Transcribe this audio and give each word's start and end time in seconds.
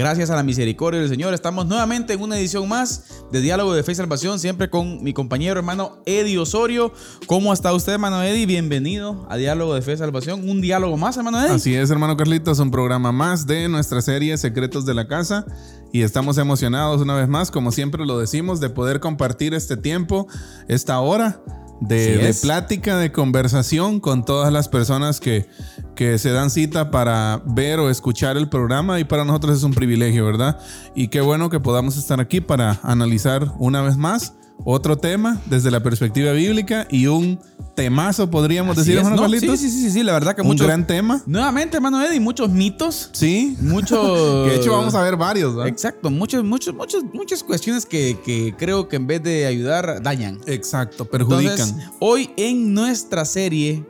Gracias 0.00 0.30
a 0.30 0.34
la 0.34 0.42
misericordia 0.42 0.98
del 0.98 1.10
Señor, 1.10 1.34
estamos 1.34 1.66
nuevamente 1.66 2.14
en 2.14 2.22
una 2.22 2.38
edición 2.38 2.66
más 2.66 3.04
de 3.30 3.42
Diálogo 3.42 3.74
de 3.74 3.82
Fe 3.82 3.92
y 3.92 3.96
Salvación, 3.96 4.38
siempre 4.38 4.70
con 4.70 5.04
mi 5.04 5.12
compañero 5.12 5.58
hermano 5.58 5.98
Eddie 6.06 6.38
Osorio. 6.38 6.90
¿Cómo 7.26 7.52
está 7.52 7.74
usted, 7.74 7.92
hermano 7.92 8.22
Eddie? 8.22 8.46
Bienvenido 8.46 9.26
a 9.28 9.36
Diálogo 9.36 9.74
de 9.74 9.82
Fe 9.82 9.92
y 9.92 9.96
Salvación. 9.98 10.48
Un 10.48 10.62
diálogo 10.62 10.96
más, 10.96 11.18
hermano 11.18 11.38
Eddie. 11.38 11.54
Así 11.54 11.74
es, 11.74 11.90
hermano 11.90 12.16
Carlitos, 12.16 12.60
un 12.60 12.70
programa 12.70 13.12
más 13.12 13.46
de 13.46 13.68
nuestra 13.68 14.00
serie 14.00 14.38
Secretos 14.38 14.86
de 14.86 14.94
la 14.94 15.06
Casa. 15.06 15.44
Y 15.92 16.00
estamos 16.00 16.38
emocionados 16.38 17.02
una 17.02 17.14
vez 17.14 17.28
más, 17.28 17.50
como 17.50 17.70
siempre 17.70 18.06
lo 18.06 18.18
decimos, 18.18 18.58
de 18.58 18.70
poder 18.70 19.00
compartir 19.00 19.52
este 19.52 19.76
tiempo, 19.76 20.28
esta 20.66 20.98
hora 21.00 21.42
de, 21.82 22.16
de, 22.16 22.32
plática, 22.32 22.96
de 22.96 23.12
conversación 23.12 24.00
con 24.00 24.24
todas 24.24 24.50
las 24.50 24.70
personas 24.70 25.20
que, 25.20 25.46
que 25.94 26.18
se 26.18 26.30
dan 26.30 26.50
cita 26.50 26.90
para 26.90 27.42
ver 27.46 27.78
o 27.80 27.90
escuchar 27.90 28.36
el 28.36 28.48
programa 28.48 29.00
y 29.00 29.04
para 29.04 29.24
nosotros 29.24 29.56
es 29.58 29.62
un 29.62 29.72
privilegio, 29.72 30.24
¿verdad? 30.24 30.58
Y 30.94 31.08
qué 31.08 31.20
bueno 31.20 31.50
que 31.50 31.60
podamos 31.60 31.96
estar 31.96 32.20
aquí 32.20 32.40
para 32.40 32.80
analizar 32.82 33.52
una 33.58 33.82
vez 33.82 33.96
más 33.96 34.34
otro 34.64 34.96
tema 34.98 35.40
desde 35.46 35.70
la 35.70 35.82
perspectiva 35.82 36.32
bíblica 36.32 36.86
y 36.90 37.06
un 37.06 37.40
temazo, 37.74 38.30
podríamos 38.30 38.76
Así 38.76 38.80
decir, 38.90 38.98
hermano 38.98 39.16
¿no? 39.16 39.22
Carlitos. 39.22 39.58
Sí, 39.58 39.70
sí, 39.70 39.80
sí, 39.84 39.90
sí, 39.90 40.02
la 40.02 40.12
verdad 40.12 40.34
que 40.34 40.42
Un 40.42 40.48
muchos- 40.48 40.66
gran 40.66 40.86
tema. 40.86 41.22
Nuevamente, 41.24 41.76
hermano 41.78 42.04
Eddie, 42.04 42.20
muchos 42.20 42.50
mitos. 42.50 43.08
Sí. 43.12 43.56
Muchos. 43.62 44.00
Que 44.44 44.50
de 44.50 44.56
hecho 44.56 44.72
vamos 44.72 44.94
a 44.94 45.02
ver 45.02 45.16
varios, 45.16 45.54
¿verdad? 45.54 45.68
Exacto, 45.68 46.10
muchos, 46.10 46.44
muchos, 46.44 46.74
muchos, 46.74 47.02
muchas 47.14 47.42
cuestiones 47.42 47.86
que, 47.86 48.18
que 48.22 48.54
creo 48.58 48.86
que 48.88 48.96
en 48.96 49.06
vez 49.06 49.22
de 49.22 49.46
ayudar, 49.46 50.02
dañan. 50.02 50.40
Exacto, 50.46 51.06
perjudican. 51.06 51.52
Entonces, 51.58 51.88
hoy 52.00 52.30
en 52.36 52.74
nuestra 52.74 53.24
serie 53.24 53.86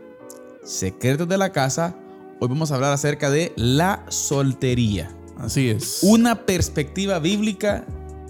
Secretos 0.71 1.29
de 1.29 1.37
la 1.37 1.51
Casa, 1.51 1.97
hoy 2.39 2.47
vamos 2.47 2.71
a 2.71 2.77
hablar 2.77 2.93
acerca 2.93 3.29
de 3.29 3.53
la 3.57 4.05
soltería. 4.09 5.13
Así 5.37 5.69
es. 5.69 5.99
Una 6.03 6.47
perspectiva 6.47 7.19
bíblica 7.19 7.85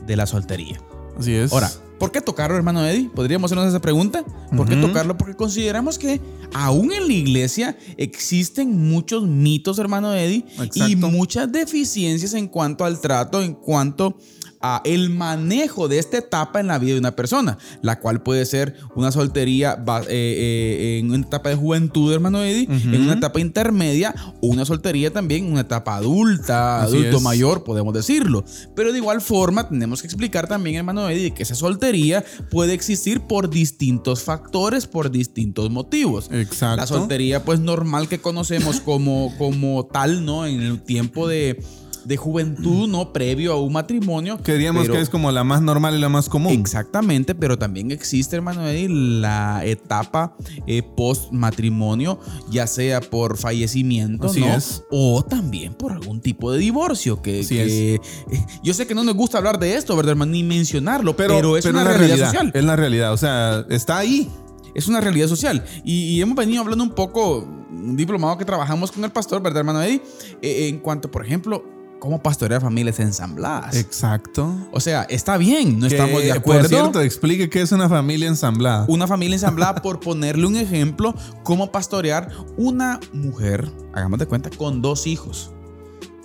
de 0.07 0.17
la 0.17 0.25
soltería. 0.25 0.81
Así 1.19 1.35
es. 1.35 1.53
Ahora, 1.53 1.71
¿por 1.99 2.13
qué 2.13 2.23
tocarlo, 2.23 2.57
hermano 2.57 2.83
Eddie? 2.87 3.11
Podríamos 3.11 3.53
hacernos 3.53 3.69
esa 3.69 3.83
pregunta. 3.83 4.25
¿Por 4.57 4.67
qué 4.67 4.77
tocarlo? 4.77 5.19
Porque 5.19 5.37
consideramos 5.37 5.99
que 5.99 6.19
aún 6.55 6.93
en 6.93 7.09
la 7.09 7.13
iglesia 7.13 7.77
existen 7.99 8.89
muchos 8.89 9.27
mitos, 9.27 9.79
hermano 9.79 10.15
Eddie, 10.15 10.47
y 10.75 10.97
muchas 10.97 11.53
deficiencias 11.53 12.33
en 12.33 12.49
cuanto 12.49 12.87
al 12.87 13.03
trato, 13.03 13.43
en 13.43 13.53
cuanto 13.53 14.17
a 14.61 14.83
el 14.85 15.11
manejo 15.11 15.89
de 15.89 15.99
esta 15.99 16.19
etapa 16.19 16.61
en 16.61 16.67
la 16.67 16.79
vida 16.79 16.95
de 16.95 17.01
una 17.01 17.17
persona, 17.17 17.59
la 17.83 17.99
cual 17.99 18.23
puede 18.23 18.45
ser 18.45 18.77
una 18.95 19.11
soltería 19.11 19.83
eh, 19.87 20.05
eh, 20.09 20.99
en 20.99 21.11
una 21.11 21.25
etapa 21.25 21.49
de 21.49 21.57
juventud, 21.57 22.13
hermano 22.13 22.43
Eddie, 22.43 22.69
en 22.71 23.03
una 23.03 23.15
etapa 23.15 23.41
intermedia, 23.41 24.15
o 24.41 24.49
una 24.49 24.65
soltería 24.65 25.13
también 25.13 25.47
en 25.47 25.53
una 25.53 25.63
etapa 25.63 25.97
adulta, 25.97 26.83
Así 26.83 26.97
adulto 26.97 27.17
es. 27.17 27.23
mayor, 27.23 27.65
podemos 27.65 27.95
decirlo. 27.95 28.45
Pero 28.75 28.93
de 28.93 28.99
igual 28.99 29.21
forma, 29.21 29.69
tenemos 29.69 30.03
que 30.03 30.09
explicar 30.09 30.47
también, 30.47 30.77
hermano 30.77 31.09
Eddie, 31.09 31.33
que 31.33 31.43
esa 31.43 31.55
soltería 31.55 32.25
puede 32.51 32.75
existir 32.75 33.23
por 33.23 33.49
distintos 33.51 34.23
factores, 34.23 34.87
por 34.87 35.11
distintos 35.11 35.71
motivos. 35.71 36.29
Exacto. 36.33 36.77
La 36.77 36.87
soltería, 36.87 37.45
pues 37.45 37.61
normal 37.61 38.09
que 38.09 38.19
conocemos 38.19 38.81
como, 38.81 39.35
como 39.39 39.87
tal, 39.87 40.25
¿no? 40.25 40.47
En 40.47 40.61
el 40.61 40.83
tiempo 40.83 41.29
de, 41.29 41.63
de 42.05 42.17
juventud, 42.17 42.89
¿no? 42.89 43.13
Previo 43.13 43.53
a 43.53 43.61
un 43.61 43.73
matrimonio. 43.73 44.39
Que 44.43 44.53
diríamos 44.55 44.83
Pero- 44.83 44.95
que 44.95 45.01
es 45.01 45.09
como 45.11 45.31
la 45.33 45.45
más 45.45 45.63
normal 45.63 45.95
y 45.97 45.99
la 46.01 46.09
más 46.09 46.29
común. 46.29 46.53
Exactamente, 46.53 47.35
pero 47.35 47.59
también 47.59 47.91
existe, 47.91 48.37
hermano 48.37 48.67
Eddie, 48.67 48.89
la 48.89 49.63
etapa 49.65 50.37
eh, 50.67 50.83
post 50.83 51.33
matrimonio, 51.33 52.19
ya 52.51 52.67
sea 52.67 53.01
por 53.01 53.37
fallecimiento, 53.37 54.27
Así 54.29 54.41
¿no? 54.41 54.55
es. 54.55 54.83
O 54.91 55.25
también 55.25 55.75
por 55.75 55.93
algún 55.93 56.21
tipo 56.21 56.53
de 56.53 56.59
divorcio. 56.59 57.23
Que, 57.23 57.47
eh, 57.51 58.01
yo 58.63 58.75
sé 58.75 58.87
que 58.87 58.95
no 58.95 59.05
nos 59.05 59.15
gusta 59.15 59.39
hablar 59.39 59.59
de 59.59 59.75
esto, 59.77 59.97
¿verdad, 59.97 60.13
hermano? 60.13 60.33
Ni 60.33 60.43
mencionarlo, 60.43 61.17
pero, 61.17 61.35
Pero, 61.37 61.57
es 61.57 61.65
pero 61.65 61.81
una 61.81 61.93
realidad, 61.93 62.27
social. 62.27 62.51
Es 62.55 62.65
la 62.65 62.77
realidad. 62.77 63.13
O 63.13 63.17
sea, 63.17 63.65
está 63.71 63.99
ahí. 63.99 64.29
Es 64.75 64.87
una 64.87 65.01
realidad 65.01 65.27
social. 65.29 65.65
Y, 65.85 66.05
y 66.17 66.21
hemos 66.23 66.37
venido 66.37 66.63
hablando 66.63 66.85
un 66.85 66.91
poco, 66.91 67.39
un 67.71 67.97
diplomado 67.97 68.39
que 68.39 68.45
trabajamos 68.45 68.93
con 68.93 69.03
el 69.05 69.11
pastor, 69.11 69.43
¿verdad, 69.43 69.61
hermano 69.61 69.83
Eddie? 69.83 70.01
Eh, 70.43 70.69
en 70.69 70.79
cuanto, 70.79 71.11
por 71.11 71.25
ejemplo, 71.27 71.65
cómo 72.01 72.21
pastorear 72.21 72.61
familias 72.61 72.99
ensambladas. 72.99 73.77
Exacto. 73.77 74.53
o 74.73 74.81
sea, 74.81 75.05
está 75.05 75.37
bien, 75.37 75.79
no 75.79 75.87
Que, 75.87 75.95
estamos 75.95 76.23
de 76.23 76.29
Por 76.31 76.39
acuerdo. 76.39 76.69
cierto, 76.69 77.01
explique 77.01 77.49
qué 77.49 77.63
es 77.63 77.71
una 77.71 77.89
familia 77.89 78.27
ensamblada. 78.27 78.87
Una 78.89 79.07
familia 79.07 79.37
ensamblada, 79.37 79.81
por 79.81 80.01
ponerle 80.01 80.47
un 80.47 80.57
ejemplo, 80.57 81.15
cómo 81.45 81.71
pastorear 81.71 82.33
una 82.57 82.99
mujer, 83.13 83.71
hagamos 83.93 84.19
de 84.19 84.27
cuenta, 84.27 84.51
con 84.51 84.83
dos 84.83 85.07
hijos. 85.07 85.53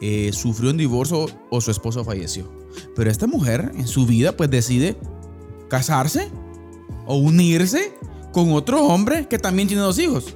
Eh, 0.01 0.31
sufrió 0.33 0.71
un 0.71 0.77
divorcio 0.77 1.27
o 1.51 1.61
su 1.61 1.69
esposo 1.69 2.03
falleció. 2.03 2.51
Pero 2.95 3.11
esta 3.11 3.27
mujer 3.27 3.71
en 3.75 3.87
su 3.87 4.05
vida 4.05 4.35
pues 4.35 4.49
decide 4.49 4.97
casarse 5.69 6.29
o 7.05 7.15
unirse 7.17 7.93
con 8.31 8.51
otro 8.53 8.83
hombre 8.85 9.27
que 9.27 9.37
también 9.39 9.67
tiene 9.67 9.83
dos 9.83 9.99
hijos. 9.99 10.35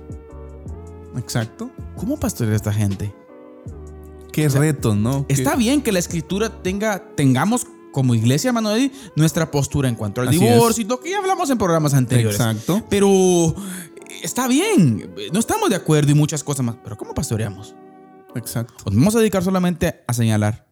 Exacto. 1.18 1.70
¿Cómo 1.98 2.18
pastorear 2.20 2.54
a 2.54 2.56
esta 2.56 2.72
gente? 2.72 3.14
Qué 4.48 4.50
retos, 4.50 4.96
¿no? 4.96 5.26
Qué- 5.28 5.34
Está 5.34 5.56
bien 5.56 5.82
que 5.82 5.92
la 5.92 6.00
escritura 6.00 6.62
tenga, 6.62 7.04
tengamos 7.16 7.66
como 7.92 8.14
iglesia, 8.16 8.52
Eddie, 8.52 8.92
nuestra 9.16 9.50
postura 9.52 9.90
en 9.90 9.96
cuanto 9.96 10.22
al 10.22 10.30
Así 10.30 10.38
divorcio 10.40 10.84
y 10.84 10.88
lo 10.88 11.00
que 11.00 11.10
ya 11.12 11.18
hablamos 11.18 11.50
en 11.50 11.58
programas 11.58 11.94
anteriores. 11.94 12.40
Exacto. 12.40 12.84
Pero 12.90 13.08
eh, 13.10 13.54
está 14.24 14.48
bien, 14.48 15.14
no 15.34 15.40
estamos 15.40 15.70
de 15.70 15.76
acuerdo 15.76 16.12
y 16.12 16.14
muchas 16.14 16.44
cosas 16.44 16.66
más. 16.66 16.76
Pero 16.84 16.98
¿cómo 16.98 17.14
pastoreamos? 17.14 17.76
Exacto. 18.36 18.76
¿Nos 18.86 18.96
vamos 18.96 19.16
a 19.16 19.20
dedicar 19.20 19.44
solamente 19.44 20.04
a 20.08 20.14
señalar? 20.14 20.68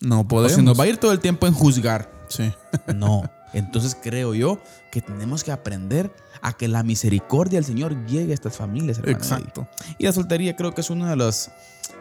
No 0.00 0.20
¿O 0.20 0.28
podemos. 0.28 0.52
se 0.52 0.62
nos 0.62 0.78
va 0.78 0.84
a 0.84 0.86
ir 0.88 0.96
todo 0.96 1.12
el 1.12 1.20
tiempo 1.20 1.46
en 1.46 1.52
juzgar? 1.54 2.10
Sí. 2.28 2.50
No. 2.94 3.22
Entonces 3.54 3.96
creo 4.00 4.34
yo 4.34 4.58
que 4.92 5.00
tenemos 5.00 5.42
que 5.42 5.50
aprender 5.52 6.14
a 6.42 6.52
que 6.52 6.68
la 6.68 6.82
misericordia 6.82 7.58
del 7.58 7.64
Señor 7.64 8.06
llegue 8.06 8.32
a 8.32 8.34
estas 8.34 8.56
familias. 8.56 8.98
hermano 8.98 9.16
Exacto. 9.18 9.68
Y 9.98 10.04
la 10.04 10.12
soltería 10.12 10.54
creo 10.54 10.74
que 10.74 10.82
es 10.82 10.90
uno 10.90 11.06
de 11.06 11.16
los 11.16 11.50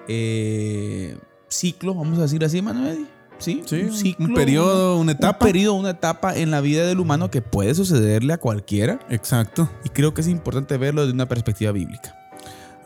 eh, 0.07 1.17
ciclos, 1.47 1.95
vamos 1.95 2.19
a 2.19 2.23
decir 2.23 2.43
así, 2.43 2.59
Eddie. 2.59 3.05
Sí, 3.39 3.61
Sí, 3.67 4.15
un 4.19 4.33
periodo, 4.33 4.97
una 4.97 5.11
etapa. 5.11 5.45
Un 5.45 5.51
periodo, 5.51 5.73
una 5.75 5.91
etapa 5.91 6.35
en 6.35 6.51
la 6.51 6.61
vida 6.61 6.85
del 6.87 6.99
humano 6.99 7.29
que 7.29 7.41
puede 7.41 7.75
sucederle 7.75 8.33
a 8.33 8.37
cualquiera. 8.37 8.99
Exacto. 9.09 9.69
Y 9.85 9.89
creo 9.89 10.13
que 10.13 10.21
es 10.21 10.27
importante 10.27 10.77
verlo 10.77 11.01
desde 11.01 11.13
una 11.13 11.27
perspectiva 11.27 11.71
bíblica. 11.71 12.15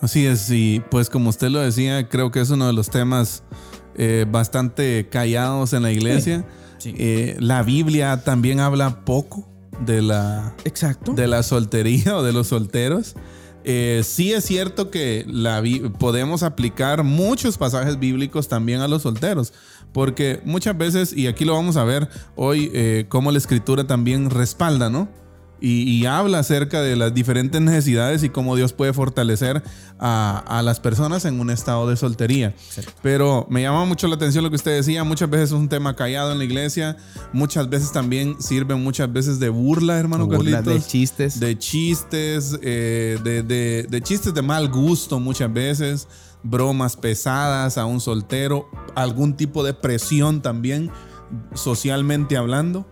Así 0.02 0.26
es. 0.26 0.50
Y 0.50 0.81
pues 0.92 1.10
como 1.10 1.30
usted 1.30 1.50
lo 1.50 1.60
decía, 1.60 2.10
creo 2.10 2.31
que 2.31 2.42
es 2.42 2.50
uno 2.50 2.68
de 2.68 2.74
los 2.74 2.90
temas 2.90 3.44
eh, 3.96 4.26
bastante 4.30 5.08
callados 5.10 5.74
en 5.74 5.84
la 5.84 5.92
iglesia. 5.92 6.46
Sí. 6.80 6.94
Eh, 6.98 7.38
la 7.40 7.64
Biblia 7.64 8.24
también 8.24 8.60
habla 8.60 9.06
poco 9.06 9.48
de 9.86 10.02
la, 10.02 10.56
Exacto. 10.66 11.14
de 11.14 11.28
la 11.28 11.44
soltería 11.44 12.18
o 12.18 12.24
de 12.24 12.34
los 12.34 12.48
solteros. 12.48 13.16
Eh, 13.64 14.02
sí 14.04 14.34
es 14.34 14.46
cierto 14.46 14.90
que 14.90 15.26
la, 15.28 15.64
podemos 16.00 16.44
aplicar 16.44 17.04
muchos 17.04 17.58
pasajes 17.58 18.00
bíblicos 18.00 18.48
también 18.48 18.82
a 18.82 18.88
los 18.88 19.04
solteros, 19.04 19.54
porque 19.94 20.42
muchas 20.46 20.78
veces, 20.78 21.13
y 21.13 21.28
aquí 21.28 21.46
lo 21.46 21.54
vamos 21.54 21.78
a 21.78 21.84
ver 21.84 22.10
hoy, 22.36 22.72
eh, 22.74 23.06
cómo 23.10 23.31
la 23.31 23.38
escritura 23.38 23.86
también 23.86 24.30
respalda, 24.30 24.90
¿no? 24.90 25.10
Y, 25.63 25.84
y 25.84 26.08
habla 26.08 26.40
acerca 26.40 26.81
de 26.81 26.96
las 26.96 27.13
diferentes 27.13 27.62
necesidades 27.62 28.24
y 28.24 28.30
cómo 28.30 28.56
Dios 28.56 28.74
puede 28.74 28.94
fortalecer 28.94 29.62
a, 30.00 30.44
a 30.48 30.63
las 30.63 30.80
personas 30.80 31.24
en 31.25 31.40
un 31.40 31.52
estado 31.52 31.88
de 31.88 31.96
soltería. 31.98 32.56
Pero 33.04 33.46
me 33.48 33.62
llama 33.62 33.86
mucho 33.86 34.08
la 34.08 34.16
atención 34.16 34.44
lo 34.44 34.50
que 34.50 34.56
usted 34.56 34.72
decía. 34.75 35.04
Muchas 35.04 35.30
veces 35.30 35.50
es 35.50 35.56
un 35.56 35.69
tema 35.69 35.96
callado 35.96 36.31
en 36.31 36.40
la 36.40 36.46
iglesia. 36.46 36.98
Muchas 37.31 37.69
veces 37.69 37.92
también 37.92 38.42
sirve 38.42 38.74
muchas 38.74 39.13
veces 39.13 39.40
de 39.40 39.50
burla, 39.50 40.00
hermano 40.00 40.25
Burla 40.25 40.63
Carlitos. 40.63 40.84
de 40.84 40.90
chistes. 40.90 41.40
De 41.40 41.58
chistes, 41.60 42.57
eh, 42.64 43.19
de, 43.24 43.44
de- 43.44 43.86
de 43.88 44.02
chistes 44.02 44.34
de 44.34 44.42
mal 44.42 44.68
gusto 44.68 45.19
muchas 45.19 45.54
veces. 45.54 46.07
Bromas 46.42 46.96
pesadas 46.98 47.78
a 47.78 47.86
un 47.86 48.02
soltero. 48.02 48.68
Algún 48.96 49.38
tipo 49.38 49.64
de 49.64 49.75
presión 49.75 50.42
también, 50.42 50.90
socialmente 51.54 52.38
hablando. 52.38 52.88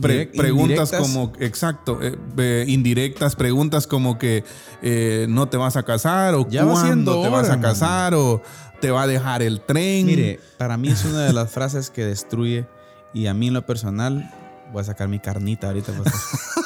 Pre- 0.00 0.26
preguntas 0.26 0.92
indirectas. 0.92 1.00
como, 1.00 1.32
exacto, 1.40 1.98
eh, 2.00 2.16
eh, 2.38 2.64
indirectas, 2.68 3.34
preguntas 3.34 3.86
como 3.86 4.18
que 4.18 4.44
eh, 4.82 5.26
no 5.28 5.48
te 5.48 5.56
vas 5.56 5.76
a 5.76 5.82
casar 5.82 6.34
o 6.34 6.48
Ya 6.48 6.64
va 6.64 6.72
cuándo 6.72 6.86
siendo 6.86 7.12
te 7.22 7.28
hora, 7.28 7.30
vas 7.30 7.50
a 7.50 7.60
casar 7.60 8.14
o 8.14 8.40
te 8.80 8.90
va 8.90 9.02
a 9.02 9.06
dejar 9.06 9.42
el 9.42 9.60
tren. 9.60 10.06
Mire, 10.06 10.40
para 10.58 10.76
mí 10.76 10.88
es 10.88 11.04
una 11.04 11.24
de 11.24 11.32
las 11.32 11.50
frases 11.50 11.90
que 11.90 12.04
destruye 12.04 12.66
y 13.12 13.26
a 13.26 13.34
mí 13.34 13.48
en 13.48 13.54
lo 13.54 13.66
personal 13.66 14.32
voy 14.72 14.82
a 14.82 14.84
sacar 14.84 15.08
mi 15.08 15.18
carnita 15.18 15.66
ahorita. 15.68 15.92
pastor. 15.92 16.12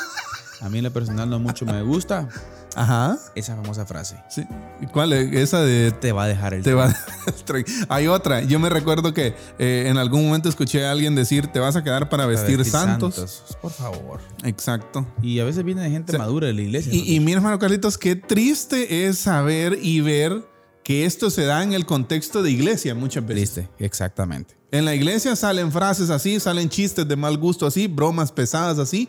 A 0.60 0.70
mí 0.70 0.78
en 0.78 0.84
lo 0.84 0.92
personal 0.92 1.28
no 1.28 1.38
mucho 1.38 1.66
me 1.66 1.82
gusta 1.82 2.26
Ajá. 2.76 3.18
esa 3.34 3.56
famosa 3.56 3.86
frase. 3.86 4.16
Sí. 4.28 4.46
¿Y 4.80 4.86
¿Cuál 4.86 5.12
es? 5.12 5.32
Esa 5.32 5.62
de 5.62 5.92
Te 5.92 6.12
va 6.12 6.24
a 6.24 6.28
dejar 6.28 6.54
el 6.54 6.62
te 6.62 6.74
va 6.74 6.86
a 6.86 6.88
dejar 6.88 7.08
el 7.26 7.34
tren. 7.44 7.64
Hay 7.88 8.06
otra. 8.08 8.42
Yo 8.42 8.58
me 8.58 8.68
recuerdo 8.68 9.14
que 9.14 9.34
eh, 9.58 9.86
en 9.88 9.98
algún 9.98 10.24
momento 10.26 10.48
escuché 10.48 10.86
a 10.86 10.92
alguien 10.92 11.14
decir, 11.14 11.48
te 11.48 11.58
vas 11.58 11.76
a 11.76 11.84
quedar 11.84 12.08
para 12.08 12.26
vestir, 12.26 12.64
santos. 12.64 13.56
Por 13.60 13.72
favor. 13.72 14.20
Exacto. 14.42 15.06
Y 15.22 15.40
a 15.40 15.44
veces 15.44 15.64
viene 15.64 15.88
gente 15.90 16.12
O 16.12 16.12
sea, 16.12 16.18
madura 16.18 16.46
de 16.46 16.54
la 16.54 16.62
iglesia. 16.62 16.92
Y, 16.92 17.14
y 17.14 17.20
mira, 17.20 17.38
hermano 17.38 17.58
Carlitos, 17.58 17.98
qué 17.98 18.16
triste 18.16 19.06
es 19.06 19.18
saber 19.18 19.78
y 19.80 20.00
ver 20.00 20.44
que 20.84 21.06
esto 21.06 21.30
se 21.30 21.44
da 21.46 21.62
en 21.62 21.72
el 21.72 21.86
contexto 21.86 22.42
de 22.42 22.50
iglesia 22.50 22.94
muchas 22.94 23.26
veces. 23.26 23.54
Triste, 23.54 23.70
exactamente. 23.78 24.54
En 24.70 24.84
la 24.84 24.94
iglesia 24.94 25.34
salen 25.34 25.72
frases 25.72 26.10
así, 26.10 26.38
salen 26.38 26.68
chistes 26.68 27.08
de 27.08 27.16
mal 27.16 27.38
gusto 27.38 27.66
así, 27.66 27.86
bromas 27.86 28.30
pesadas 28.30 28.78
así, 28.78 29.08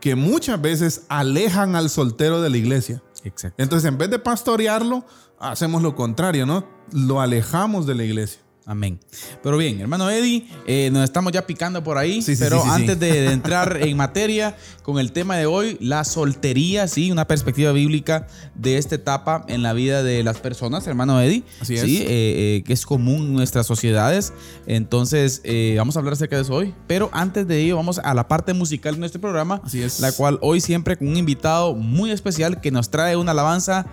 que 0.00 0.14
muchas 0.14 0.60
veces 0.60 1.02
alejan 1.08 1.76
al 1.76 1.90
soltero 1.90 2.40
de 2.40 2.50
la 2.50 2.56
iglesia. 2.56 3.02
Exacto. 3.24 3.62
Entonces, 3.62 3.88
en 3.88 3.98
vez 3.98 4.10
de 4.10 4.18
pastorearlo, 4.18 5.04
hacemos 5.38 5.82
lo 5.82 5.96
contrario, 5.96 6.46
¿no? 6.46 6.66
Lo 6.92 7.20
alejamos 7.20 7.86
de 7.86 7.94
la 7.94 8.04
iglesia. 8.04 8.40
Amén. 8.68 8.98
Pero 9.44 9.56
bien, 9.58 9.80
hermano 9.80 10.10
Eddie, 10.10 10.44
eh, 10.66 10.90
nos 10.92 11.04
estamos 11.04 11.32
ya 11.32 11.46
picando 11.46 11.84
por 11.84 11.98
ahí, 11.98 12.20
Sí, 12.20 12.34
sí, 12.34 12.42
pero 12.42 12.60
sí, 12.62 12.68
antes. 12.68 12.98
De, 12.98 13.12
de 13.12 13.26
entrar 13.32 13.78
en 13.80 13.96
materia 13.96 14.56
con 14.82 14.98
el 14.98 15.12
tema 15.12 15.36
de 15.36 15.46
hoy, 15.46 15.76
la 15.80 16.02
soltería, 16.02 16.88
sí, 16.88 17.12
una 17.12 17.28
perspectiva 17.28 17.70
bíblica 17.70 18.26
de 18.56 18.76
esta 18.76 18.96
etapa 18.96 19.44
en 19.46 19.62
la 19.62 19.72
vida 19.72 20.02
de 20.02 20.24
las 20.24 20.38
personas, 20.38 20.84
hermano 20.88 21.20
Eddie, 21.20 21.44
Así 21.60 21.76
sí, 21.76 21.98
eh, 21.98 22.06
eh, 22.08 22.64
que 22.66 22.72
es 22.72 22.84
común 22.86 23.26
en 23.26 23.34
nuestras 23.34 23.68
sociedades. 23.68 24.32
Entonces, 24.66 25.42
eh, 25.44 25.76
vamos 25.78 25.94
a 25.94 26.00
hablar 26.00 26.14
acerca 26.14 26.34
de 26.34 26.42
eso 26.42 26.54
hoy, 26.54 26.74
pero 26.88 27.08
antes 27.12 27.46
de 27.46 27.60
ello, 27.62 27.76
vamos 27.76 28.00
a 28.02 28.14
la 28.14 28.26
parte 28.26 28.52
musical 28.52 28.94
de 28.94 28.98
nuestro 28.98 29.20
programa, 29.20 29.60
Así 29.62 29.80
es. 29.80 30.00
la 30.00 30.10
cual 30.10 30.40
hoy 30.42 30.60
siempre 30.60 30.96
con 30.96 31.06
un 31.06 31.16
invitado 31.16 31.76
muy 31.76 32.10
especial 32.10 32.60
que 32.60 32.72
nos 32.72 32.90
trae 32.90 33.14
una 33.14 33.30
alabanza 33.30 33.86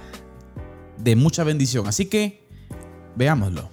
de 0.98 1.16
mucha 1.16 1.44
bendición. 1.44 1.88
Así 1.88 2.06
que, 2.06 2.48
veámoslo. 3.16 3.73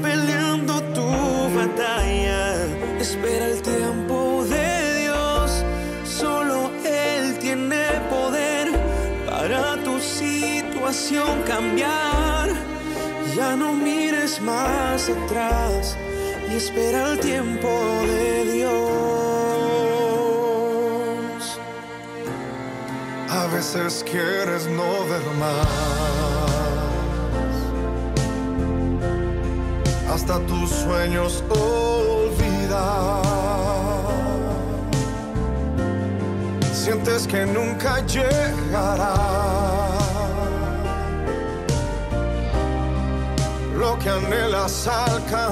Peleando 0.00 0.80
tu 0.94 1.06
batalla. 1.54 2.54
Espera 2.98 3.46
el 3.46 3.60
tiempo 3.60 4.42
de 4.48 5.02
Dios, 5.02 5.62
solo 6.04 6.70
Él 6.82 7.38
tiene 7.38 8.00
poder 8.08 8.68
para 9.28 9.76
tu 9.84 10.00
situación 10.00 11.42
cambiar. 11.46 12.48
Ya 13.36 13.54
no 13.54 13.74
mires 13.74 14.40
más 14.40 15.10
atrás 15.10 15.96
y 16.50 16.54
espera 16.56 17.12
el 17.12 17.20
tiempo 17.20 17.68
de 18.06 18.44
Dios. 18.50 18.72
A 23.28 23.46
veces 23.48 24.02
quieres 24.10 24.66
no 24.68 25.04
ver 25.06 25.26
más. 25.38 26.51
Hasta 30.12 30.38
tus 30.40 30.68
sueños 30.68 31.42
olvidar. 31.48 33.22
Sientes 36.74 37.26
que 37.26 37.46
nunca 37.46 38.04
llegará. 38.04 39.14
Lo 43.74 43.98
que 44.00 44.10
anhelas 44.10 44.86
alcanzar. 44.86 45.42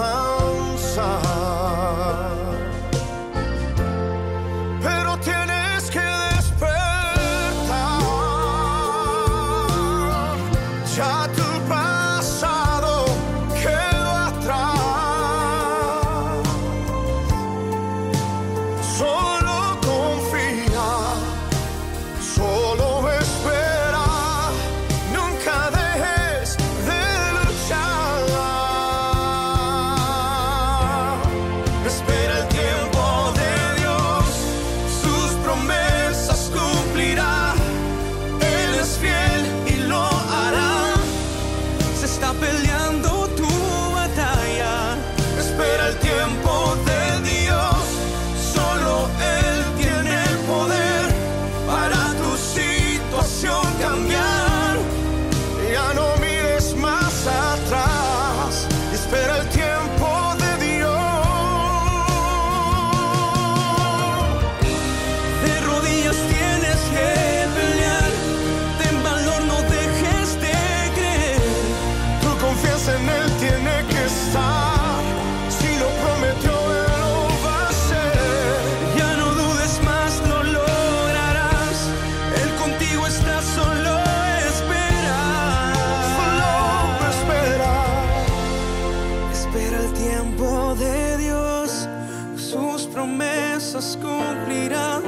Cumplirá. 93.81 95.01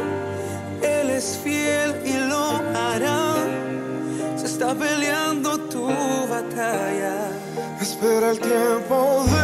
Él 0.82 1.10
es 1.10 1.38
fiel 1.42 1.94
y 2.04 2.14
lo 2.30 2.44
hará. 2.74 3.34
Se 4.36 4.46
está 4.46 4.74
peleando 4.74 5.58
tu 5.68 5.86
batalla. 6.28 7.16
Espera 7.80 8.30
el 8.30 8.40
tiempo 8.40 9.24
de 9.26 9.41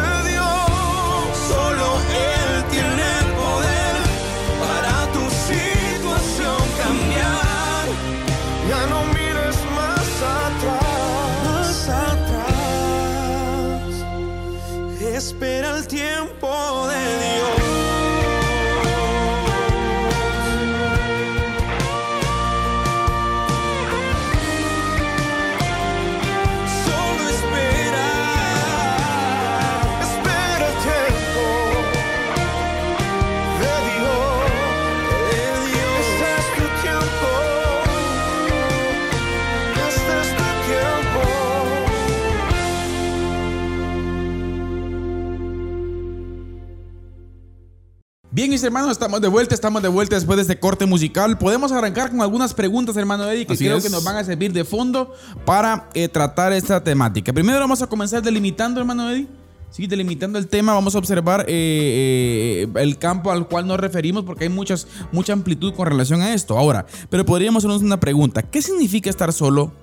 Bien, 48.39 48.49
mis 48.49 48.63
hermanos, 48.63 48.91
estamos 48.91 49.19
de 49.19 49.27
vuelta, 49.27 49.53
estamos 49.53 49.81
de 49.81 49.89
vuelta 49.89 50.15
después 50.15 50.37
de 50.37 50.43
este 50.43 50.57
corte 50.57 50.85
musical. 50.85 51.37
Podemos 51.37 51.73
arrancar 51.73 52.09
con 52.09 52.21
algunas 52.21 52.53
preguntas, 52.53 52.95
hermano 52.95 53.29
Eddie, 53.29 53.45
que 53.45 53.51
Así 53.51 53.65
creo 53.65 53.75
es. 53.75 53.83
que 53.83 53.89
nos 53.89 54.01
van 54.05 54.15
a 54.15 54.23
servir 54.23 54.53
de 54.53 54.63
fondo 54.63 55.13
para 55.43 55.89
eh, 55.93 56.07
tratar 56.07 56.53
esta 56.53 56.81
temática. 56.81 57.33
Primero 57.33 57.59
vamos 57.59 57.81
a 57.81 57.87
comenzar 57.87 58.23
delimitando, 58.23 58.79
hermano 58.79 59.11
Eddie. 59.11 59.27
Sí, 59.71 59.87
delimitando 59.87 60.39
el 60.39 60.47
tema, 60.47 60.71
vamos 60.73 60.95
a 60.95 60.99
observar 60.99 61.41
eh, 61.49 62.65
eh, 62.73 62.81
el 62.81 62.97
campo 62.97 63.29
al 63.29 63.45
cual 63.49 63.67
nos 63.67 63.77
referimos 63.77 64.23
porque 64.23 64.45
hay 64.45 64.49
muchas, 64.49 64.87
mucha 65.11 65.33
amplitud 65.33 65.73
con 65.73 65.87
relación 65.87 66.21
a 66.21 66.33
esto. 66.33 66.57
Ahora, 66.57 66.85
pero 67.09 67.25
podríamos 67.25 67.65
hacernos 67.65 67.81
una 67.81 67.99
pregunta. 67.99 68.41
¿Qué 68.41 68.61
significa 68.61 69.09
estar 69.09 69.33
solo 69.33 69.73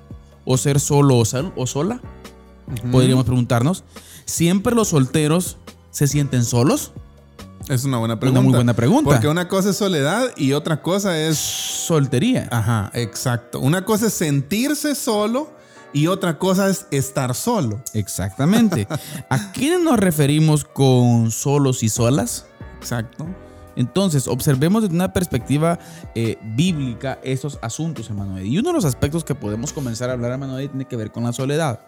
o 0.46 0.56
ser 0.56 0.80
solo 0.80 1.18
o, 1.18 1.26
sol- 1.26 1.52
o 1.56 1.66
sola? 1.66 2.00
Podríamos 2.90 3.26
preguntarnos. 3.26 3.84
¿Siempre 4.25 4.75
los 4.75 4.88
solteros 4.88 5.58
se 5.90 6.06
sienten 6.06 6.42
solos? 6.42 6.92
Es 7.68 7.84
una 7.84 7.98
buena 7.98 8.18
pregunta. 8.18 8.40
muy 8.42 8.54
buena 8.54 8.75
pregunta. 8.75 9.10
Porque 9.10 9.28
una 9.28 9.48
cosa 9.48 9.70
es 9.70 9.76
soledad 9.76 10.30
y 10.36 10.52
otra 10.52 10.82
cosa 10.82 11.18
es. 11.18 11.36
Soltería. 11.38 12.48
Ajá, 12.50 12.90
exacto. 12.94 13.60
Una 13.60 13.84
cosa 13.84 14.06
es 14.06 14.14
sentirse 14.14 14.94
solo 14.94 15.50
y 15.92 16.06
otra 16.06 16.38
cosa 16.38 16.68
es 16.68 16.86
estar 16.90 17.34
solo. 17.34 17.82
Exactamente. 17.92 18.86
¿A 19.30 19.52
quiénes 19.52 19.80
nos 19.80 19.98
referimos 19.98 20.64
con 20.64 21.30
solos 21.30 21.82
y 21.82 21.88
solas? 21.88 22.46
Exacto. 22.78 23.26
Entonces, 23.76 24.26
observemos 24.26 24.82
desde 24.82 24.94
una 24.94 25.12
perspectiva 25.12 25.78
eh, 26.14 26.38
bíblica 26.42 27.18
estos 27.22 27.58
asuntos. 27.62 28.10
Eddie. 28.10 28.48
Y 28.48 28.58
uno 28.58 28.70
de 28.70 28.75
los 28.75 28.84
aspectos 28.84 29.22
que 29.22 29.34
podemos 29.34 29.72
comenzar 29.72 30.10
a 30.10 30.14
hablar, 30.14 30.38
Eddie, 30.40 30.68
tiene 30.68 30.86
que 30.86 30.96
ver 30.96 31.12
con 31.12 31.25
la 31.25 31.32
soledad. 31.32 31.80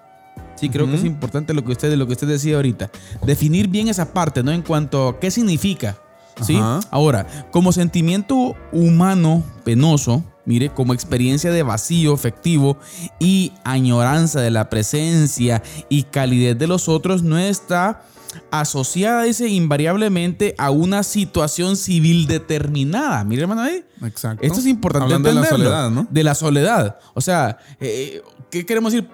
Sí, 0.56 0.68
creo 0.68 0.86
que 0.86 0.96
es 0.96 1.04
importante 1.04 1.54
lo 1.54 1.64
que 1.64 1.72
usted, 1.72 1.94
lo 1.94 2.06
que 2.06 2.12
usted 2.12 2.26
decía 2.26 2.56
ahorita. 2.56 2.90
Definir 3.24 3.68
bien 3.68 3.88
esa 3.88 4.12
parte, 4.12 4.42
¿no? 4.42 4.50
En 4.52 4.62
cuanto 4.62 5.08
a 5.08 5.20
qué 5.20 5.30
significa. 5.30 5.96
¿Sí? 6.42 6.56
Ajá. 6.56 6.80
Ahora, 6.90 7.26
como 7.50 7.72
sentimiento 7.72 8.54
humano 8.72 9.42
penoso, 9.64 10.22
mire, 10.44 10.70
como 10.70 10.94
experiencia 10.94 11.50
de 11.50 11.62
vacío 11.62 12.14
efectivo 12.14 12.78
y 13.18 13.52
añoranza 13.64 14.40
de 14.40 14.50
la 14.50 14.70
presencia 14.70 15.62
y 15.88 16.04
calidez 16.04 16.56
de 16.56 16.66
los 16.68 16.88
otros, 16.88 17.22
no 17.22 17.38
está 17.38 18.02
asociada, 18.50 19.24
dice, 19.24 19.48
invariablemente 19.48 20.54
a 20.58 20.70
una 20.70 21.02
situación 21.02 21.76
civil 21.76 22.26
determinada. 22.26 23.24
Mire, 23.24 23.42
hermano, 23.42 23.62
ahí. 23.62 23.84
Exacto. 24.02 24.44
Esto 24.44 24.60
es 24.60 24.66
importante 24.66 25.04
Hablando 25.04 25.28
de 25.28 25.34
la 25.34 25.40
entenderlo. 25.40 25.64
soledad, 25.70 25.90
¿no? 25.90 26.06
De 26.10 26.22
la 26.24 26.34
soledad. 26.34 26.98
O 27.14 27.20
sea, 27.20 27.58
eh, 27.80 28.22
¿qué 28.50 28.64
queremos 28.64 28.92
decir? 28.92 29.08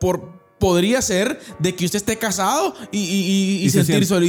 Por, 0.00 0.43
podría 0.64 1.02
ser 1.02 1.38
de 1.58 1.74
que 1.74 1.84
usted 1.84 1.98
esté 1.98 2.16
casado 2.16 2.74
y, 2.90 2.96
y- 2.98 3.02
y- 3.02 3.56
y 3.58 3.64
Y 3.66 3.70
se 3.70 3.84
sentir, 3.84 4.06
sol- 4.06 4.24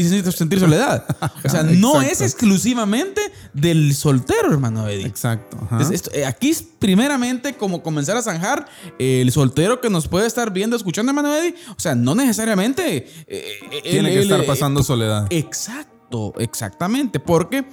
soledad. 0.60 1.06
O 1.46 1.50
sea, 1.50 1.64
no 1.64 2.02
es 2.02 2.20
exclusivamente 2.20 3.22
del 3.54 3.96
soltero, 3.96 4.52
hermano 4.52 4.86
Eddie. 4.86 5.06
Exacto. 5.06 5.56
ajá. 5.56 5.68
Entonces, 5.78 5.96
esto- 5.96 6.12
eh, 6.14 6.26
aquí 6.26 6.50
es 6.50 6.62
primeramente 6.62 7.56
como 7.56 7.82
comenzar 7.82 8.18
a 8.18 8.22
zanjar 8.22 8.66
eh, 9.00 9.22
el 9.22 9.32
soltero 9.32 9.80
que 9.80 9.90
nos 9.90 10.10
puede 10.10 10.28
estar 10.28 10.52
viendo, 10.52 10.76
escuchando, 10.76 11.12
hermano 11.12 11.34
Eddie. 11.34 11.56
O 11.70 11.80
sea, 11.80 11.96
no 11.96 12.16
necesariamente... 12.16 12.98
eh, 12.98 13.06
eh, 13.28 13.82
Tiene 13.92 14.10
él- 14.10 14.16
que 14.16 14.22
estar 14.24 14.42
eh, 14.42 14.44
pasando 14.44 14.84
soledad. 14.84 15.28
Exacto, 15.30 16.34
exactamente. 16.40 17.22
Porque 17.22 17.64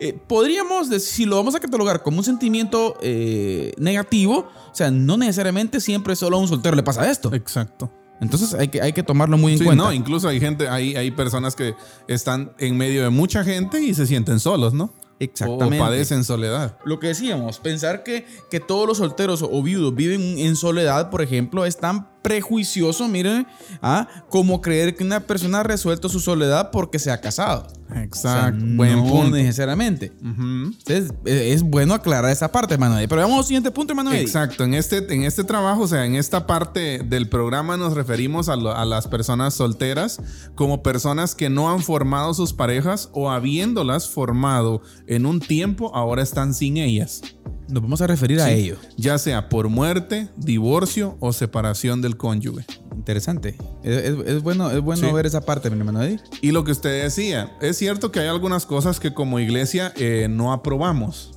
eh, 0.00 0.12
podríamos, 0.26 0.88
decir, 0.88 1.08
si 1.14 1.24
lo 1.26 1.36
vamos 1.36 1.54
a 1.54 1.60
catalogar 1.60 2.02
como 2.02 2.18
un 2.18 2.24
sentimiento 2.24 2.96
eh, 3.02 3.72
negativo, 3.78 4.48
o 4.70 4.74
sea, 4.74 4.90
no 4.90 5.16
necesariamente 5.16 5.80
siempre 5.80 6.14
solo 6.16 6.36
a 6.36 6.40
un 6.40 6.48
soltero 6.48 6.76
le 6.76 6.82
pasa 6.82 7.10
esto. 7.10 7.32
Exacto. 7.34 7.90
Entonces 8.20 8.54
hay 8.54 8.68
que, 8.68 8.80
hay 8.80 8.92
que 8.92 9.02
tomarlo 9.02 9.36
muy 9.36 9.52
en 9.52 9.58
Sí, 9.58 9.64
cuenta. 9.64 9.84
no, 9.84 9.92
incluso 9.92 10.28
hay 10.28 10.40
gente, 10.40 10.68
hay, 10.68 10.96
hay 10.96 11.10
personas 11.10 11.54
que 11.54 11.74
están 12.08 12.52
en 12.58 12.76
medio 12.76 13.02
de 13.02 13.10
mucha 13.10 13.44
gente 13.44 13.82
y 13.82 13.94
se 13.94 14.06
sienten 14.06 14.40
solos, 14.40 14.72
¿no? 14.72 14.92
Exactamente. 15.18 15.76
O 15.80 15.84
padecen 15.84 16.24
soledad. 16.24 16.76
Lo 16.84 16.98
que 17.00 17.08
decíamos, 17.08 17.58
pensar 17.58 18.02
que, 18.02 18.26
que 18.50 18.60
todos 18.60 18.86
los 18.86 18.98
solteros 18.98 19.42
o 19.42 19.62
viudos 19.62 19.94
viven 19.94 20.38
en 20.38 20.56
soledad, 20.56 21.10
por 21.10 21.22
ejemplo, 21.22 21.64
es 21.64 21.78
tan 21.78 22.08
prejuicioso, 22.26 23.08
miren, 23.08 23.46
¿ah? 23.82 24.08
como 24.28 24.60
creer 24.60 24.94
que 24.96 25.04
una 25.04 25.20
persona 25.20 25.60
ha 25.60 25.62
resuelto 25.62 26.08
su 26.08 26.20
soledad 26.20 26.70
porque 26.70 26.98
se 26.98 27.10
ha 27.10 27.20
casado. 27.20 27.66
Exacto. 27.94 28.16
O 28.18 28.20
sea, 28.66 28.76
Buen 28.76 28.96
no 28.96 29.04
punto. 29.06 29.36
necesariamente. 29.36 30.12
Entonces, 30.20 31.12
eh, 31.24 31.52
es 31.52 31.62
bueno 31.62 31.94
aclarar 31.94 32.30
esa 32.32 32.50
parte. 32.50 32.74
Eddie. 32.74 33.06
Pero 33.08 33.20
vamos 33.22 33.38
al 33.38 33.44
siguiente 33.44 33.70
punto. 33.70 33.94
Eddie. 33.94 34.20
Exacto, 34.20 34.64
en 34.64 34.74
este, 34.74 34.98
en 35.14 35.22
este 35.22 35.44
trabajo, 35.44 35.82
o 35.82 35.86
sea, 35.88 36.04
en 36.04 36.16
esta 36.16 36.46
parte 36.48 36.98
del 37.04 37.28
programa 37.28 37.76
nos 37.76 37.94
referimos 37.94 38.48
a, 38.48 38.56
lo- 38.56 38.74
a 38.76 38.84
las 38.84 39.06
personas 39.06 39.54
solteras 39.54 40.20
como 40.56 40.82
personas 40.82 41.34
que 41.36 41.48
no 41.48 41.70
han 41.70 41.80
formado 41.80 42.34
sus 42.34 42.52
parejas 42.52 43.08
o 43.12 43.30
habiéndolas 43.30 44.08
formado 44.08 44.82
en 45.06 45.24
un 45.26 45.38
tiempo, 45.40 45.94
ahora 45.94 46.22
están 46.22 46.54
sin 46.54 46.76
ellas. 46.78 47.22
Nos 47.68 47.82
vamos 47.82 48.00
a 48.00 48.06
referir 48.06 48.40
a 48.40 48.46
Sí. 48.46 48.52
ello. 48.52 48.76
Ya 48.96 49.18
sea 49.18 49.48
por 49.48 49.68
muerte, 49.68 50.28
divorcio 50.36 51.16
o 51.20 51.32
separación 51.32 52.00
del 52.00 52.16
cónyuge. 52.16 52.64
Interesante. 52.96 53.56
Es, 53.82 53.96
es- 54.04 54.16
es 54.26 54.42
bueno, 54.42 54.70
es 54.70 54.80
bueno 54.80 55.06
Sí. 55.08 55.12
ver 55.12 55.26
esa 55.26 55.40
parte, 55.40 55.68
mi 55.70 55.78
hermano 55.78 56.02
Eddie. 56.02 56.20
Y 56.42 56.52
lo 56.52 56.62
que 56.64 56.72
usted 56.72 57.02
decía, 57.02 57.56
es 57.60 57.76
cierto 57.76 58.12
que 58.12 58.20
hay 58.20 58.28
algunas 58.28 58.66
cosas 58.66 59.00
que 59.00 59.12
como 59.14 59.40
iglesia 59.40 59.92
eh, 59.96 60.28
no 60.30 60.52
aprobamos. 60.52 61.32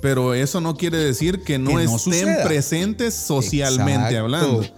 Pero 0.00 0.34
eso 0.34 0.60
no 0.60 0.76
quiere 0.76 0.98
decir 0.98 1.42
que 1.42 1.58
no, 1.58 1.70
Que 1.70 1.74
no 1.74 1.80
estén 1.96 1.98
suceda. 1.98 2.44
presentes 2.44 3.14
socialmente 3.14 3.92
Exacto. 4.16 4.18
hablando. 4.20 4.62
¿sí? 4.62 4.70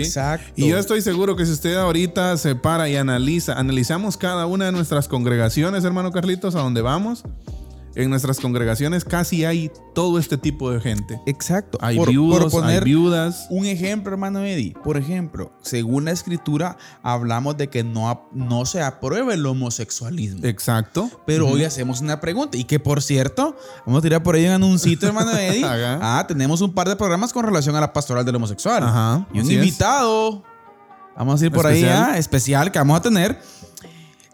Exacto. 0.00 0.52
Y 0.56 0.68
yo 0.68 0.78
estoy 0.78 1.00
seguro 1.02 1.36
que 1.36 1.44
si 1.46 1.52
usted 1.52 1.74
ahorita 1.76 2.36
se 2.38 2.54
para 2.54 2.88
y 2.88 2.96
analiza, 2.96 3.54
analizamos 3.58 4.16
cada 4.16 4.46
una 4.46 4.66
de 4.66 4.72
nuestras 4.72 5.08
congregaciones, 5.08 5.84
hermano 5.84 6.10
Carlitos, 6.12 6.54
a 6.54 6.60
donde 6.60 6.82
vamos, 6.82 7.24
en 7.94 8.08
nuestras 8.10 8.40
congregaciones 8.40 9.04
casi 9.04 9.44
hay 9.44 9.70
todo 9.94 10.18
este 10.18 10.38
tipo 10.38 10.70
de 10.70 10.80
gente. 10.80 11.20
Exacto. 11.26 11.78
Hay 11.80 11.96
Por- 11.96 12.08
viudos, 12.10 12.40
por 12.52 12.62
poner 12.62 12.78
hay 12.82 12.84
viudas. 12.84 13.46
Un 13.50 13.66
ejemplo, 13.66 14.12
hermano 14.12 14.40
Eddie. 14.44 14.74
Por 14.82 14.96
ejemplo, 14.96 15.52
según 15.62 16.06
la 16.06 16.12
escritura, 16.12 16.76
hablamos 17.02 17.56
de 17.56 17.68
que 17.68 17.84
no, 17.84 18.28
no 18.32 18.64
se 18.64 18.80
aprueba 18.82 19.34
el 19.34 19.44
homosexualismo. 19.44 20.44
Exacto. 20.46 21.10
Pero 21.26 21.48
hoy 21.48 21.64
hacemos 21.64 22.00
una 22.00 22.20
pregunta. 22.20 22.56
Y 22.56 22.64
que 22.64 22.80
por 22.80 23.02
cierto, 23.02 23.56
vamos 23.86 23.98
a 24.00 24.02
tirar 24.02 24.22
por 24.22 24.34
ahí 24.36 24.46
un 24.46 24.52
anuncito, 24.52 25.06
hermano 25.06 25.30
Eddie. 25.36 25.62
Ah, 25.64 26.24
tenemos 26.26 26.60
un 26.62 26.72
par 26.72 26.88
de 26.88 26.96
programas 26.96 27.32
con 27.32 27.44
relación 27.44 27.76
a 27.76 27.80
la 27.80 27.92
pastoral 27.92 28.24
del 28.24 28.36
homosexual. 28.36 28.82
Ajá, 28.82 29.26
Y 29.32 29.38
un 29.38 29.44
así 29.44 29.54
es. 29.56 29.62
invitado. 29.64 30.42
Vamos 31.16 31.42
a 31.42 31.44
ir 31.44 31.52
por 31.52 31.66
ahí, 31.66 31.82
Especial. 31.82 32.10
ah, 32.10 32.18
especial 32.18 32.72
que 32.72 32.78
vamos 32.78 32.96
a 32.98 33.02
tener. 33.02 33.38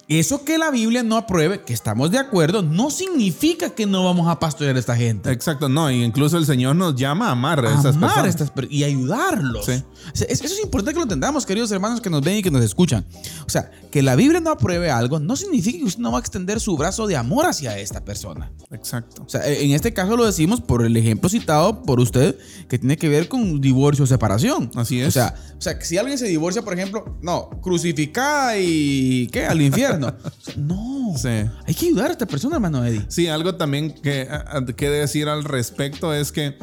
Eso 0.09 0.43
que 0.43 0.57
la 0.57 0.71
Biblia 0.71 1.03
no 1.03 1.19
apruebe, 1.19 1.65
que 1.65 1.75
estamos 1.75 2.11
de 2.11 2.17
acuerdo, 2.17 2.63
no 2.63 2.91
significa 2.91 3.69
que 3.69 3.85
no 3.85 4.05
vamos 4.05 4.27
a 4.27 4.39
pastorear 4.39 4.75
a 4.75 4.79
esta 4.79 4.97
gente. 4.97 5.31
Exacto, 5.31 5.69
no, 5.69 5.91
y 5.91 6.03
incluso 6.03 6.39
el 6.39 6.47
Señor 6.47 6.77
nos 6.77 6.95
llama 6.95 7.29
a 7.29 7.33
amar 7.33 7.63
a 7.67 7.75
esas 7.75 7.95
amar 7.95 8.21
a 8.21 8.23
personas. 8.23 8.51
estas 8.51 8.71
y 8.71 8.85
ayudarlos. 8.85 9.67
Sí. 9.67 9.83
Eso 10.15 10.45
es 10.47 10.63
importante 10.63 10.93
que 10.93 10.97
lo 10.97 11.03
entendamos, 11.03 11.45
queridos 11.45 11.71
hermanos 11.73 12.01
que 12.01 12.09
nos 12.09 12.23
ven 12.23 12.39
y 12.39 12.43
que 12.43 12.51
nos 12.51 12.65
escuchan. 12.65 13.05
O 13.47 13.51
sea, 13.51 13.71
que 13.91 14.01
la 14.01 14.17
Biblia 14.17 14.41
no 14.41 14.51
apruebe 14.51 14.91
algo 14.91 15.21
no 15.21 15.37
significa 15.37 15.79
que 15.79 15.85
usted 15.85 16.01
no 16.01 16.13
va 16.13 16.19
a 16.19 16.21
extender 16.21 16.59
su 16.59 16.77
brazo 16.79 17.07
de 17.07 17.17
amor 17.17 17.45
hacia 17.45 17.79
esta 17.79 18.03
persona. 18.03 18.51
Exacto. 18.71 19.25
O 19.25 19.29
sea, 19.29 19.47
e, 19.47 19.65
en 19.65 19.73
este 19.73 19.93
caso 19.93 20.17
lo 20.17 20.25
decimos 20.25 20.63
por 20.63 20.87
el 20.87 20.97
ejemplo 20.97 21.29
citado 21.29 21.83
por 21.83 22.01
usted 22.01 22.39
que 22.69 22.79
tiene 22.79 22.97
que 22.97 23.11
ver 23.11 23.29
con 23.29 23.61
divorcio 23.61 24.05
o 24.05 24.07
separación. 24.07 24.71
Así 24.75 25.01
es. 25.01 25.09
O 25.09 25.11
sea, 25.11 25.35
o 25.59 25.61
sea, 25.61 25.79
que 25.79 25.85
si 25.85 25.99
alguien 25.99 26.17
se 26.17 26.27
divorcia, 26.27 26.63
por 26.63 26.73
ejemplo, 26.73 27.19
no, 27.21 27.51
crucificada 27.61 28.57
y 28.57 29.29
¿qué? 29.33 29.45
Al 29.45 29.61
infierno. 29.61 29.98
Infierno. 30.07 30.15
No. 30.57 31.17
Sí. 31.17 31.29
Hay 31.67 31.75
que 31.75 31.87
ayudar 31.87 32.09
a 32.09 32.13
esta 32.13 32.27
persona, 32.27 32.57
hermano 32.57 32.85
Eddie. 32.85 33.05
Sí, 33.09 33.29
algo 33.29 33.55
también 33.57 33.91
que, 33.93 34.29
que 34.77 34.91
decir 34.91 35.29
al 35.29 35.45
respecto 35.45 36.13
es 36.15 36.33
que 36.33 36.57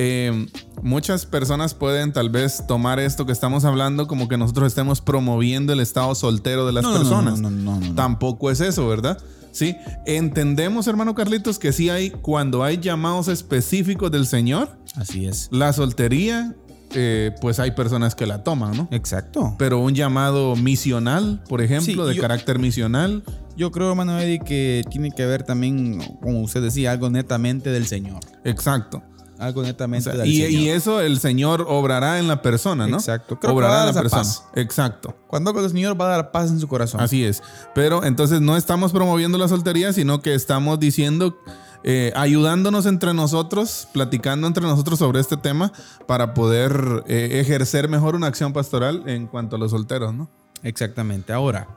eh, 0.00 0.46
muchas 0.82 1.26
personas 1.26 1.74
pueden 1.74 2.12
tal 2.12 2.30
vez 2.30 2.64
tomar 2.68 3.00
esto 3.00 3.26
que 3.26 3.32
estamos 3.32 3.64
hablando 3.64 4.06
como 4.06 4.28
que 4.28 4.36
nosotros 4.36 4.68
estemos 4.68 5.00
promoviendo 5.00 5.72
el 5.72 5.80
estado 5.80 6.14
soltero 6.14 6.66
de 6.66 6.72
las 6.72 6.84
No, 6.84 6.92
personas. 6.92 7.40
no, 7.40 7.50
no, 7.50 7.78
no, 7.78 7.86
no. 7.88 7.94
Tampoco 7.94 8.50
es 8.50 8.60
eso, 8.60 8.86
¿verdad? 8.86 9.18
Sí, 9.50 9.74
entendemos, 10.06 10.86
hermano 10.86 11.14
Carlitos, 11.14 11.58
que 11.58 11.72
sí 11.72 11.88
hay, 11.90 12.10
cuando 12.10 12.62
hay 12.62 12.78
llamados 12.78 13.26
específicos 13.28 14.10
del 14.12 14.26
Señor, 14.26 14.68
Así 14.94 15.26
es. 15.26 15.48
la 15.50 15.72
soltería, 15.72 16.54
eh, 16.94 17.34
pues 17.40 17.58
hay 17.60 17.72
personas 17.72 18.14
que 18.14 18.26
la 18.26 18.42
toman, 18.44 18.76
¿no? 18.76 18.88
Exacto. 18.90 19.54
Pero 19.58 19.78
un 19.80 19.94
llamado 19.94 20.56
misional, 20.56 21.42
por 21.48 21.60
ejemplo, 21.60 22.02
Sí, 22.04 22.08
de 22.08 22.14
yo- 22.16 22.22
carácter 22.22 22.58
misional, 22.58 23.22
Yo 23.56 23.72
creo, 23.72 23.90
hermano 23.90 24.16
Eddie, 24.20 24.38
que 24.38 24.84
tiene 24.88 25.10
que 25.10 25.26
ver 25.26 25.42
también, 25.42 25.98
como 26.22 26.40
usted 26.42 26.62
decía, 26.62 26.92
algo 26.92 27.10
netamente 27.10 27.70
del 27.70 27.86
Señor. 27.88 28.20
exacto. 28.44 29.02
Algo 29.40 29.60
O 29.60 29.64
netamente 29.64 30.10
sea, 30.10 30.18
del 30.18 30.28
y, 30.28 30.36
Señor. 30.42 30.50
y 30.50 30.68
eso 30.70 31.00
el 31.00 31.20
Señor 31.20 31.64
obrará 31.68 32.18
en 32.18 32.26
la 32.26 32.42
persona, 32.42 32.88
¿no? 32.88 32.96
Exacto. 32.96 33.38
Creo 33.38 33.54
Obrará 33.54 33.80
en 33.88 33.94
la 33.94 34.00
persona. 34.02 34.22
paz. 34.22 34.42
Exacto. 34.56 35.16
Cuando 35.28 35.56
el 35.60 35.70
Señor 35.70 36.00
va 36.00 36.06
a 36.06 36.08
dar 36.16 36.30
paz 36.32 36.50
en 36.50 36.58
su 36.58 36.66
corazón. 36.66 37.00
Así 37.00 37.24
es. 37.24 37.40
Pero 37.72 38.02
entonces 38.04 38.40
no 38.40 38.56
estamos 38.56 38.90
promoviendo 38.90 39.38
la 39.38 39.46
soltería, 39.46 39.92
sino 39.92 40.22
que 40.22 40.34
estamos 40.34 40.80
diciendo, 40.80 41.36
eh, 41.84 42.12
ayudándonos 42.16 42.86
entre 42.86 43.14
nosotros, 43.14 43.88
platicando 43.92 44.46
entre 44.46 44.64
nosotros 44.64 44.98
sobre 44.98 45.20
este 45.20 45.36
tema 45.36 45.72
para 46.06 46.34
poder 46.34 47.04
eh, 47.06 47.40
ejercer 47.40 47.88
mejor 47.88 48.14
una 48.14 48.26
acción 48.26 48.52
pastoral 48.52 49.04
en 49.06 49.26
cuanto 49.26 49.56
a 49.56 49.58
los 49.58 49.70
solteros, 49.70 50.14
¿no? 50.14 50.28
Exactamente. 50.62 51.32
Ahora, 51.32 51.68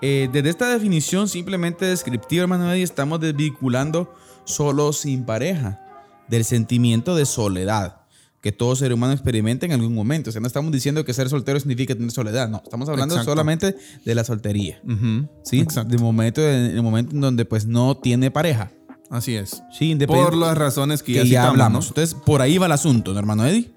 eh, 0.00 0.28
desde 0.32 0.50
esta 0.50 0.68
definición 0.68 1.28
simplemente 1.28 1.86
descriptiva, 1.86 2.42
hermano 2.42 2.72
Eddie, 2.72 2.84
estamos 2.84 3.20
desvinculando 3.20 4.14
solo 4.44 4.92
sin 4.92 5.24
pareja 5.24 5.80
del 6.28 6.44
sentimiento 6.44 7.16
de 7.16 7.26
soledad 7.26 7.98
que 8.40 8.52
todo 8.52 8.76
ser 8.76 8.92
humano 8.92 9.12
experimenta 9.12 9.66
en 9.66 9.72
algún 9.72 9.94
momento. 9.94 10.30
O 10.30 10.32
sea, 10.32 10.40
no 10.40 10.46
estamos 10.46 10.70
diciendo 10.70 11.04
que 11.04 11.12
ser 11.12 11.28
soltero 11.28 11.58
significa 11.58 11.94
tener 11.94 12.10
soledad. 12.12 12.48
No, 12.48 12.62
estamos 12.62 12.88
hablando 12.88 13.14
Exacto. 13.14 13.32
solamente 13.32 13.76
de 14.04 14.14
la 14.14 14.22
soltería. 14.24 14.80
Ujú. 14.84 15.28
¿Sí? 15.42 15.60
Exacto. 15.60 15.96
De 15.96 16.00
momento, 16.00 16.40
en 16.40 16.76
el 16.76 16.82
momento 16.82 17.14
en 17.14 17.20
donde 17.20 17.44
pues 17.44 17.66
no 17.66 17.96
tiene 17.96 18.30
pareja. 18.30 18.70
Así 19.10 19.34
es. 19.36 19.62
Sí, 19.72 19.94
Por 20.06 20.36
las 20.36 20.56
razones 20.58 21.02
que, 21.02 21.12
que 21.12 21.18
ya, 21.20 21.24
ya, 21.24 21.28
citamos, 21.28 21.50
hablamos. 21.52 21.84
¿no? 21.86 21.88
Entonces, 21.88 22.14
por 22.14 22.42
ahí 22.42 22.58
va 22.58 22.66
el 22.66 22.72
asunto, 22.72 23.12
¿no, 23.12 23.18
hermano 23.18 23.46
Eddie? 23.46 23.70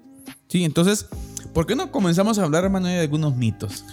Sí, 0.48 0.64
entonces, 0.64 1.06
¿por 1.54 1.66
qué 1.66 1.74
no 1.74 1.90
comenzamos 1.90 2.38
a 2.38 2.44
hablar, 2.44 2.64
hermano 2.64 2.86
Eddie, 2.88 2.96
de 2.98 3.02
algunos 3.02 3.34
mitos? 3.36 3.84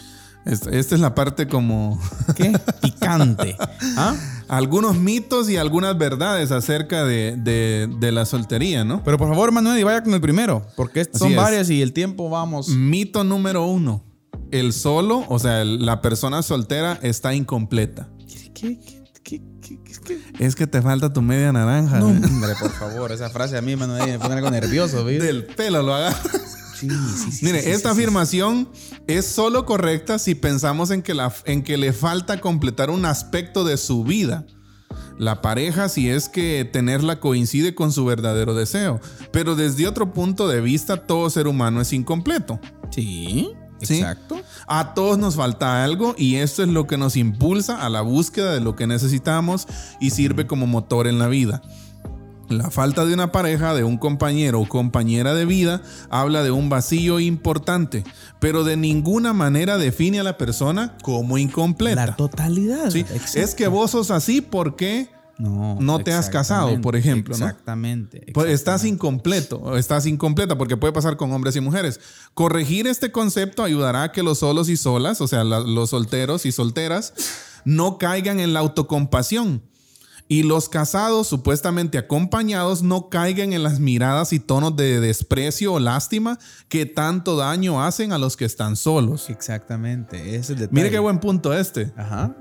Esta, 0.46 0.70
esta 0.72 0.96
es 0.96 1.02
la 1.02 1.14
parte 1.16 1.48
como 1.48 2.00
¿Qué? 2.36 2.52
Picante. 2.82 3.56
¿Ah? 3.98 4.16
algunos 4.48 4.98
mitos 4.98 5.48
y 5.50 5.58
algunas 5.58 5.96
verdades 5.98 6.52
acerca 6.52 7.04
de, 7.06 7.36
de- 7.38 7.88
de 8.00 8.12
la 8.12 8.26
soltería, 8.26 8.84
¿no? 8.84 9.04
Pero 9.04 9.18
por 9.18 9.28
favor, 9.30 9.50
hermano 9.50 9.74
Eddie, 9.74 9.84
vaya 9.84 10.04
con 10.04 10.14
el 10.14 10.22
primero, 10.22 10.66
porque 10.76 11.02
Así 11.02 11.12
son 11.14 11.32
es. 11.32 11.38
varias 11.38 11.70
y 11.70 11.82
el 11.84 11.94
tiempo 11.94 12.30
vamos. 12.30 12.70
Mito 12.70 13.24
número 13.24 13.66
uno. 13.68 14.04
El 14.52 14.74
solo, 14.74 15.24
o 15.30 15.38
sea, 15.40 15.62
el- 15.62 15.86
la 15.86 16.02
persona 16.02 16.42
soltera 16.42 16.98
está 17.04 17.34
incompleta. 17.36 18.10
¿Qué? 18.56 18.80
¿Qué? 18.80 19.04
¿Qué? 19.24 19.42
¿Qué? 19.78 19.80
¿Qué? 19.84 20.20
¿Qué? 20.38 20.46
Es 20.46 20.56
que 20.56 20.66
te 20.66 20.82
falta 20.82 21.14
tu 21.14 21.22
media 21.22 21.52
naranja. 21.52 22.00
No, 22.00 22.10
¿eh? 22.10 22.22
hombre, 22.24 22.54
por 22.60 22.72
favor, 22.72 23.12
esa 23.12 23.30
frase 23.30 23.58
a 23.58 23.62
mí, 23.62 23.74
Eddie, 23.74 24.14
me 24.14 24.20
pone 24.20 24.36
algo 24.36 24.50
nervioso, 24.50 25.06
¿viste? 25.06 25.26
Del 25.26 25.46
pelo 25.46 25.84
lo 25.84 25.94
agarra. 25.94 26.20
Sí, 26.80 26.90
sí, 26.90 27.32
sí, 27.32 27.46
Mire, 27.46 27.74
esta 27.74 27.92
afirmación 27.92 28.70
es 29.06 29.26
solo 29.26 29.66
correcta 29.66 30.18
si 30.18 30.34
pensamos 30.34 30.92
en 30.92 31.02
que, 31.02 31.14
la, 31.14 31.34
en 31.44 31.62
que 31.62 31.78
le 31.78 31.92
falta 31.92 32.40
completar 32.40 32.90
un 32.90 33.04
aspecto 33.04 33.66
de 33.66 33.76
su 33.76 34.06
vida. 34.06 34.46
La 35.18 35.42
pareja, 35.42 35.90
si 35.90 36.10
es 36.10 36.30
que 36.30 36.64
tenerla 36.72 37.20
coincide 37.20 37.76
con 37.76 37.92
su 37.92 38.06
verdadero 38.06 38.56
deseo. 38.56 39.02
Pero 39.34 39.56
desde 39.56 39.90
otro 39.90 40.14
punto 40.14 40.48
de 40.48 40.62
vista, 40.62 41.06
todo 41.06 41.30
ser 41.30 41.48
humano 41.48 41.82
es 41.82 41.92
incompleto. 41.92 42.62
Sí, 42.92 43.52
Sí. 43.82 44.00
exacto. 44.00 44.42
A 44.68 44.94
todos 44.94 45.18
nos 45.18 45.36
falta 45.36 45.84
algo 45.84 46.16
y 46.18 46.36
esto 46.36 46.64
es 46.64 46.70
lo 46.70 46.88
que 46.88 46.98
nos 46.98 47.16
impulsa 47.16 47.86
a 47.86 47.90
la 47.90 48.02
búsqueda 48.02 48.54
de 48.54 48.60
lo 48.60 48.76
que 48.76 48.88
necesitamos 48.88 49.68
y 50.00 50.10
sirve 50.12 50.48
como 50.48 50.68
motor 50.68 51.08
en 51.08 51.20
la 51.20 51.28
vida. 51.28 51.62
La 52.50 52.72
falta 52.72 53.06
de 53.06 53.14
una 53.14 53.32
pareja, 53.32 53.76
de 53.76 53.84
un 53.84 53.98
compañero 53.98 54.60
o 54.60 54.68
compañera 54.68 55.36
de 55.36 55.46
vida, 55.46 55.84
habla 56.10 56.42
de 56.42 56.50
un 56.50 56.68
vacío 56.68 57.20
importante, 57.20 58.04
pero 58.40 58.64
de 58.64 58.76
ninguna 58.76 59.34
manera 59.34 59.78
define 59.78 60.20
a 60.20 60.24
la 60.24 60.36
persona 60.36 60.98
como 61.04 61.38
incompleta. 61.38 62.08
La 62.08 62.16
totalidad. 62.16 62.90
Sí. 62.90 63.06
Es 63.36 63.54
que 63.54 63.68
vos 63.68 63.92
sos 63.92 64.10
así 64.10 64.42
porque 64.42 65.10
no, 65.40 65.78
no 65.80 66.00
te 66.00 66.12
has 66.14 66.30
casado, 66.30 66.68
exactamente, 66.68 66.84
por 66.84 66.96
ejemplo, 66.96 67.38
¿no? 67.38 67.46
Exactamente. 67.48 68.20
pues, 68.34 68.48
estás 68.52 68.84
exactamente. 68.84 68.88
incompleto, 68.96 69.78
estás 69.78 70.06
incompleta, 70.06 70.58
porque 70.58 70.78
puede 70.78 70.94
pasar 70.94 71.18
con 71.18 71.32
hombres 71.32 71.56
y 71.56 71.62
mujeres. 71.62 72.00
Corregir 72.34 72.86
este 72.86 73.12
concepto 73.12 73.64
ayudará 73.64 74.04
a 74.04 74.12
que 74.12 74.22
los 74.22 74.40
solos 74.40 74.70
y 74.70 74.78
solas, 74.78 75.22
o 75.22 75.28
sea, 75.28 75.44
la- 75.44 75.62
los 75.62 75.90
solteros 75.92 76.46
y 76.46 76.52
solteras, 76.52 77.14
no 77.66 77.98
caigan 77.98 78.40
en 78.40 78.54
la 78.54 78.60
autocompasión. 78.60 79.64
Y 80.32 80.44
los 80.44 80.70
casados, 80.70 81.26
supuestamente 81.26 81.98
acompañados, 81.98 82.84
no 82.84 83.10
caigan 83.10 83.52
en 83.52 83.64
las 83.64 83.80
miradas 83.80 84.32
y 84.32 84.40
tonos 84.40 84.76
de 84.76 85.00
desprecio 85.00 85.74
o 85.74 85.80
lástima 85.80 86.38
que 86.68 86.86
tanto 86.86 87.36
daño 87.36 87.82
hacen 87.84 88.12
a 88.14 88.20
los 88.20 88.38
que 88.38 88.46
están 88.46 88.76
solos. 88.76 89.32
Exactamente. 89.32 90.36
Ese 90.36 90.38
es 90.38 90.50
el 90.52 90.56
detalle. 90.58 90.76
Mire 90.76 90.92
qué 90.92 91.00
buen 91.00 91.20
punto 91.20 91.52
este. 91.52 91.92
Ajá. 91.98 92.36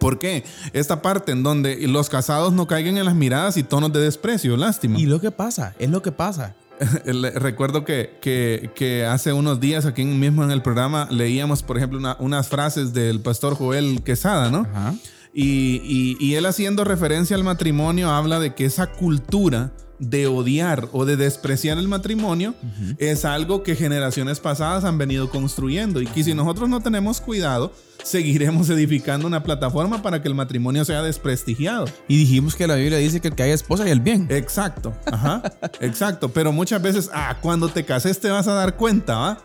¿Por 0.00 0.18
qué? 0.18 0.44
Esta 0.72 1.00
parte 1.02 1.32
en 1.32 1.42
donde 1.42 1.86
los 1.88 2.08
casados 2.10 2.52
no 2.52 2.66
caigan 2.66 2.96
en 2.98 3.04
las 3.04 3.14
miradas 3.14 3.56
y 3.56 3.62
tonos 3.62 3.92
de 3.92 4.00
desprecio 4.00 4.56
lástima. 4.56 4.98
Y 4.98 5.06
lo 5.06 5.20
que 5.20 5.30
pasa, 5.30 5.74
es 5.78 5.88
lo 5.90 6.02
que 6.02 6.12
pasa. 6.12 6.54
Recuerdo 7.04 7.84
que, 7.84 8.18
que- 8.20 8.70
que 8.74 9.06
hace 9.06 9.32
unos 9.32 9.60
días 9.60 9.86
aquí 9.86 10.04
mismo 10.04 10.42
en 10.44 10.50
el 10.50 10.62
programa 10.62 11.06
leíamos, 11.10 11.62
por 11.62 11.76
ejemplo, 11.76 11.98
una- 11.98 12.16
unas 12.18 12.48
frases 12.48 12.92
del 12.92 13.20
pastor 13.20 13.54
Joel 13.54 14.02
Quesada, 14.02 14.50
¿no? 14.50 14.66
Ajá. 14.74 14.94
Y, 15.32 15.80
y- 15.84 16.16
y 16.20 16.34
él 16.34 16.46
haciendo 16.46 16.84
referencia 16.84 17.36
al 17.36 17.44
matrimonio 17.44 18.10
habla 18.10 18.38
de 18.40 18.54
que 18.54 18.64
esa 18.64 18.86
cultura 18.88 19.72
de 19.98 20.26
odiar 20.26 20.88
o 20.92 21.04
de 21.04 21.16
despreciar 21.16 21.78
el 21.78 21.88
matrimonio 21.88 22.54
es 22.98 23.24
algo 23.24 23.62
que 23.62 23.76
generaciones 23.76 24.40
pasadas 24.40 24.84
han 24.84 24.98
venido 24.98 25.30
construyendo 25.30 26.00
y 26.00 26.06
que 26.06 26.24
si 26.24 26.34
nosotros 26.34 26.68
no 26.68 26.80
tenemos 26.80 27.20
cuidado, 27.20 27.72
seguiremos 28.02 28.68
edificando 28.70 29.26
una 29.26 29.42
plataforma 29.42 30.02
para 30.02 30.20
que 30.22 30.28
el 30.28 30.34
matrimonio 30.34 30.84
sea 30.84 31.02
desprestigiado. 31.02 31.86
Y 32.08 32.18
dijimos 32.18 32.54
que 32.54 32.66
la 32.66 32.74
Biblia 32.74 32.98
dice 32.98 33.20
que 33.20 33.28
el 33.28 33.34
que 33.34 33.42
haya 33.44 33.54
esposa 33.54 33.86
y 33.86 33.90
el 33.90 34.00
bien. 34.00 34.26
Exacto, 34.30 34.94
ajá, 35.06 35.42
exacto. 35.80 36.30
Pero 36.30 36.52
muchas 36.52 36.82
veces, 36.82 37.10
ah, 37.12 37.38
cuando 37.40 37.68
te 37.68 37.84
cases 37.84 38.20
te 38.20 38.30
vas 38.30 38.48
a 38.48 38.54
dar 38.54 38.76
cuenta, 38.76 39.16
¿va? 39.16 39.38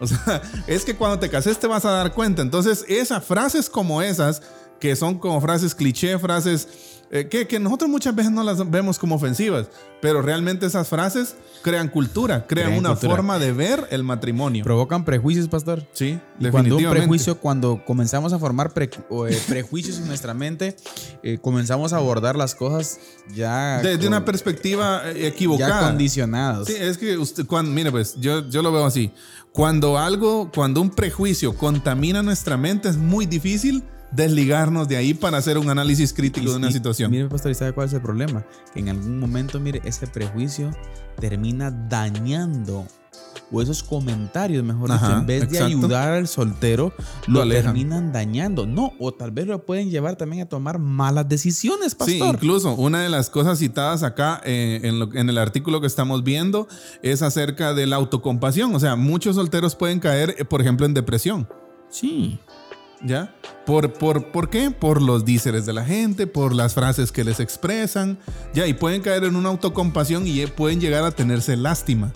O 0.00 0.06
sea, 0.06 0.42
es 0.66 0.84
que 0.84 0.94
cuando 0.94 1.18
te 1.18 1.28
cases 1.28 1.58
te 1.58 1.66
vas 1.66 1.84
a 1.84 1.90
dar 1.90 2.12
cuenta. 2.12 2.42
Entonces, 2.42 2.84
esas 2.88 3.24
frases 3.24 3.68
como 3.68 4.02
esas, 4.02 4.42
que 4.80 4.96
son 4.96 5.18
como 5.18 5.40
frases 5.40 5.74
cliché, 5.74 6.18
frases 6.18 6.99
eh, 7.10 7.26
que, 7.28 7.46
que 7.48 7.58
nosotros 7.58 7.90
muchas 7.90 8.14
veces 8.14 8.30
no 8.32 8.42
las 8.44 8.70
vemos 8.70 8.98
como 8.98 9.16
ofensivas, 9.16 9.66
pero 10.00 10.22
realmente 10.22 10.66
esas 10.66 10.88
frases 10.88 11.34
crean 11.62 11.88
cultura, 11.88 12.46
crean, 12.46 12.68
Crean 12.68 12.78
una 12.78 12.90
cultura. 12.90 13.16
forma 13.16 13.38
de 13.38 13.52
ver 13.52 13.86
el 13.90 14.02
matrimonio. 14.04 14.62
Provocan 14.64 15.04
prejuicios, 15.04 15.48
pastor. 15.48 15.84
sí, 15.92 16.06
Y 16.06 16.16
cuando 16.16 16.38
un 16.38 16.42
definitivamente. 16.52 16.98
prejuicio, 17.00 17.38
cuando 17.38 17.82
comenzamos 17.84 18.32
a 18.32 18.38
formar 18.38 18.72
pre- 18.72 18.88
eh, 19.28 19.42
prejuicios 19.48 19.98
en 19.98 20.06
nuestra 20.06 20.34
mente, 20.34 20.76
eh, 21.22 21.38
comenzamos 21.42 21.92
a 21.92 21.96
abordar 21.96 22.36
las 22.36 22.54
cosas 22.54 22.98
ya 23.34 23.78
Desde 23.82 23.98
con- 23.98 24.06
una 24.08 24.24
perspectiva 24.24 25.02
eh, 25.10 25.20
ya 25.22 25.26
equivocada. 25.28 25.88
condicionados. 25.88 26.68
Sí, 26.68 26.74
es 26.78 26.96
que 26.96 27.18
usted, 27.18 27.44
cuando, 27.46 27.72
mire, 27.72 27.90
pues 27.90 28.16
yo, 28.20 28.48
yo 28.48 28.62
lo 28.62 28.70
veo 28.72 28.84
así. 28.86 29.10
Cuando 29.52 29.98
algo, 29.98 30.50
cuando 30.54 30.80
un 30.80 30.90
prejuicio 30.90 31.56
contamina 31.56 32.22
nuestra 32.22 32.56
mente, 32.56 32.88
es 32.88 32.96
muy 32.96 33.26
difícil 33.26 33.82
desligarnos 34.12 34.88
de 34.88 34.96
ahí 34.96 35.14
para 35.14 35.38
hacer 35.38 35.58
un 35.58 35.68
análisis 35.70 36.12
crítico 36.12 36.50
de 36.50 36.56
una 36.56 36.68
Y- 36.70 36.72
situación. 36.72 37.10
Mire, 37.10 37.28
pastor, 37.28 37.50
¿y 37.52 37.54
sabe 37.54 37.72
cuál 37.72 37.86
es 37.88 37.92
el 37.92 38.02
problema? 38.02 38.44
Que 38.74 38.80
en 38.80 38.88
algún 38.88 39.18
momento, 39.18 39.60
mire, 39.60 39.80
ese 39.84 40.06
prejuicio 40.06 40.70
termina 41.20 41.70
dañando, 41.70 42.86
o 43.52 43.60
esos 43.60 43.82
comentarios, 43.82 44.62
mejor 44.64 44.90
dicho, 44.92 45.12
en 45.18 45.26
vez 45.26 45.48
de 45.50 45.60
ayudar 45.60 46.08
al 46.12 46.26
soltero, 46.28 46.92
Lo 47.26 47.46
terminan 47.48 48.12
dañando. 48.12 48.64
No, 48.66 48.92
o 48.98 49.12
tal 49.12 49.30
vez 49.32 49.46
lo 49.46 49.64
pueden 49.66 49.90
llevar 49.90 50.16
también 50.16 50.42
a 50.42 50.48
tomar 50.48 50.78
malas 50.78 51.28
decisiones, 51.28 51.94
pastor. 51.94 52.14
Sí, 52.16 52.22
incluso 52.22 52.74
una 52.74 53.02
de 53.02 53.08
las 53.08 53.28
cosas 53.28 53.58
citadas 53.58 54.02
acá 54.02 54.40
eh, 54.44 54.80
en, 54.84 54.98
lo- 55.00 55.12
en 55.14 55.28
el 55.28 55.38
artículo 55.38 55.80
que 55.80 55.86
estamos 55.88 56.22
viendo 56.24 56.68
es 57.02 57.22
acerca 57.22 57.74
de 57.74 57.86
la 57.86 57.96
autocompasión. 57.96 58.74
O 58.74 58.80
sea, 58.80 58.96
muchos 58.96 59.36
solteros 59.36 59.74
pueden 59.74 60.00
caer, 60.00 60.34
eh, 60.38 60.44
por 60.44 60.60
ejemplo, 60.60 60.86
en 60.86 60.94
depresión. 60.94 61.48
Sí. 61.90 62.38
¿Ya? 63.02 63.34
¿Por, 63.64 63.92
por, 63.94 64.30
¿Por 64.30 64.50
qué? 64.50 64.70
Por 64.70 65.00
los 65.00 65.24
díceres 65.24 65.64
de 65.64 65.72
la 65.72 65.84
gente, 65.84 66.26
por 66.26 66.54
las 66.54 66.74
frases 66.74 67.12
que 67.12 67.24
les 67.24 67.40
expresan. 67.40 68.18
Ya, 68.52 68.66
y 68.66 68.74
pueden 68.74 69.00
caer 69.00 69.24
en 69.24 69.36
una 69.36 69.48
autocompasión 69.48 70.26
y 70.26 70.44
pueden 70.46 70.80
llegar 70.80 71.04
a 71.04 71.10
tenerse 71.10 71.56
lástima. 71.56 72.12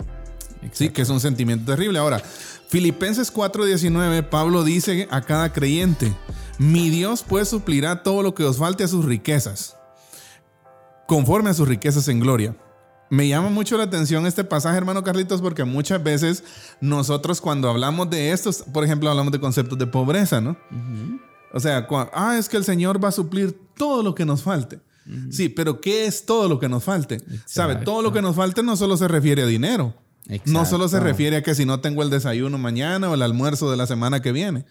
Sí, 0.71 0.89
que 0.89 1.01
es 1.01 1.09
un 1.09 1.19
sentimiento 1.19 1.71
terrible. 1.71 1.99
Ahora, 1.99 2.21
Filipenses 2.67 3.31
4:19, 3.31 4.23
Pablo 4.23 4.63
dice 4.63 5.07
a 5.11 5.21
cada 5.21 5.53
creyente, 5.53 6.13
Mi 6.57 6.89
Dios 6.89 7.23
pues 7.27 7.49
suplirá 7.49 8.03
todo 8.03 8.23
lo 8.23 8.33
que 8.33 8.43
os 8.43 8.57
falte 8.57 8.83
a 8.83 8.87
sus 8.87 9.05
riquezas, 9.05 9.77
conforme 11.07 11.49
a 11.49 11.53
sus 11.53 11.67
riquezas 11.67 12.07
en 12.07 12.19
gloria. 12.19 12.55
Me 13.09 13.27
llama 13.27 13.49
mucho 13.49 13.77
la 13.77 13.83
atención 13.83 14.25
este 14.25 14.43
pasaje, 14.43 14.77
hermano 14.77 15.03
Carlitos, 15.03 15.41
porque 15.41 15.63
muchas 15.63 16.01
veces 16.03 16.43
nosotros 16.81 17.39
cuando 17.39 17.69
hablamos 17.69 18.09
de 18.09 18.31
estos, 18.31 18.63
por 18.63 18.83
ejemplo, 18.83 19.09
hablamos 19.09 19.31
de 19.31 19.39
conceptos 19.39 19.77
de 19.77 19.85
pobreza, 19.87 20.41
¿no? 20.41 20.57
O 21.53 21.59
sea, 21.59 21.87
cua- 21.87 22.09
ah, 22.13 22.37
es 22.37 22.49
que 22.49 22.57
el 22.57 22.63
Señor 22.65 23.03
va 23.03 23.09
a 23.09 23.11
suplir 23.11 23.57
todo 23.77 24.01
lo 24.03 24.15
que 24.15 24.25
nos 24.25 24.41
falte. 24.43 24.79
Sí, 25.29 25.49
pero 25.49 25.79
¿qué 25.81 26.07
es 26.07 26.25
todo 26.25 26.49
lo 26.49 26.59
que 26.59 26.67
nos 26.67 26.83
falte? 26.83 27.21
¿Sabe? 27.45 27.75
Todo 27.85 28.01
lo 28.01 28.11
que 28.11 28.23
nos 28.23 28.35
falte 28.35 28.63
no 28.63 28.75
solo 28.75 28.97
se 28.97 29.07
refiere 29.07 29.43
a 29.43 29.45
dinero. 29.45 29.93
No 30.45 30.65
solo 30.65 30.87
se 30.87 30.99
refiere 30.99 31.35
a 31.37 31.43
que 31.43 31.53
si 31.53 31.63
no 31.65 31.79
tengo 31.79 32.01
el 32.01 32.09
desayuno 32.09 32.57
mañana 32.57 33.07
o 33.09 33.13
el 33.13 33.21
almuerzo 33.21 33.69
de 33.69 33.77
la 33.77 33.85
semana 33.85 34.21
que 34.23 34.31
viene. 34.31 34.65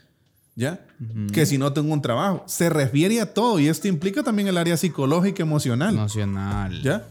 ¿Ya? 0.56 0.84
Que 1.32 1.46
si 1.46 1.56
no 1.58 1.72
tengo 1.72 1.92
un 1.92 2.02
trabajo. 2.02 2.42
Se 2.46 2.68
refiere 2.68 3.20
a 3.20 3.32
todo 3.32 3.60
y 3.60 3.68
esto 3.68 3.86
implica 3.86 4.24
también 4.24 4.48
el 4.48 4.56
área 4.58 4.76
psicológica, 4.76 5.42
emocional. 5.44 5.94
Emocional. 5.94 6.82
¿Ya? 6.82 7.04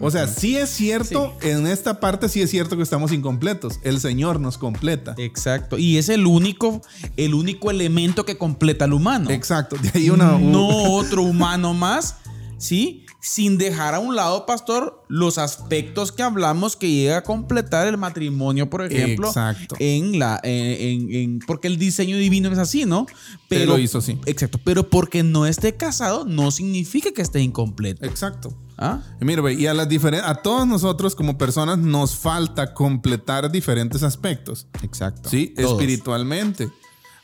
O 0.00 0.10
sea, 0.10 0.26
sí 0.26 0.56
es 0.56 0.70
cierto, 0.70 1.36
en 1.40 1.66
esta 1.68 2.00
parte 2.00 2.28
sí 2.28 2.42
es 2.42 2.50
cierto 2.50 2.76
que 2.76 2.82
estamos 2.82 3.12
incompletos. 3.12 3.78
El 3.82 4.00
Señor 4.00 4.40
nos 4.40 4.58
completa. 4.58 5.14
Exacto. 5.18 5.78
Y 5.78 5.98
es 5.98 6.08
el 6.08 6.26
único, 6.26 6.82
el 7.16 7.32
único 7.34 7.70
elemento 7.70 8.24
que 8.24 8.36
completa 8.36 8.86
al 8.86 8.92
humano. 8.92 9.30
Exacto. 9.30 9.76
De 9.76 9.90
ahí 9.94 10.10
una. 10.10 10.36
no 10.38 10.66
otro 10.94 11.22
humano 11.22 11.74
más, 11.74 12.16
¿sí? 12.58 13.00
Sin 13.20 13.56
dejar 13.56 13.94
a 13.94 14.00
un 14.00 14.16
lado, 14.16 14.44
pastor, 14.44 15.02
los 15.08 15.38
aspectos 15.38 16.12
que 16.12 16.22
hablamos 16.22 16.76
que 16.76 16.90
llega 16.90 17.18
a 17.18 17.22
completar 17.24 17.86
el 17.86 17.96
matrimonio, 17.96 18.68
por 18.68 18.82
ejemplo. 18.84 19.28
Exacto. 19.28 19.76
En 19.78 20.18
la, 20.18 20.38
en, 20.42 21.06
en- 21.08 21.14
en- 21.14 21.38
porque 21.46 21.68
el 21.68 21.78
diseño 21.78 22.18
divino 22.18 22.50
es 22.52 22.58
así, 22.58 22.84
¿no? 22.84 23.06
Él 23.48 23.66
lo 23.68 23.78
hizo 23.78 23.98
así. 23.98 24.18
Exacto. 24.26 24.58
Pero 24.62 24.90
porque 24.90 25.22
no 25.22 25.46
esté 25.46 25.74
casado, 25.74 26.26
no 26.26 26.50
significa 26.50 27.12
que 27.12 27.22
esté 27.22 27.40
incompleto. 27.40 28.04
Exacto. 28.04 28.52
¿Ah? 28.76 29.00
Y 29.20 29.24
mire, 29.24 29.40
güey, 29.40 29.60
y 29.60 29.66
a 29.66 29.74
las 29.74 29.88
a 30.24 30.34
todos 30.36 30.66
nosotros 30.66 31.14
como 31.14 31.38
personas 31.38 31.78
nos 31.78 32.16
falta 32.16 32.74
completar 32.74 33.50
diferentes 33.50 34.02
aspectos. 34.02 34.66
Exacto. 34.82 35.28
Sí, 35.28 35.54
Todos. 35.56 35.72
espiritualmente. 35.72 36.70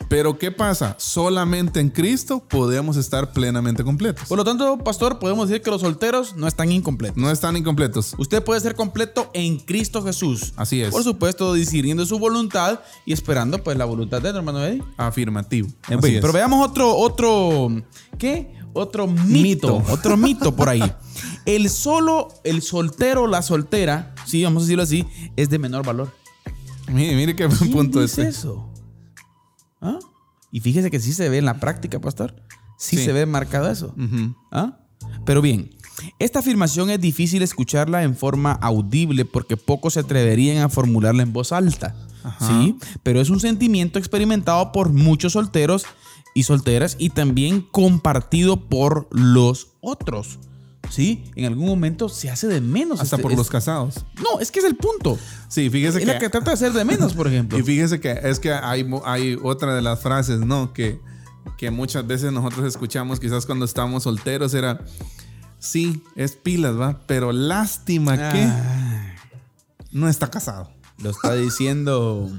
Pero 0.09 0.39
¿qué 0.39 0.51
pasa? 0.51 0.97
Solamente 0.99 1.79
en 1.79 1.89
Cristo 1.89 2.43
podemos 2.49 2.97
estar 2.97 3.33
plenamente 3.33 3.85
completos. 3.85 4.27
Por 4.29 4.39
lo 4.39 4.45
tanto, 4.45 4.79
pastor, 4.79 5.19
podemos 5.21 5.49
decir 5.49 5.63
que 5.63 5.71
los 5.71 5.83
solteros 5.83 6.35
no 6.35 6.49
están 6.49 6.73
incompletos. 6.73 7.17
No 7.17 7.31
están 7.31 7.57
incompletos. 7.57 8.15
Usted 8.19 8.43
puede 8.43 8.61
ser 8.61 8.75
completo 8.75 9.31
en 9.35 9.59
Cristo 9.59 10.03
Jesús. 10.03 10.53
Así 10.57 10.83
es. 10.83 10.91
Por 10.91 11.05
supuesto, 11.05 11.53
discerniendo 11.55 12.05
su 12.07 12.19
voluntad 12.19 12.81
y 13.05 13.13
esperando 13.13 13.63
pues 13.63 13.77
la 13.77 13.85
voluntad 13.85 14.21
de 14.21 14.31
hermano 14.31 14.65
Eddie. 14.65 14.83
Afirmativo. 14.97 15.69
Pero 16.01 16.33
veamos 16.33 16.67
otro, 16.69 16.97
otro, 16.97 17.71
¿qué? 18.19 18.59
Otro 18.73 19.07
mito, 19.07 19.79
Mito. 19.81 19.93
otro 19.93 20.17
mito 20.17 20.55
por 20.55 20.69
ahí. 20.69 20.81
El 21.47 21.71
solo, 21.71 22.29
el 22.45 22.63
soltero, 22.63 23.27
la 23.27 23.43
soltera, 23.43 24.15
sí, 24.27 24.45
vamos 24.45 24.63
a 24.63 24.67
decirlo 24.67 24.83
así, 24.83 25.07
es 25.37 25.49
de 25.51 25.59
menor 25.59 25.85
valor. 25.85 26.13
Mire, 26.89 27.15
mire 27.17 27.37
qué 27.37 27.47
buen 27.47 27.59
¿Quién 27.59 27.73
punto 27.73 28.01
dice 28.01 28.23
este. 28.23 28.31
eso? 28.31 28.73
¿Ah? 29.81 29.99
Y 30.53 30.61
fíjese 30.61 30.91
que 30.91 31.01
sí 31.01 31.13
se 31.13 31.29
ve 31.29 31.39
en 31.39 31.45
la 31.45 31.61
práctica, 31.61 32.01
pastor. 32.01 32.35
Sí, 32.79 32.97
Sí. 32.97 33.05
se 33.05 33.13
ve 33.13 33.27
marcado 33.27 33.71
eso. 33.71 33.95
¿Ah? 34.51 34.79
Pero 35.25 35.41
bien, 35.43 35.71
esta 36.19 36.41
afirmación 36.41 36.91
es 36.91 37.01
difícil 37.01 37.43
escucharla 37.43 38.03
en 38.03 38.17
forma 38.17 38.53
audible 38.53 39.25
porque 39.25 39.57
pocos 39.57 39.95
se 39.95 40.01
atreverían 40.01 40.63
a 40.63 40.69
formularla 40.69 41.23
en 41.23 41.33
voz 41.33 41.53
alta. 41.53 41.95
¿Sí? 42.41 42.77
Pero 43.03 43.21
es 43.21 43.31
un 43.31 43.41
sentimiento 43.41 43.99
experimentado 43.99 44.73
por 44.73 44.93
muchos 44.93 45.33
solteros 45.33 45.87
y 46.35 46.43
solteras 46.43 46.97
y 46.99 47.11
también 47.11 47.63
compartido 47.63 48.69
por 48.69 49.09
los 49.11 49.69
otros. 49.81 50.39
¿Sí? 50.91 51.25
En 51.37 51.45
algún 51.47 51.67
momento 51.67 52.09
se 52.09 52.29
hace 52.31 52.47
de 52.49 52.61
menos. 52.61 53.01
Hasta 53.01 53.17
este- 53.17 53.23
por 53.23 53.33
es- 53.33 53.39
los 53.39 53.49
casados. 53.49 54.05
No, 54.23 54.41
es 54.41 54.51
que 54.51 54.59
es 54.59 54.65
el 54.67 54.77
punto. 54.77 55.19
Sí, 55.49 55.71
fíjese 55.71 56.01
Es 56.01 56.07
la 56.07 56.15
que 56.15 56.27
que. 56.27 56.29
trata 56.31 56.51
de 56.51 56.55
hacer 56.55 56.73
de 56.73 56.85
menos, 56.85 57.15
por 57.15 57.29
ejemplo. 57.29 57.59
Y 57.59 57.63
fíjese 57.63 58.01
que 58.01 58.19
es 58.25 58.41
que 58.41 58.53
hay, 58.53 58.85
hay 59.05 59.39
otra 59.43 59.75
de 59.75 59.83
las 59.83 60.01
frases, 60.01 60.41
¿no? 60.41 60.73
Que, 60.73 61.01
que 61.57 61.71
muchas 61.71 62.07
veces 62.07 62.33
nosotros 62.33 62.67
escuchamos, 62.67 63.21
quizás 63.21 63.47
cuando 63.47 63.65
estábamos 63.65 64.03
solteros, 64.03 64.53
era. 64.53 64.85
Sí, 65.61 66.03
es 66.17 66.33
pilas, 66.33 66.79
¿va? 66.79 67.01
Pero 67.07 67.33
lástima 67.33 68.17
que 68.33 68.43
Ah, 68.43 69.15
no 69.93 70.09
está 70.09 70.29
casado. 70.31 70.71
lo 70.99 71.11
está 71.11 71.35
diciendo. 71.35 72.31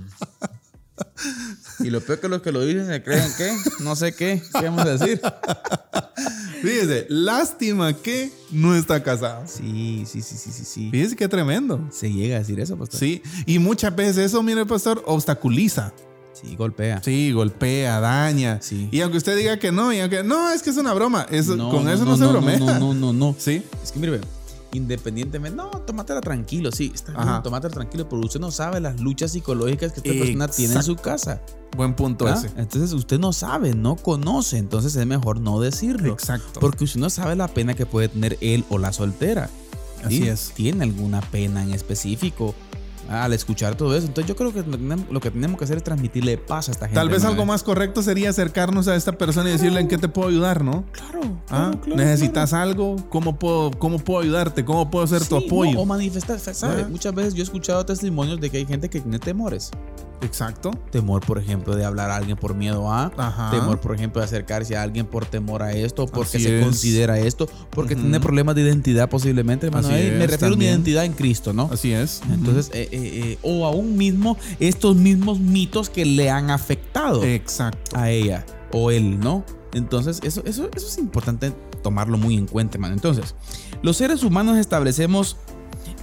Y 1.80 1.90
lo 1.90 2.02
peor 2.02 2.20
que 2.20 2.28
los 2.30 2.42
que 2.42 2.52
lo 2.52 2.62
dicen 2.66 2.86
se 2.88 3.02
creen 3.04 3.32
que, 3.38 3.52
no 3.84 3.96
sé 3.96 4.14
qué, 4.14 4.42
¿qué 4.60 4.66
vamos 4.70 4.86
a 4.86 4.98
decir? 4.98 5.22
Fíjese, 6.62 7.06
lástima 7.10 7.93
que 7.93 8.32
no 8.52 8.76
está 8.76 9.02
casado. 9.04 9.43
Sí, 9.47 10.04
sí, 10.06 10.21
sí, 10.21 10.36
sí, 10.38 10.52
sí, 10.52 10.63
sí. 10.65 10.89
Fíjese 10.91 11.15
qué 11.15 11.28
tremendo. 11.28 11.88
Se 11.91 12.12
llega 12.12 12.36
a 12.38 12.39
decir 12.39 12.60
eso, 12.60 12.78
pastor. 12.78 13.00
Sí, 13.00 13.21
y 13.45 13.60
muchas 13.60 13.95
veces 13.95 14.17
eso, 14.17 14.43
mire, 14.43 14.65
pastor, 14.65 15.04
obstaculiza. 15.06 15.93
Sí, 16.34 16.56
golpea. 16.56 17.02
Sí, 17.04 17.32
golpea, 17.32 18.00
daña. 18.00 18.60
Sí. 18.62 18.88
Y 18.91 19.02
aunque 19.02 19.17
usted 19.17 19.38
diga 19.38 19.60
que 19.60 19.71
no, 19.71 19.91
y 19.93 20.00
aunque 20.00 20.24
no, 20.24 20.52
es 20.52 20.63
que 20.63 20.69
es 20.69 20.78
una 20.78 20.93
broma, 20.93 21.26
eso, 21.30 21.56
No, 21.56 21.69
con 21.69 21.84
no, 21.86 21.91
eso 21.91 22.06
no, 22.06 22.12
no, 22.12 22.17
se 22.17 22.26
bromea. 22.26 22.58
No, 22.58 22.80
no, 22.80 22.93
no, 22.93 23.13
no. 23.13 23.36
Sí, 23.39 23.63
Es 23.84 23.91
que 23.91 24.00
mire, 24.00 24.19
independientemente, 24.74 25.56
no, 25.56 25.70
tómatela 25.70 26.22
tranquilo, 26.22 26.72
sí, 26.72 26.92
está 26.94 27.14
Ajá. 27.14 27.32
bien, 27.32 27.44
tómatela 27.44 27.74
tranquilo, 27.74 28.08
pero 28.08 28.22
usted 28.22 28.40
no 28.40 28.52
sabe 28.52 28.80
las 28.80 29.00
luchas 29.00 29.32
psicológicas 29.32 29.92
que 29.94 30.00
esta 30.00 30.24
persona 30.24 30.48
tiene 30.48 30.76
en 30.76 30.84
su 30.84 30.96
casa. 30.96 31.42
buen 31.76 31.94
punto 31.96 32.28
¿ah? 32.28 32.34
ese. 32.34 32.48
Entonces 32.58 32.94
usted 32.94 33.20
no 33.20 33.34
sabe, 33.34 33.74
no 33.74 33.96
conoce, 33.96 34.58
entonces 34.58 34.96
es 34.96 35.06
mejor 35.06 35.40
no 35.40 35.60
decirlo. 35.60 36.14
Exacto. 36.14 36.60
Porque 36.60 36.84
usted 36.84 37.00
no 37.00 37.10
sabe 37.10 37.36
la 37.36 37.48
pena 37.48 37.74
que 37.74 37.86
puede 37.86 38.10
tener 38.10 38.38
él 38.42 38.66
o 38.70 38.78
la 38.78 38.94
soltera. 38.94 39.50
Así 40.04 40.18
¿sí? 40.18 40.28
es. 40.28 40.52
¿Tiene 40.56 40.84
alguna 40.84 41.22
pena 41.22 41.64
en 41.64 41.74
específico 41.74 42.56
al 43.12 43.34
escuchar 43.34 43.76
todo 43.76 43.95
eso? 43.95 44.08
Entonces 44.08 44.28
yo 44.30 44.36
creo 44.36 44.54
que 44.54 44.60
lo 45.12 45.19
que 45.19 45.32
tenemos- 45.32 45.58
que 45.58 45.63
hacer 45.65 45.78
es 45.78 45.84
transmitirle 45.84 46.38
paz 46.38 46.69
a 46.69 46.71
esta 46.71 46.86
gente. 46.88 46.95
Tal 47.00 47.10
vez 47.10 47.24
algo 47.26 47.45
más 47.45 47.63
correcto 47.63 48.02
sería 48.02 48.30
acercarnos 48.30 48.88
a 48.88 48.95
esta 48.95 49.12
persona 49.13 49.50
y 49.50 49.54
decirle 49.54 49.80
en 49.82 49.88
qué 49.88 49.97
te 49.97 50.08
puedo 50.08 50.30
ayudar, 50.30 50.63
¿no? 50.63 50.86
Claro, 50.91 51.21
Ah, 51.50 51.71
claro, 51.71 51.82
claro, 51.82 51.95
¿Necesitas 51.97 52.54
algo? 52.54 52.95
¿Cómo 53.10 53.38
puedo, 53.38 53.71
¿Cómo 53.71 54.00
puedo 54.00 54.21
ayudarte? 54.21 54.63
¿Cómo 54.63 54.89
puedo 54.89 55.06
ser 55.08 55.26
tu 55.26 55.39
Sí, 55.39 55.45
apoyo? 55.47 55.74
no, 55.74 55.82
o 55.82 55.86
manifestar, 55.86 56.39
¿sabe? 56.39 56.84
Ah. 56.84 56.88
Muchas 56.89 57.13
veces 57.13 57.34
yo 57.34 57.41
he 57.41 57.43
escuchado 57.43 57.86
testimonios 57.86 58.39
de 58.39 58.50
que 58.50 58.58
hay 58.58 58.65
gente 58.65 58.89
que 58.89 59.02
tiene 59.02 59.19
temores. 59.19 59.71
Exacto. 60.22 60.72
Temor, 60.92 61.26
por 61.26 61.38
ejemplo, 61.38 61.76
de 61.76 61.86
hablar 61.86 62.12
a 62.12 62.18
alguien 62.18 62.38
por 62.38 62.54
miedo 62.56 62.92
a. 62.92 63.12
Ajá. 63.18 63.52
Temor, 63.52 63.80
por 63.80 63.96
ejemplo, 63.96 64.22
de 64.22 64.26
acercarse 64.26 64.76
a 64.76 64.84
alguien 64.84 65.06
por 65.06 65.26
temor 65.26 65.64
a 65.64 65.74
esto, 65.74 66.06
porque 66.06 66.38
Así 66.38 66.46
se 66.46 66.60
es. 66.60 66.64
considera 66.64 67.20
esto, 67.20 67.50
porque 67.70 67.96
tiene 67.96 68.20
problemas 68.20 68.56
de 68.56 68.62
identidad 68.62 69.10
posiblemente, 69.10 69.68
hermano. 69.68 69.88
Así 69.88 70.12
Me 70.12 70.28
refiero 70.28 70.54
a 70.54 70.56
una 70.56 70.66
identidad 70.66 71.06
en 71.06 71.14
Cristo, 71.14 71.54
¿no? 71.54 71.70
Así 71.72 71.92
es. 71.92 72.22
Entonces, 72.32 72.70
eh, 72.74 72.88
eh, 72.92 73.00
eh, 73.02 73.38
o 73.42 73.66
aún 73.66 73.98
mismo 73.98 74.38
estos 74.60 74.96
mismos 74.96 75.40
mitos 75.40 75.90
que 75.90 76.06
le 76.06 76.30
han 76.30 76.50
afectado 76.52 77.24
Exacto. 77.24 77.98
a 77.98 78.10
ella 78.10 78.46
o 78.72 78.92
él, 78.92 79.20
¿no? 79.20 79.44
Entonces, 79.74 80.20
eso, 80.24 80.44
eso, 80.46 80.70
eso 80.76 80.88
es 80.88 80.98
importante 80.98 81.54
tomarlo 81.82 82.18
muy 82.18 82.36
en 82.36 82.46
cuenta, 82.46 82.76
hermano. 82.78 82.94
Entonces, 82.94 83.36
los 83.82 83.98
seres 83.98 84.24
humanos 84.24 84.58
establecemos, 84.58 85.38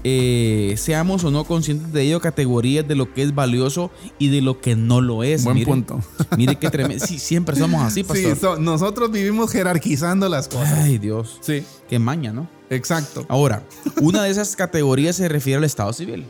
eh, 0.05 0.75
seamos 0.77 1.25
o 1.25 1.31
no 1.31 1.45
conscientes 1.45 1.93
de 1.93 2.03
ello, 2.03 2.21
categorías 2.21 2.87
de 2.87 2.95
lo 2.95 3.13
que 3.13 3.23
es 3.23 3.35
valioso 3.35 3.91
y 4.19 4.29
de 4.29 4.41
lo 4.43 4.61
que 4.61 4.77
no 4.77 5.01
lo 5.01 5.23
es. 5.25 5.45
Buen 5.45 5.57
mire, 5.57 5.67
punto. 5.67 6.01
Mire 6.37 6.57
qué 6.57 6.71
tremendo. 6.71 7.05
Sí, 7.07 7.19
siempre 7.19 7.57
somos 7.57 7.83
así, 7.83 8.03
Sí, 8.03 8.05
pastor. 8.05 8.37
so- 8.39 8.57
nosotros 8.59 9.11
vivimos 9.11 9.51
jerarquizando 9.51 10.29
las 10.29 10.49
cosas. 10.49 10.73
Ay, 10.79 10.99
Dios. 10.99 11.39
Sí, 11.41 11.65
Qué 11.89 11.99
maña, 11.99 12.33
¿no? 12.33 12.49
exacto. 12.71 13.25
Ahora, 13.29 13.63
una 14.01 14.23
de 14.25 14.31
esas 14.31 14.55
categorías 14.55 15.17
se 15.17 15.29
refiere 15.29 15.57
al 15.59 15.65
estado 15.65 15.93
civil. 15.93 16.27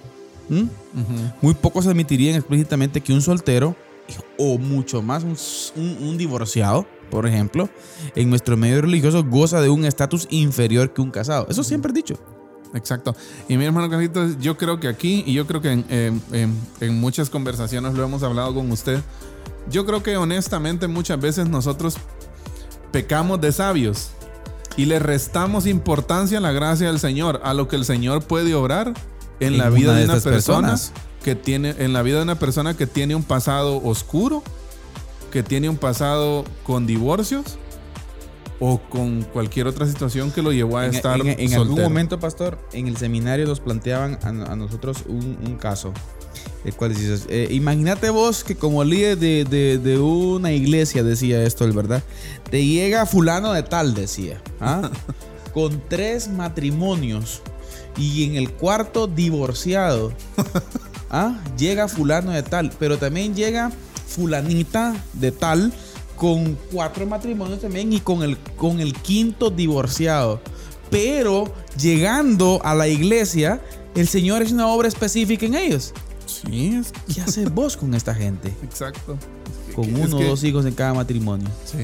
¿Mm? 0.48 0.62
Muy 1.42 1.52
pocos 1.54 1.86
admitirían 1.86 2.36
explícitamente 2.36 3.00
que 3.02 3.12
un 3.12 3.20
soltero 3.20 3.76
o 4.38 4.56
mucho 4.56 5.02
más 5.02 5.22
un, 5.24 5.36
un- 5.76 6.08
un 6.08 6.16
divorciado, 6.16 6.86
por 7.10 7.26
ejemplo, 7.26 7.68
en 8.14 8.30
nuestro 8.30 8.56
medio 8.56 8.80
religioso 8.80 9.22
goza 9.24 9.60
de 9.60 9.68
un 9.68 9.84
estatus 9.84 10.26
inferior 10.30 10.94
que 10.94 11.02
un 11.02 11.10
casado. 11.10 11.46
Eso 11.50 11.62
siempre 11.62 11.90
he 11.90 11.94
dicho. 11.94 12.18
Exacto. 12.74 13.16
Y 13.48 13.56
mi 13.56 13.64
hermano 13.64 13.88
Carlitos, 13.88 14.38
yo 14.40 14.56
creo 14.58 14.78
que 14.80 14.88
aquí, 14.88 15.22
y 15.26 15.32
yo 15.32 15.46
creo 15.46 15.60
que 15.62 15.72
en, 15.72 15.84
en- 15.88 16.22
en- 16.32 16.60
en 16.80 17.00
muchas 17.00 17.30
conversaciones 17.30 17.94
lo 17.94 18.04
hemos 18.04 18.22
hablado 18.22 18.54
con 18.54 18.70
usted, 18.70 19.00
yo 19.70 19.84
creo 19.86 20.02
que 20.02 20.16
honestamente 20.16 20.86
muchas 20.88 21.20
veces 21.20 21.48
nosotros 21.48 21.96
pecamos 22.92 23.40
de 23.40 23.52
sabios 23.52 24.10
y 24.76 24.84
le 24.86 24.98
restamos 24.98 25.66
importancia 25.66 26.38
a 26.38 26.40
la 26.40 26.52
gracia 26.52 26.86
del 26.88 27.00
Señor, 27.00 27.40
a 27.44 27.52
lo 27.54 27.68
que 27.68 27.76
el 27.76 27.84
Señor 27.84 28.22
puede 28.22 28.54
obrar 28.54 28.94
en, 29.40 29.58
la 29.58 29.70
vida 29.70 29.92
de 29.94 30.00
de 30.00 30.04
una 30.04 30.14
persona 30.20 30.68
personas. 30.68 30.92
que 31.24 31.34
tiene, 31.34 31.74
en 31.78 31.92
la 31.92 32.02
vida 32.02 32.16
de 32.18 32.22
una 32.22 32.38
persona 32.38 32.74
que 32.76 32.86
tiene 32.86 33.14
un 33.14 33.22
pasado 33.24 33.82
oscuro, 33.82 34.42
que 35.32 35.42
tiene 35.42 35.68
un 35.68 35.76
pasado 35.76 36.44
con 36.64 36.86
divorcios 36.86 37.58
o 38.60 38.78
con 38.80 39.22
cualquier 39.22 39.66
otra 39.68 39.86
situación 39.86 40.30
que 40.32 40.42
lo 40.42 40.52
llevó 40.52 40.78
a 40.78 40.86
En, 40.86 40.94
estar 40.94 41.20
en- 41.20 41.28
en 41.28 41.52
algún 41.54 41.68
soltero. 41.68 41.88
momento, 41.88 42.18
pastor, 42.18 42.58
en 42.72 42.88
el 42.88 42.96
seminario 42.96 43.46
nos 43.46 43.60
planteaban 43.60 44.18
a, 44.22 44.28
a 44.52 44.56
nosotros 44.56 45.04
un, 45.06 45.38
un 45.46 45.56
caso. 45.56 45.92
El 46.64 46.74
cual 46.74 46.94
dices, 46.94 47.26
eh, 47.28 47.48
imagínate 47.50 48.10
vos 48.10 48.42
que 48.44 48.56
como 48.56 48.82
líder 48.84 49.18
de, 49.18 49.44
de- 49.44 49.78
de 49.78 49.98
una 49.98 50.52
iglesia, 50.52 51.02
decía 51.02 51.42
esto, 51.44 51.64
el 51.64 51.72
verdad, 51.72 52.02
te 52.50 52.64
llega 52.64 53.06
fulano 53.06 53.52
de 53.52 53.62
tal, 53.62 53.94
decía, 53.94 54.40
¿ah? 54.60 54.90
con 55.54 55.80
tres 55.88 56.28
matrimonios 56.28 57.42
y 57.96 58.24
en 58.24 58.34
el 58.36 58.50
cuarto 58.52 59.06
divorciado. 59.06 60.12
¿ah? 61.10 61.40
Llega 61.56 61.86
fulano 61.88 62.32
de 62.32 62.42
tal, 62.42 62.72
pero 62.78 62.98
también 62.98 63.34
llega 63.34 63.70
fulanita 64.06 64.94
de 65.14 65.30
tal 65.32 65.72
con 66.18 66.58
cuatro 66.72 67.06
matrimonios 67.06 67.60
también 67.60 67.92
y 67.92 68.00
con 68.00 68.22
el, 68.22 68.36
con 68.56 68.80
el 68.80 68.92
quinto 68.92 69.50
divorciado. 69.50 70.40
Pero 70.90 71.52
llegando 71.80 72.60
a 72.64 72.74
la 72.74 72.88
iglesia, 72.88 73.60
el 73.94 74.08
Señor 74.08 74.42
es 74.42 74.52
una 74.52 74.66
obra 74.68 74.88
específica 74.88 75.46
en 75.46 75.54
ellos. 75.54 75.92
Sí, 76.26 76.74
es 76.78 76.92
¿Qué 77.14 77.20
haces 77.20 77.52
vos 77.52 77.76
con 77.76 77.94
esta 77.94 78.14
gente? 78.14 78.48
exacto. 78.62 79.16
Es 79.16 79.68
que- 79.68 79.74
Con 79.74 79.94
uno 79.94 80.16
o 80.16 80.18
que- 80.18 80.26
dos 80.26 80.42
hijos 80.44 80.66
en 80.66 80.74
cada 80.74 80.92
matrimonio. 80.94 81.48
Sí. 81.64 81.78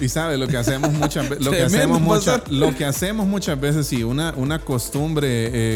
Y 0.00 0.08
sabe 0.08 0.36
lo 0.38 0.46
que 0.46 0.56
hacemos 0.56 0.92
muchas 0.92 1.28
veces, 1.28 1.44
lo 1.44 1.50
que 1.50 1.62
hacemos 1.62 2.00
muchas, 2.00 2.38
pastor. 2.40 2.52
lo 2.52 2.74
que 2.76 2.84
hacemos 2.84 3.26
muchas 3.26 3.60
veces, 3.60 3.86
sí, 3.88 4.04
una, 4.04 4.32
una 4.36 4.60
costumbre 4.60 5.28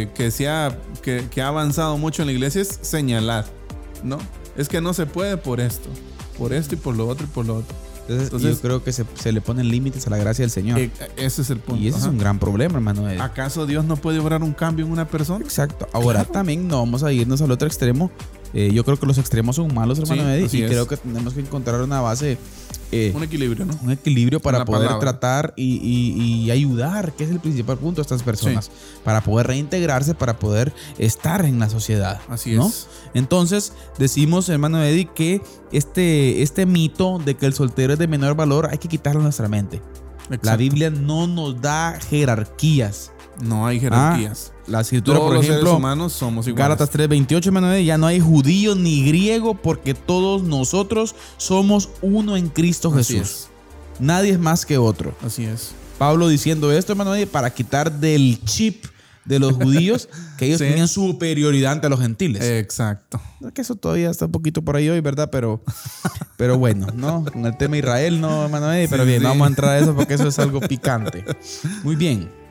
eh, 0.03 0.09
que 0.15 0.31
se 0.31 0.49
ha, 0.49 0.79
que, 1.03 1.27
que 1.29 1.43
ha 1.43 1.49
avanzado 1.49 1.99
mucho 1.99 2.23
en 2.23 2.27
la 2.27 2.33
iglesia 2.33 2.63
es 2.63 2.79
señalar, 2.83 3.47
¿no? 4.05 4.19
Es 4.57 4.69
que 4.69 4.81
no 4.81 4.95
se 4.95 5.07
puede 5.07 5.37
por 5.39 5.61
esto, 5.61 5.89
por 6.43 6.53
esto 6.53 6.75
y 6.75 6.79
por 6.79 6.97
lo 6.97 7.07
otro 7.09 7.25
y 7.25 7.29
por 7.29 7.47
lo 7.47 7.57
otro. 7.59 7.75
Entonces, 8.03 8.25
Entonces- 8.25 8.57
yo 8.57 8.61
creo 8.63 8.83
que 8.85 8.93
se, 8.93 9.05
se 9.15 9.31
le 9.31 9.41
ponen 9.41 9.69
límites 9.69 10.07
a 10.09 10.11
la 10.11 10.17
gracia 10.19 10.43
del 10.43 10.51
Señor. 10.51 10.77
Eh, 10.79 10.91
ese 11.17 11.43
es 11.43 11.51
el 11.51 11.59
punto. 11.61 11.81
y 11.81 11.87
ese 11.87 11.99
es 11.99 12.05
un 12.07 12.19
gran 12.19 12.39
problema, 12.41 12.75
hermano. 12.75 13.07
¿Acaso 13.23 13.65
Dios 13.65 13.85
no 13.85 13.97
puede 13.97 14.19
obrar 14.19 14.43
un 14.43 14.53
cambio 14.53 14.85
en 14.85 14.91
una 14.93 15.07
persona? 15.07 15.45
Exacto. 15.45 15.87
Ahora 15.93 16.25
también 16.25 16.67
no 16.67 16.79
vamos 16.79 17.05
a 17.05 17.13
irnos 17.13 17.41
al 17.43 17.51
otro 17.53 17.69
extremo. 17.69 18.11
Eh, 18.55 18.71
yo 18.75 18.85
creo 18.85 18.99
que 18.99 19.07
los 19.07 19.19
extremos 19.19 19.57
son 19.57 19.73
malos, 19.73 19.99
hermano 20.01 20.23
Sí, 20.25 20.29
Eddie, 20.29 20.61
y 20.61 20.63
es. 20.65 20.71
creo 20.71 20.87
que 20.89 20.97
tenemos 20.97 21.33
que 21.33 21.41
encontrar 21.41 21.81
una 21.81 22.01
base, 22.01 22.37
eh, 22.93 23.13
Un 23.17 23.23
equilibrio, 23.23 23.65
¿no? 23.65 23.77
un 23.83 23.91
equilibrio 23.91 24.39
para 24.39 24.59
Una 24.59 24.65
poder 24.67 24.87
palabra. 24.89 25.01
tratar 25.19 25.55
y, 25.57 25.77
y- 25.83 26.45
y 26.45 26.51
ayudar, 26.51 27.13
que 27.15 27.25
es 27.25 27.31
el 27.31 27.41
principal 27.41 27.79
punto 27.79 27.97
de 28.01 28.03
estas 28.03 28.23
personas, 28.23 28.71
para 29.03 29.23
poder 29.23 29.47
reintegrarse, 29.49 30.15
para 30.15 30.39
poder 30.39 30.73
estar 30.99 31.45
en 31.45 31.59
la 31.59 31.69
sociedad. 31.71 32.21
Así 32.29 32.53
¿no? 32.55 32.69
es. 32.69 32.87
Entonces, 33.15 33.73
decimos, 33.99 34.49
hermano 34.49 34.83
Eddie, 34.83 35.09
que 35.15 35.41
este, 35.73 36.43
este 36.43 36.67
mito 36.67 37.19
de 37.19 37.35
que 37.35 37.47
el 37.47 37.55
soltero 37.55 37.95
es 37.95 37.99
de 37.99 38.07
menor 38.07 38.37
valor 38.37 38.69
hay 38.71 38.79
que 38.79 38.89
quitarlo 38.89 39.21
de 39.21 39.25
nuestra 39.25 39.49
mente. 39.49 39.81
La. 40.43 40.57
Biblia 40.57 40.89
no 40.91 41.27
nos 41.27 41.61
da 41.61 41.99
jerarquías. 42.09 43.11
No 43.41 43.67
hay 43.67 43.81
jerarquías. 43.81 44.53
La 44.67 44.81
escritura, 44.83 45.17
Todos 45.19 45.29
por 45.29 45.35
los 45.37 45.45
seres 45.47 45.57
ejemplo, 45.61 45.77
humanos 45.77 46.13
somos 46.13 46.47
iguales. 46.47 46.79
Gálatas 46.79 46.91
3:28, 46.91 47.47
hermano, 47.47 47.77
ya 47.79 47.99
no 47.99 48.07
hay 48.07 48.21
judío 48.21 48.75
ni 48.75 49.05
griego 49.05 49.55
porque 49.55 49.95
todos 49.95 50.43
nosotros 50.43 51.15
somos 51.39 51.89
uno 52.03 52.37
en 52.37 52.49
Cristo 52.49 52.93
Así 52.97 53.15
Jesús. 53.19 53.49
Nadie 53.99 54.33
es 54.33 54.39
más 54.39 54.65
que 54.67 54.79
otro. 54.79 55.15
Así 55.25 55.45
es. 55.45 55.73
Pablo 55.99 56.29
diciendo 56.29 56.73
esto, 56.73 56.93
hermano, 56.93 57.13
para 57.31 57.51
quitar 57.51 57.93
del 58.01 58.41
chip 58.45 58.87
de 59.25 59.39
los 59.39 59.53
judíos 59.55 60.09
que 60.37 60.47
ellos 60.47 60.59
Sí. 60.59 60.65
tenían 60.67 60.89
superioridad 60.89 61.73
ante 61.73 61.89
los 61.89 62.01
gentiles. 62.01 62.43
Exacto. 62.43 63.21
que 63.55 63.63
eso 63.63 63.75
todavía 63.77 64.11
está 64.11 64.27
un 64.27 64.33
poquito 64.33 64.63
por 64.63 64.77
ahí 64.77 64.89
hoy, 64.89 65.01
¿verdad? 65.01 65.29
Pero, 65.31 65.63
pero 66.37 66.59
bueno, 66.59 66.87
¿no? 66.95 67.25
Con 67.25 67.47
el 67.47 67.57
tema 67.57 67.77
Israel, 67.79 68.21
no, 68.21 68.47
Eddie, 68.47 68.89
pero 68.89 69.05
Sí, 69.05 69.09
bien, 69.09 69.21
sí. 69.21 69.27
vamos 69.27 69.45
a 69.47 69.49
entrar 69.49 69.71
a 69.71 69.79
eso 69.79 69.95
porque 69.95 70.15
eso 70.15 70.29
es 70.29 70.39
algo 70.39 70.61
picante. 70.61 71.25
Muy 71.85 71.97
bien. 71.97 72.42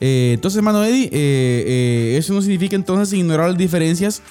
Eh, 0.00 0.32
entonces, 0.34 0.56
hermano 0.58 0.82
Eddie, 0.84 1.04
eh, 1.06 1.10
eh, 1.12 2.16
eso 2.18 2.32
no 2.32 2.40
significa 2.40 2.74
entonces 2.76 3.12
ignorar 3.18 3.48
las 3.50 3.58
diferencias, 3.58 4.22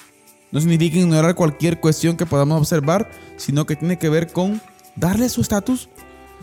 no 0.50 0.60
significa 0.60 0.98
ignorar 0.98 1.34
cualquier 1.34 1.78
cuestión 1.78 2.16
que 2.16 2.26
podamos 2.26 2.58
observar, 2.60 3.08
sino 3.36 3.66
que 3.66 3.76
tiene 3.76 3.98
que 3.98 4.08
ver 4.08 4.32
con 4.32 4.60
darle 4.96 5.28
su 5.28 5.40
estatus, 5.40 5.88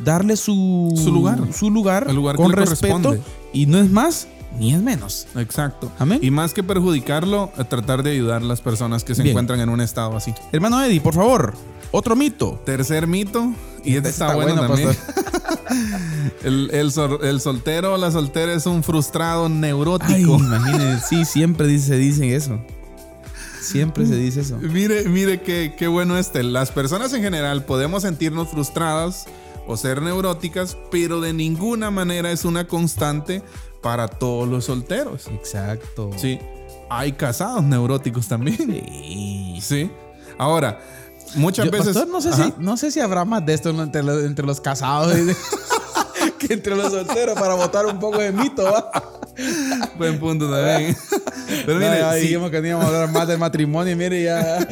darle 0.03 0.37
su, 0.37 0.93
Su 0.95 1.11
lugar. 1.11 1.39
su 1.53 1.69
lugar, 1.69 2.05
El 2.09 2.15
lugar 2.15 2.35
con 2.37 2.51
respeto, 2.53 3.17
y 3.51 3.65
no 3.65 3.79
es 3.79 3.89
más 3.89 4.27
ni 4.59 4.73
es 4.73 4.81
menos. 4.81 5.27
Exacto. 5.35 5.91
Amén. 5.99 6.19
Y 6.21 6.31
más 6.31 6.53
que 6.53 6.63
perjudicarlo, 6.63 7.51
a 7.57 7.65
tratar 7.65 8.01
de 8.03 8.11
ayudar 8.11 8.41
a 8.41 8.45
las 8.45 8.61
personas 8.61 9.03
que 9.03 9.13
se 9.13 9.21
Bien. 9.23 9.33
encuentran 9.33 9.59
en 9.59 9.67
un 9.69 9.81
estado 9.81 10.15
así. 10.15 10.33
Hermano 10.53 10.81
Eddie, 10.83 11.01
por 11.01 11.13
favor, 11.13 11.53
otro 11.91 12.15
mito. 12.15 12.62
Tercer 12.65 13.08
mito, 13.08 13.54
y 13.84 13.95
este 13.95 14.10
está, 14.10 14.26
Está 14.28 14.36
bueno, 14.36 14.56
bueno, 14.56 14.67
también. 14.67 14.89
el, 16.43 16.69
el 16.73 16.91
sol- 16.91 17.19
el 17.23 17.39
soltero 17.41 17.93
o 17.93 17.97
la 17.97 18.12
soltera 18.12 18.54
es 18.54 18.65
un 18.65 18.84
frustrado 18.84 19.45
Ay, 19.47 19.52
neurótico. 19.54 20.38
imagínense, 20.38 21.06
sí, 21.08 21.26
siempre 21.26 21.67
dice, 21.67 21.88
se 21.88 21.97
dice 21.97 22.36
eso. 22.36 22.60
Siempre 23.62 24.06
se 24.06 24.15
dice 24.15 24.41
eso. 24.41 24.58
Mire, 24.58 25.04
mire 25.10 25.41
qué, 25.41 25.73
qué 25.78 25.88
bueno 25.88 26.17
este. 26.17 26.41
Las 26.43 26.71
personas 26.71 27.12
en 27.13 27.21
general 27.21 27.65
podemos 27.65 28.04
sentirnos 28.04 28.47
frustradas 28.50 29.26
o 29.67 29.76
ser 29.76 30.02
neuróticas, 30.02 30.78
pero 30.89 31.19
de 31.19 31.34
ninguna 31.34 31.91
manera 31.91 32.32
es 32.32 32.45
una 32.45 32.67
constante 32.67 33.41
para 33.82 34.08
todos 34.08 34.47
los 34.47 34.65
solteros. 34.65 35.28
Exacto. 35.28 36.12
Sí. 36.15 36.39
Hay 36.89 37.12
casados 37.13 37.62
neuróticos 37.63 38.28
también. 38.30 38.58
Sí. 38.58 39.58
Sí. 39.62 39.91
Ahora, 40.38 40.80
muchas 41.35 41.65
Yo, 41.65 41.71
veces. 41.71 41.87
pastor, 41.87 42.07
no 42.07 42.21
sé, 42.21 42.33
si, 42.33 42.53
no 42.57 42.77
sé 42.77 42.91
si 42.91 42.99
habrá 42.99 43.25
más 43.25 43.45
de 43.45 43.53
esto 43.53 43.69
entre 43.69 44.03
los, 44.03 44.23
entre 44.23 44.45
los 44.45 44.61
casados 44.61 45.13
que 46.39 46.53
entre 46.53 46.75
los 46.75 46.91
solteros 46.91 47.37
para 47.39 47.55
botar 47.55 47.85
un 47.85 47.99
poco 47.99 48.19
de 48.19 48.31
mito. 48.31 48.63
¿va? 48.63 48.91
Buen 49.97 50.19
punto 50.19 50.49
también. 50.49 50.95
Pero 51.65 51.79
No, 51.79 51.85
mire, 51.85 51.99
ya 51.99 52.13
dijimos 52.13 52.51
que 52.51 52.61
no 52.61 52.67
íbamos 52.67 52.85
a 52.85 52.87
hablar 52.89 53.11
más 53.11 53.27
del 53.27 53.37
matrimonio 53.37 53.93
y 53.93 53.95
mire 53.95 54.23
ya. 54.23 54.67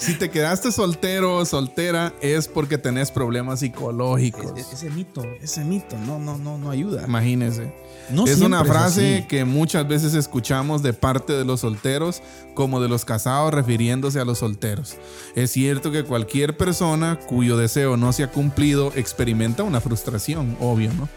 Si 0.00 0.14
te 0.14 0.30
quedaste 0.30 0.72
soltero 0.72 1.36
o 1.36 1.44
soltera 1.44 2.12
es 2.22 2.48
porque 2.48 2.78
tenés 2.78 3.10
problemas 3.10 3.60
psicológicos. 3.60 4.52
E- 4.56 4.60
ese 4.72 4.90
mito, 4.90 5.22
ese 5.42 5.62
mito, 5.64 5.96
no, 6.06 6.18
no, 6.18 6.38
no, 6.38 6.56
no 6.58 6.70
ayuda. 6.70 7.04
Imagínese. 7.06 7.72
No 8.10 8.26
es 8.26 8.40
una 8.40 8.64
frase 8.64 9.26
que 9.28 9.44
muchas 9.44 9.86
veces 9.86 10.14
escuchamos 10.14 10.82
de 10.82 10.92
parte 10.94 11.32
de 11.34 11.44
los 11.44 11.60
solteros 11.60 12.22
como 12.54 12.80
de 12.80 12.88
los 12.88 13.04
casados 13.04 13.54
refiriéndose 13.54 14.18
a 14.18 14.24
los 14.24 14.38
solteros. 14.38 14.96
Es 15.36 15.52
cierto 15.52 15.92
que 15.92 16.02
cualquier 16.02 16.56
persona 16.56 17.18
cuyo 17.28 17.56
deseo 17.56 17.96
no 17.96 18.12
se 18.12 18.24
ha 18.24 18.30
cumplido 18.32 18.92
experimenta 18.96 19.62
una 19.62 19.80
frustración, 19.80 20.56
obvio, 20.60 20.90
¿no? 20.94 21.08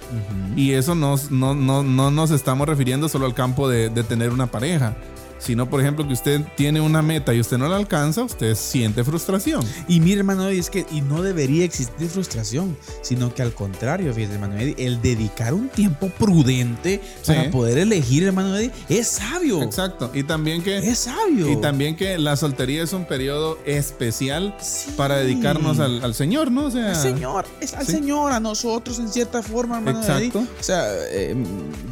Y 0.56 0.74
eso 0.74 0.94
nos- 0.94 1.32
no, 1.32 1.56
no, 1.56 1.82
no 1.84 2.12
nos 2.12 2.30
estamos 2.32 2.68
refiriendo 2.68 3.10
solo 3.10 3.26
al 3.26 3.34
campo 3.34 3.68
de, 3.70 3.90
de 3.90 4.04
tener 4.04 4.30
una 4.32 4.48
pareja, 4.52 4.96
sino 5.44 5.70
por 5.70 5.82
ejemplo 5.82 6.08
que 6.08 6.14
usted 6.14 6.42
tiene 6.56 6.80
una 6.82 7.02
meta 7.02 7.34
y 7.34 7.40
usted 7.40 7.58
no 7.58 7.68
la 7.68 7.76
alcanza, 7.76 8.24
usted 8.24 8.56
siente 8.56 9.04
frustración. 9.04 9.64
Y 9.88 10.00
mire, 10.00 10.20
hermano 10.20 10.48
Eddie, 10.48 10.60
es 10.60 10.70
que 10.70 10.86
y 10.92 11.02
no 11.02 11.22
debería 11.22 11.66
existir 11.66 12.08
frustración, 12.08 12.78
sino 13.02 13.34
que 13.34 13.42
al 13.42 13.54
contrario, 13.54 14.14
fíjate, 14.14 14.36
hermano 14.36 14.58
Eddie, 14.58 14.76
el 14.78 15.02
dedicar 15.02 15.54
un 15.54 15.70
tiempo 15.70 16.08
prudente 16.10 17.02
para 17.26 17.50
poder 17.52 17.78
elegir, 17.78 18.24
hermano 18.24 18.56
Eddie, 18.58 18.72
es 18.90 19.08
sabio. 19.08 19.62
Exacto. 19.62 20.12
Y 20.14 20.24
también 20.24 20.64
que... 20.64 20.78
Es 20.78 21.00
sabio. 21.00 21.50
Y 21.52 21.56
también 21.58 21.96
que 21.96 22.18
la 22.18 22.36
soltería 22.36 22.84
es 22.84 22.94
un 22.94 23.06
periodo 23.06 23.58
especial 23.66 24.56
Sí. 24.62 24.92
para 24.96 25.18
dedicarnos 25.18 25.80
al, 25.80 26.04
al 26.04 26.14
Señor, 26.14 26.52
¿no? 26.52 26.66
O 26.66 26.72
sea, 26.72 26.90
Al 26.90 26.96
Señor, 26.96 27.46
es 27.60 27.74
al 27.74 27.86
Sí. 27.86 27.94
Señor, 27.94 28.32
a 28.32 28.40
nosotros 28.40 29.00
en 29.00 29.10
cierta 29.10 29.42
forma, 29.44 29.78
hermano 29.78 30.00
Exacto. 30.00 30.40
Eddie. 30.40 30.50
O 30.60 30.64
sea, 30.64 30.86
eh, 31.12 31.36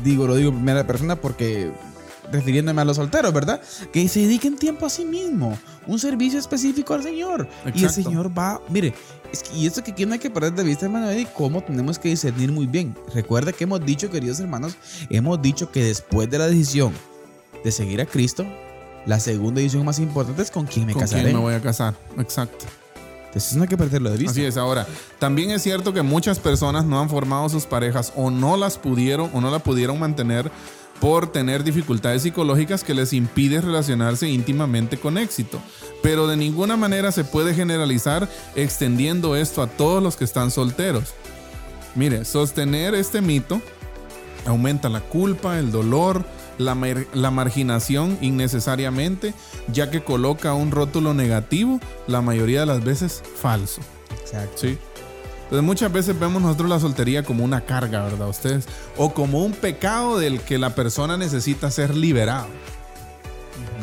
digo, 0.04 0.28
lo 0.28 0.36
digo 0.36 0.50
en 0.50 0.56
primera 0.58 0.86
persona 0.88 1.16
porque 1.16 1.72
refiriéndome 2.32 2.82
a 2.82 2.86
los 2.86 2.98
solteros, 2.98 3.34
¿verdad? 3.34 3.62
Que 3.92 4.08
se 4.08 4.22
dediquen 4.22 4.58
tiempo 4.58 4.86
a 4.86 4.90
sí 4.90 5.06
mismo, 5.06 5.58
un 5.88 6.00
servicio 6.00 6.40
específico 6.40 6.94
al 6.94 7.04
Señor. 7.04 7.48
Y 7.66 7.70
el 7.70 7.86
Exacto. 7.86 8.10
Señor 8.10 8.38
va, 8.38 8.62
mire, 8.70 8.94
es 9.32 9.44
que- 9.44 9.56
y 9.58 9.66
esto 9.68 9.84
que 9.84 9.92
aquí 9.92 10.06
no 10.06 10.14
hay 10.14 10.20
que 10.20 10.30
perder 10.30 10.54
de 10.54 10.64
vista, 10.64 10.86
hermano 10.86 11.10
Eddie, 11.10 11.28
cómo 11.36 11.62
tenemos 11.62 12.00
que 12.00 12.10
discernir 12.10 12.52
muy 12.52 12.66
bien. 12.68 12.96
Recuerda 13.14 13.52
que 13.54 13.64
hemos 13.66 13.86
dicho, 13.86 14.10
queridos 14.10 14.40
hermanos, 14.40 14.76
hemos 15.10 15.42
dicho 15.42 15.72
que 15.72 15.84
después 15.84 16.30
de 16.30 16.38
la 16.38 16.48
decisión 16.48 16.94
de 17.64 17.72
seguir 17.72 18.02
a 18.02 18.06
Cristo, 18.06 18.46
la 19.06 19.20
segunda 19.20 19.60
decisión 19.60 19.86
más 19.86 20.00
importante 20.00 20.42
es 20.42 20.52
con 20.52 20.66
quién 20.66 20.86
me 20.86 20.94
¿con 20.94 21.02
casaré. 21.02 21.24
quién 21.24 21.36
me 21.36 21.42
voy 21.42 21.54
a 21.54 21.62
casar? 21.62 21.96
Exacto. 22.20 22.66
Entonces 23.28 23.56
no 23.56 23.64
hay 23.64 23.70
que 23.70 23.78
perderlo 23.78 24.10
de 24.12 24.18
vista. 24.18 24.32
Así 24.32 24.44
es. 24.44 24.58
Ahora, 24.58 24.86
también 25.18 25.52
es 25.52 25.62
cierto 25.62 25.94
que 25.94 26.02
muchas 26.02 26.38
personas 26.38 26.84
no 26.84 27.00
han 27.00 27.10
formado 27.10 27.48
sus 27.48 27.66
parejas 27.66 28.12
o 28.18 28.30
no 28.30 28.58
las 28.58 28.78
pudieron 28.78 29.30
o 29.34 29.40
no 29.40 29.50
la 29.50 29.60
pudieron 29.60 29.98
mantener 29.98 30.52
por 31.02 31.32
tener 31.32 31.66
dificultades 31.66 32.22
psicológicas 32.22 32.86
que 32.86 32.94
les 32.94 33.12
impide 33.12 33.60
relacionarse 33.60 34.30
íntimamente 34.30 34.98
con 34.98 35.18
éxito. 35.18 35.60
Pero 36.02 36.28
de 36.28 36.38
ninguna 36.38 36.78
manera 36.78 37.12
se 37.12 37.26
puede 37.26 37.54
generalizar 37.54 38.30
extendiendo 38.56 39.36
esto 39.36 39.62
a 39.62 39.68
todos 39.68 40.02
los 40.02 40.16
que 40.16 40.24
están 40.24 40.52
solteros. 40.52 41.14
Mire, 41.96 42.24
sostener 42.24 42.96
este 42.96 43.20
mito 43.20 43.62
aumenta 44.46 44.88
la 44.90 45.02
culpa, 45.02 45.60
el 45.60 45.72
dolor, 45.72 46.24
la, 46.58 46.76
mar- 46.76 47.08
la 47.14 47.32
marginación 47.32 48.18
innecesariamente, 48.22 49.34
ya 49.74 49.90
que 49.92 50.04
coloca 50.04 50.54
un 50.54 50.72
rótulo 50.72 51.14
negativo, 51.14 51.80
la 52.08 52.22
mayoría 52.22 52.62
de 52.62 52.66
las 52.68 52.84
veces 52.84 53.24
falso. 53.42 53.82
Exacto. 54.22 54.58
¿sí? 54.62 54.78
Entonces 55.52 55.68
muchas 55.68 55.92
veces 55.92 56.18
vemos 56.18 56.42
nosotros 56.42 56.70
la 56.70 56.80
soltería 56.80 57.24
como 57.24 57.44
una 57.44 57.60
carga, 57.60 58.06
¿verdad? 58.06 58.30
Ustedes, 58.30 58.70
o 58.96 59.14
como 59.14 59.44
un 59.44 59.52
pecado 59.52 60.18
del 60.18 60.40
que 60.40 60.58
la 60.58 60.76
persona 60.76 61.18
necesita 61.18 61.70
ser 61.70 61.94
liberado. 61.94 62.48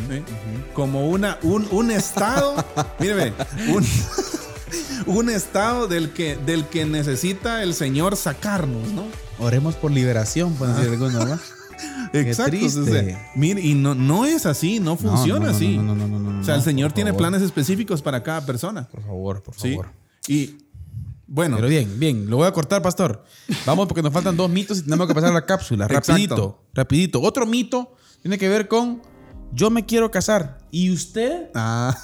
¿sí? 0.09 0.23
Como 0.73 1.11
una, 1.11 1.37
un, 1.43 1.69
un 1.71 1.91
estado, 1.91 2.55
míreme, 2.99 3.35
un, 3.69 3.85
un 5.15 5.29
estado 5.29 5.89
del 5.89 6.15
que, 6.15 6.37
del 6.37 6.65
que 6.65 6.87
necesita 6.87 7.63
el 7.63 7.75
Señor 7.75 8.17
sacarnos, 8.17 8.89
¿no? 8.93 9.05
Oremos 9.39 9.75
por 9.75 9.91
liberación, 9.91 10.55
pueden 10.55 10.75
decir 10.75 10.91
algunos, 10.91 11.27
¿no? 11.29 11.39
Exacto. 12.15 12.51
triste. 12.51 12.81
o 12.81 12.87
sea, 12.87 13.31
mire, 13.37 13.61
y 13.61 13.75
no, 13.75 13.95
no 13.95 14.25
es 14.25 14.47
así, 14.47 14.81
no 14.81 14.97
funciona 14.97 15.41
no, 15.41 15.51
no, 15.51 15.55
así. 15.55 15.77
no, 15.77 15.95
no, 15.95 16.07
no, 16.09 16.41
o 16.41 16.45
sea, 16.45 16.55
el 16.55 16.63
Señor 16.63 16.93
por 16.93 16.95
tiene 16.95 17.11
favor. 17.11 17.29
planes 17.29 17.43
específicos 17.43 18.01
para 18.01 18.23
cada 18.23 18.47
persona. 18.47 18.89
Por 18.89 19.03
favor, 19.03 19.43
por 19.43 19.55
¿sí? 19.55 19.73
favor. 19.73 19.91
Y 20.27 20.57
bueno, 21.29 21.57
Pero 21.57 21.69
bien, 21.69 22.01
bien, 22.01 22.29
lo 22.31 22.39
voy 22.39 22.47
a 22.47 22.53
cortar, 22.53 22.81
pastor. 22.81 23.23
Vamos 23.67 23.87
porque 23.87 24.03
nos 24.03 24.13
faltan 24.13 24.35
dos 24.35 24.49
mitos 24.49 24.79
y 24.79 24.83
tenemos 24.83 25.07
que 25.07 25.15
pasar 25.15 25.31
a 25.31 25.35
la 25.35 25.45
cápsula. 25.45 25.85
Exacto. 25.91 26.13
Rapidito, 26.13 26.65
rapidito. 26.75 27.21
Otro 27.21 27.45
mito 27.45 27.95
tiene 28.23 28.39
que 28.39 28.49
ver 28.49 28.67
con 28.67 29.03
yo 29.53 29.71
me 29.71 29.87
quiero 29.87 30.11
casar 30.11 30.59
y 30.71 30.91
usted 30.91 31.51
ah, 31.55 31.97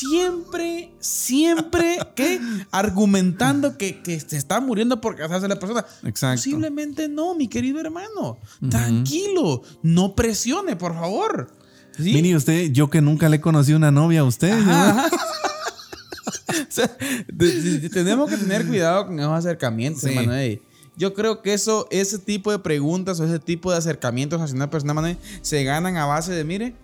siempre, 0.00 0.92
siempre 0.98 1.98
que 2.14 2.40
argumentando 2.70 3.76
que, 3.76 4.02
que 4.02 4.18
se 4.18 4.36
está 4.36 4.60
muriendo 4.60 5.00
por 5.00 5.16
casarse 5.16 5.48
la 5.48 5.56
persona. 5.56 5.84
Exacto. 6.04 6.38
Posiblemente 6.38 7.08
no, 7.08 7.34
mi 7.34 7.48
querido 7.48 7.80
hermano. 7.80 8.38
Tranquilo, 8.68 9.62
no 9.82 10.14
presione, 10.14 10.76
por 10.76 10.94
favor. 10.94 11.52
¿Sí? 11.96 12.14
mire 12.14 12.36
usted, 12.36 12.70
yo 12.70 12.88
que 12.88 13.00
nunca 13.00 13.28
le 13.28 13.36
he 13.36 13.40
conocido 13.40 13.76
una 13.76 13.90
novia 13.90 14.20
a 14.20 14.24
usted. 14.24 14.56
¿no? 14.58 14.72
Ajá. 14.72 15.10
O 16.48 16.70
sea, 16.70 16.90
tenemos 17.92 18.30
que 18.30 18.36
tener 18.36 18.66
cuidado 18.66 19.06
con 19.06 19.18
esos 19.18 19.32
acercamientos, 19.32 20.02
Sí. 20.02 20.16
Ey. 20.16 20.62
Yo 20.96 21.14
creo 21.14 21.40
que 21.40 21.54
eso, 21.54 21.86
ese 21.90 22.18
tipo 22.18 22.50
de 22.52 22.58
preguntas 22.58 23.20
o 23.20 23.24
ese 23.24 23.38
tipo 23.38 23.70
de 23.72 23.78
acercamientos 23.78 24.40
hacia 24.40 24.54
una 24.54 24.68
persona, 24.68 25.08
ey, 25.08 25.16
se 25.40 25.64
ganan 25.64 25.96
a 25.96 26.04
base 26.04 26.32
de, 26.32 26.44
mire, 26.44 26.74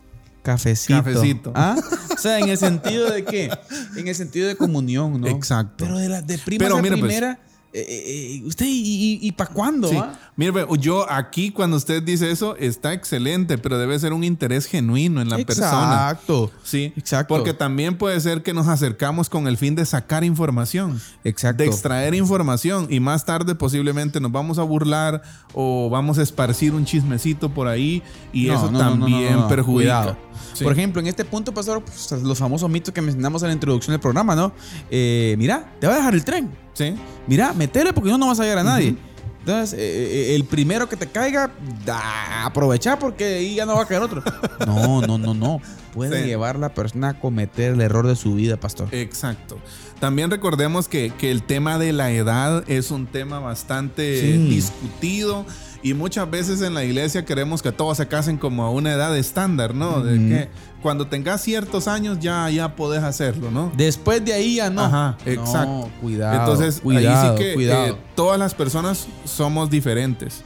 cafecito. 0.42 1.02
Cafecito. 1.02 1.52
¿Ah? 1.54 1.76
O 2.14 2.18
sea, 2.18 2.38
en 2.38 2.48
el 2.48 2.56
sentido 2.56 3.10
de 3.10 3.24
qué? 3.24 3.50
En 3.96 4.08
el 4.08 4.14
sentido 4.14 4.48
de 4.48 4.56
comunión, 4.56 5.20
¿no? 5.20 5.26
Exacto. 5.26 5.84
Pero 5.84 5.98
de 5.98 6.08
la 6.08 6.22
de 6.22 6.38
prima 6.38 6.64
Pero 6.64 6.78
a 6.78 6.82
mire, 6.82 6.96
pues. 6.96 7.02
primera, 7.02 7.38
eh, 7.76 7.84
eh, 7.86 8.36
eh, 8.36 8.42
¿usted 8.46 8.64
y, 8.66 9.18
y, 9.20 9.32
para 9.32 9.52
cuándo? 9.52 9.90
Sí. 9.90 9.96
ah? 9.98 10.18
Mire, 10.34 10.66
yo 10.78 11.10
aquí 11.10 11.50
cuando 11.50 11.76
usted 11.76 12.02
dice 12.02 12.30
eso 12.30 12.56
está 12.56 12.94
excelente, 12.94 13.58
pero 13.58 13.76
debe 13.76 13.98
ser 13.98 14.14
un 14.14 14.24
interés 14.24 14.64
genuino 14.64 15.20
en 15.20 15.28
la 15.28 15.36
persona. 15.36 16.08
Exacto. 16.10 16.50
Sí, 16.62 16.94
Exacto. 16.96 17.34
Porque 17.34 17.52
también 17.52 17.98
puede 17.98 18.18
ser 18.20 18.42
que 18.42 18.54
nos 18.54 18.66
acercamos 18.66 19.28
con 19.28 19.46
el 19.46 19.58
fin 19.58 19.74
de 19.74 19.84
sacar 19.84 20.24
información, 20.24 21.02
Exacto. 21.22 21.64
de 21.64 21.68
extraer 21.68 22.14
información 22.14 22.86
y 22.88 22.98
más 22.98 23.26
tarde 23.26 23.54
posiblemente 23.54 24.20
nos 24.20 24.32
vamos 24.32 24.58
a 24.58 24.62
burlar 24.62 25.20
o 25.52 25.90
vamos 25.90 26.16
a 26.18 26.22
esparcir 26.22 26.72
un 26.72 26.86
chismecito 26.86 27.52
por 27.52 27.68
ahí 27.68 28.02
y 28.32 28.46
No, 28.46 28.54
eso 28.54 28.70
no, 28.70 28.78
también 28.78 29.34
no, 29.34 29.48
perjudica. 29.48 30.16
Sí. 30.54 30.64
Por 30.64 30.72
ejemplo, 30.72 31.02
en 31.02 31.08
este 31.08 31.26
punto, 31.26 31.52
pastor, 31.52 31.82
pues, 31.82 32.10
los 32.22 32.38
famosos 32.38 32.70
mitos 32.70 32.94
que 32.94 33.02
mencionamos 33.02 33.42
en 33.42 33.48
la 33.48 33.54
introducción 33.54 33.92
del 33.92 34.00
programa, 34.00 34.34
¿no? 34.34 34.52
Eh, 34.90 35.34
mira, 35.36 35.74
te 35.78 35.86
va 35.86 35.92
a 35.92 35.96
dejar 35.96 36.14
el 36.14 36.24
tren. 36.24 36.65
Sí. 36.76 36.94
Mira, 37.26 37.54
metele 37.54 37.92
porque 37.94 38.10
no, 38.10 38.18
no 38.18 38.26
vas 38.26 38.38
a 38.38 38.42
llegar 38.42 38.58
a 38.58 38.62
nadie. 38.64 38.94
Entonces, 39.40 39.78
eh, 39.78 40.32
eh, 40.32 40.34
el 40.34 40.44
primero 40.44 40.88
que 40.88 40.96
te 40.96 41.06
caiga, 41.06 41.50
da, 41.86 42.44
aprovecha 42.44 42.98
porque 42.98 43.24
ahí 43.36 43.54
ya 43.54 43.64
no 43.64 43.74
va 43.76 43.82
a 43.82 43.86
caer 43.86 44.02
otro. 44.02 44.22
No, 44.66 45.00
no, 45.00 45.16
no, 45.18 45.32
no. 45.34 45.60
Puede 45.94 46.20
Sí. 46.22 46.26
llevar 46.28 46.58
la 46.58 46.74
persona 46.74 47.10
a 47.10 47.14
cometer 47.20 47.72
el 47.72 47.80
error 47.80 48.06
de 48.06 48.16
su 48.16 48.34
vida, 48.34 48.58
pastor. 48.58 48.88
Exacto. 48.92 49.56
También 50.00 50.30
recordemos 50.30 50.88
que, 50.88 51.10
que 51.16 51.30
el 51.30 51.42
tema 51.42 51.78
de 51.78 51.92
la 51.94 52.10
edad 52.10 52.64
es 52.68 52.90
un 52.90 53.06
tema 53.06 53.38
bastante 53.38 54.20
Sí. 54.20 54.48
discutido 54.48 55.46
y 55.90 55.94
muchas 55.94 56.28
veces 56.30 56.62
en 56.62 56.74
la 56.74 56.82
iglesia 56.84 57.24
queremos 57.24 57.62
que 57.62 57.70
todos 57.72 57.96
se 57.98 58.08
casen 58.08 58.38
como 58.38 58.64
a 58.64 58.70
una 58.70 58.92
edad 58.92 59.16
estándar, 59.16 59.74
¿no? 59.74 60.02
De 60.02 60.16
que 60.18 60.48
cuando 60.82 61.06
tengas 61.06 61.40
ciertos 61.42 61.86
años 61.88 62.18
ya, 62.20 62.48
ya 62.50 62.74
podés 62.74 63.02
hacerlo, 63.02 63.50
¿no? 63.50 63.72
Después 63.76 64.24
de 64.24 64.32
ahí 64.32 64.56
ya 64.56 64.70
no. 64.70 64.82
Ajá, 64.84 65.16
No, 65.24 65.32
exacto. 65.32 65.90
cuidado. 66.00 66.40
Entonces, 66.40 66.80
cuidado, 66.80 67.32
ahí 67.32 67.38
sí 67.38 67.44
que 67.44 67.54
cuidado. 67.54 67.86
eh, 67.94 67.96
todas 68.14 68.38
las 68.38 68.54
personas 68.54 69.06
somos 69.24 69.70
diferentes. 69.70 70.42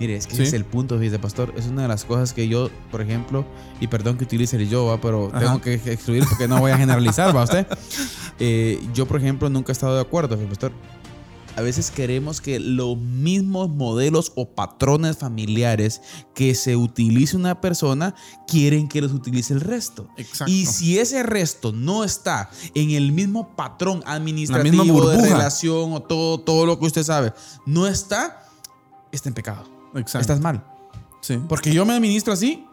Mire, 0.00 0.16
es 0.16 0.26
que 0.26 0.34
Sí. 0.34 0.42
ese 0.42 0.48
es 0.48 0.54
el 0.54 0.64
punto, 0.64 0.98
fíjate, 0.98 1.20
pastor. 1.20 1.54
Es 1.56 1.66
una 1.66 1.82
de 1.82 1.88
las 1.88 2.04
cosas 2.04 2.32
que 2.32 2.48
yo, 2.48 2.68
por 2.90 3.00
ejemplo, 3.00 3.44
y 3.80 3.86
perdón 3.86 4.16
que 4.18 4.24
utilice 4.24 4.56
el 4.56 4.68
yo, 4.68 4.86
¿va? 4.86 5.00
pero 5.00 5.28
Ajá. 5.32 5.38
tengo 5.40 5.60
que 5.60 5.74
excluir 5.74 6.24
porque 6.28 6.48
no 6.48 6.58
voy 6.58 6.72
a 6.72 6.76
generalizar, 6.76 7.34
¿va 7.34 7.44
usted? 7.44 7.66
Eh, 8.40 8.80
yo, 8.92 9.06
por 9.06 9.18
ejemplo, 9.18 9.48
nunca 9.48 9.70
he 9.70 9.74
estado 9.74 9.94
de 9.94 10.00
acuerdo, 10.00 10.36
pastor. 10.36 10.72
A 11.56 11.60
veces 11.60 11.92
queremos 11.92 12.40
que 12.40 12.58
los 12.58 12.96
mismos 12.98 13.68
modelos 13.70 14.32
o 14.34 14.48
patrones 14.48 15.18
familiares 15.18 16.02
que 16.34 16.54
se 16.56 16.74
utilice 16.76 17.36
una 17.36 17.60
persona, 17.60 18.14
quieren 18.48 18.88
que 18.88 19.00
los 19.00 19.12
utilice 19.12 19.54
el 19.54 19.60
resto. 19.60 20.08
Exacto. 20.16 20.50
Y 20.50 20.66
si 20.66 20.98
ese 20.98 21.22
resto 21.22 21.70
no 21.72 22.02
está 22.02 22.50
en 22.74 22.90
el 22.90 23.12
mismo 23.12 23.54
patrón 23.54 24.02
administrativo 24.04 24.84
misma 24.84 24.84
de 24.84 24.90
burbuja. 25.16 25.36
relación 25.36 25.92
o 25.92 26.00
todo, 26.02 26.40
todo 26.40 26.66
lo 26.66 26.78
que 26.80 26.86
usted 26.86 27.04
sabe, 27.04 27.32
no 27.66 27.86
está, 27.86 28.48
está 29.12 29.28
en 29.28 29.34
pecado. 29.34 29.64
Exacto. 29.94 30.20
Estás 30.20 30.40
mal. 30.40 30.64
Sí. 31.20 31.38
Porque 31.48 31.72
yo 31.72 31.86
me 31.86 31.94
administro 31.94 32.32
así. 32.32 32.66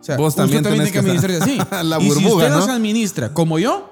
O 0.00 0.02
sea, 0.02 0.16
Vos 0.16 0.28
usted 0.28 0.42
también 0.42 0.62
también 0.62 0.84
tenés 0.84 0.92
tiene 0.92 1.16
que 1.16 1.26
que 1.28 1.34
administrarse 1.36 1.60
así. 1.60 1.84
La 1.88 1.98
y 1.98 2.02
si 2.02 2.08
burbuja, 2.08 2.36
usted 2.36 2.50
no, 2.50 2.58
¿no? 2.60 2.64
se 2.64 2.72
administra 2.72 3.34
como 3.34 3.58
yo, 3.58 3.90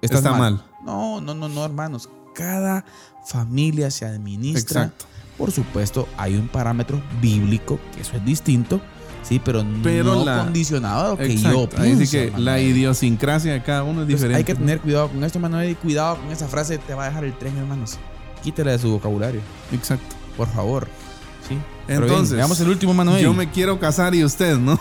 estás 0.00 0.18
Está 0.18 0.30
mal. 0.30 0.40
mal. 0.54 0.64
No, 0.84 1.20
no, 1.20 1.34
no, 1.34 1.48
no, 1.48 1.64
hermanos. 1.64 2.08
Cada 2.34 2.84
familia 3.26 3.90
se 3.90 4.04
administra. 4.04 4.82
Exacto. 4.84 5.06
Por 5.38 5.50
supuesto, 5.50 6.08
hay 6.16 6.34
un 6.36 6.48
parámetro 6.48 7.02
bíblico, 7.20 7.78
que 7.94 8.02
eso 8.02 8.16
es 8.16 8.24
distinto, 8.24 8.80
sí, 9.22 9.40
pero, 9.42 9.64
Pero 9.82 10.14
no 10.14 10.24
la- 10.24 10.38
condicionado 10.44 11.04
a 11.06 11.08
lo 11.10 11.16
que 11.16 11.32
Exacto. 11.32 11.62
yo 11.62 11.68
pienso. 11.68 12.04
sí 12.04 12.10
que 12.10 12.32
la 12.38 12.60
idiosincrasia 12.60 13.52
de 13.54 13.62
cada 13.62 13.82
uno 13.82 14.02
es 14.02 14.08
Entonces, 14.08 14.20
diferente. 14.20 14.36
hay 14.38 14.44
que 14.44 14.54
tener 14.54 14.80
cuidado 14.80 15.08
con 15.08 15.24
esto, 15.24 15.38
Manuel, 15.40 15.70
y 15.70 15.74
cuidado 15.74 16.16
con 16.18 16.30
esa 16.30 16.48
frase, 16.48 16.78
te 16.78 16.94
va 16.94 17.04
a 17.04 17.08
dejar 17.08 17.24
el 17.24 17.36
tren, 17.38 17.56
hermanos. 17.56 17.98
Quítela 18.42 18.72
de 18.72 18.78
su 18.78 18.90
vocabulario, 18.90 19.40
Exacto. 19.72 20.14
por 20.36 20.48
favor. 20.48 20.86
Sí. 21.48 21.56
Bien, 21.88 22.02
Entonces, 22.02 22.36
veamos 22.36 22.60
el 22.60 22.68
último, 22.68 22.94
Manuel. 22.94 23.22
Yo 23.22 23.32
me 23.34 23.50
quiero 23.50 23.80
casar 23.80 24.14
y 24.14 24.24
usted, 24.24 24.58
¿no? 24.58 24.78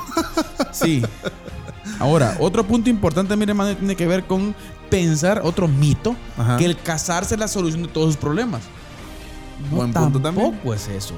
Sí. 0.72 1.02
Ahora, 2.00 2.36
otro 2.40 2.66
punto 2.66 2.90
importante, 2.90 3.36
mire, 3.36 3.52
hermano, 3.52 3.76
tiene 3.76 3.96
que 3.96 4.08
ver 4.08 4.26
con 4.26 4.54
pensar 4.92 5.42
otro 5.44 5.68
mito, 5.68 6.16
Ajá. 6.38 6.58
que 6.58 6.66
el 6.66 6.78
casarse 6.78 7.34
es 7.34 7.40
la 7.40 7.48
solución 7.48 7.82
de 7.82 7.88
todos 7.88 8.08
sus 8.10 8.18
problemas. 8.18 8.62
No, 9.72 9.78
Buen 9.78 9.94
punto 9.94 10.20
tampoco 10.22 10.52
también. 10.52 10.74
es 10.76 10.88
eso. 10.90 11.16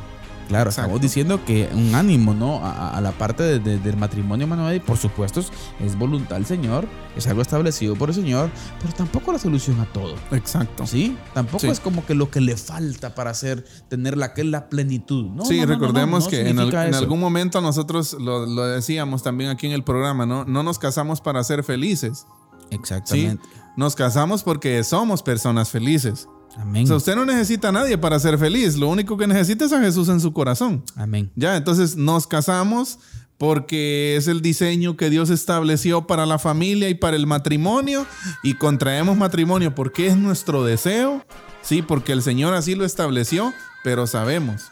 Claro, 0.49 0.69
Exacto. 0.71 0.88
estamos 0.88 1.01
diciendo 1.01 1.45
que 1.45 1.69
un 1.73 1.95
ánimo, 1.95 2.33
¿no? 2.33 2.57
A, 2.65 2.97
a 2.97 3.01
la 3.01 3.13
parte 3.13 3.41
de- 3.43 3.59
de- 3.59 3.79
del 3.79 3.95
matrimonio, 3.95 4.45
Manuel, 4.45 4.75
y 4.75 4.79
por 4.81 4.97
supuesto 4.97 5.39
es, 5.79 5.97
voluntad 5.97 6.36
del 6.36 6.45
Señor, 6.45 6.86
es 7.15 7.25
algo 7.27 7.41
establecido 7.41 7.95
por 7.95 8.09
el 8.09 8.15
Señor, 8.15 8.49
pero 8.81 8.93
tampoco 8.93 9.31
la 9.31 9.39
solución 9.39 9.79
a 9.79 9.86
todo. 9.86 10.15
Exacto. 10.31 10.86
¿Sí? 10.86 11.17
Tampoco 11.33 11.59
Sí. 11.62 11.67
es 11.69 11.79
como 11.79 12.05
que 12.05 12.13
lo 12.13 12.29
que 12.29 12.41
le 12.41 12.57
falta 12.57 13.15
para 13.15 13.31
hacer, 13.31 13.63
tener 13.88 14.17
la, 14.17 14.33
que 14.33 14.43
la 14.43 14.67
plenitud. 14.67 15.29
No, 15.31 15.45
sí, 15.45 15.55
no, 15.62 15.65
no, 15.65 15.67
no, 15.67 15.79
recordemos 15.79 16.25
no, 16.25 16.29
que 16.29 16.49
en, 16.49 16.59
algún 16.93 17.21
momento 17.21 17.62
nosotros 17.62 18.13
lo, 18.19 18.45
lo 18.45 18.65
decíamos 18.65 19.23
también 19.23 19.49
aquí 19.49 19.67
en 19.67 19.71
el 19.71 19.83
programa, 19.86 20.25
¿no? 20.25 20.43
No 20.43 20.62
nos 20.62 20.77
casamos 20.77 21.21
para 21.21 21.41
ser 21.45 21.63
felices. 21.63 22.27
¿Sí? 22.73 22.79
Exactamente. 22.79 23.43
Nos 23.75 23.95
casamos 23.95 24.43
porque 24.43 24.83
somos 24.83 25.23
personas 25.23 25.69
felices. 25.69 26.27
Amén. 26.57 26.83
O 26.83 26.88
sea, 26.88 26.95
usted 26.97 27.15
no 27.15 27.25
necesita 27.25 27.69
a 27.69 27.71
nadie 27.71 27.97
para 27.97 28.19
ser 28.19 28.38
feliz. 28.38 28.75
Lo 28.77 28.88
único 28.89 29.17
que 29.17 29.25
necesita 29.25 29.65
es 29.65 29.73
a 29.73 29.81
Jesús 29.81 30.09
en 30.09 30.19
su 30.19 30.33
corazón. 30.33 30.83
Amén. 30.95 31.31
Ya, 31.36 31.57
entonces 31.57 31.95
nos 31.95 32.27
casamos 32.27 32.99
porque 33.38 34.15
es 34.15 34.27
el 34.27 34.41
diseño 34.41 34.95
que 34.95 35.09
Dios 35.09 35.29
estableció 35.29 36.07
para 36.07 36.25
la 36.25 36.39
familia 36.39 36.89
y 36.89 36.93
para 36.93 37.17
el 37.17 37.27
matrimonio 37.27 38.05
y 38.43 38.53
contraemos 38.53 39.17
matrimonio 39.17 39.75
porque 39.75 40.07
es 40.07 40.15
nuestro 40.15 40.63
deseo, 40.63 41.25
sí, 41.62 41.81
porque 41.81 42.13
el 42.13 42.21
Señor 42.21 42.53
así 42.53 42.75
lo 42.75 42.86
estableció, 42.86 43.53
pero 43.83 44.07
sabemos 44.07 44.71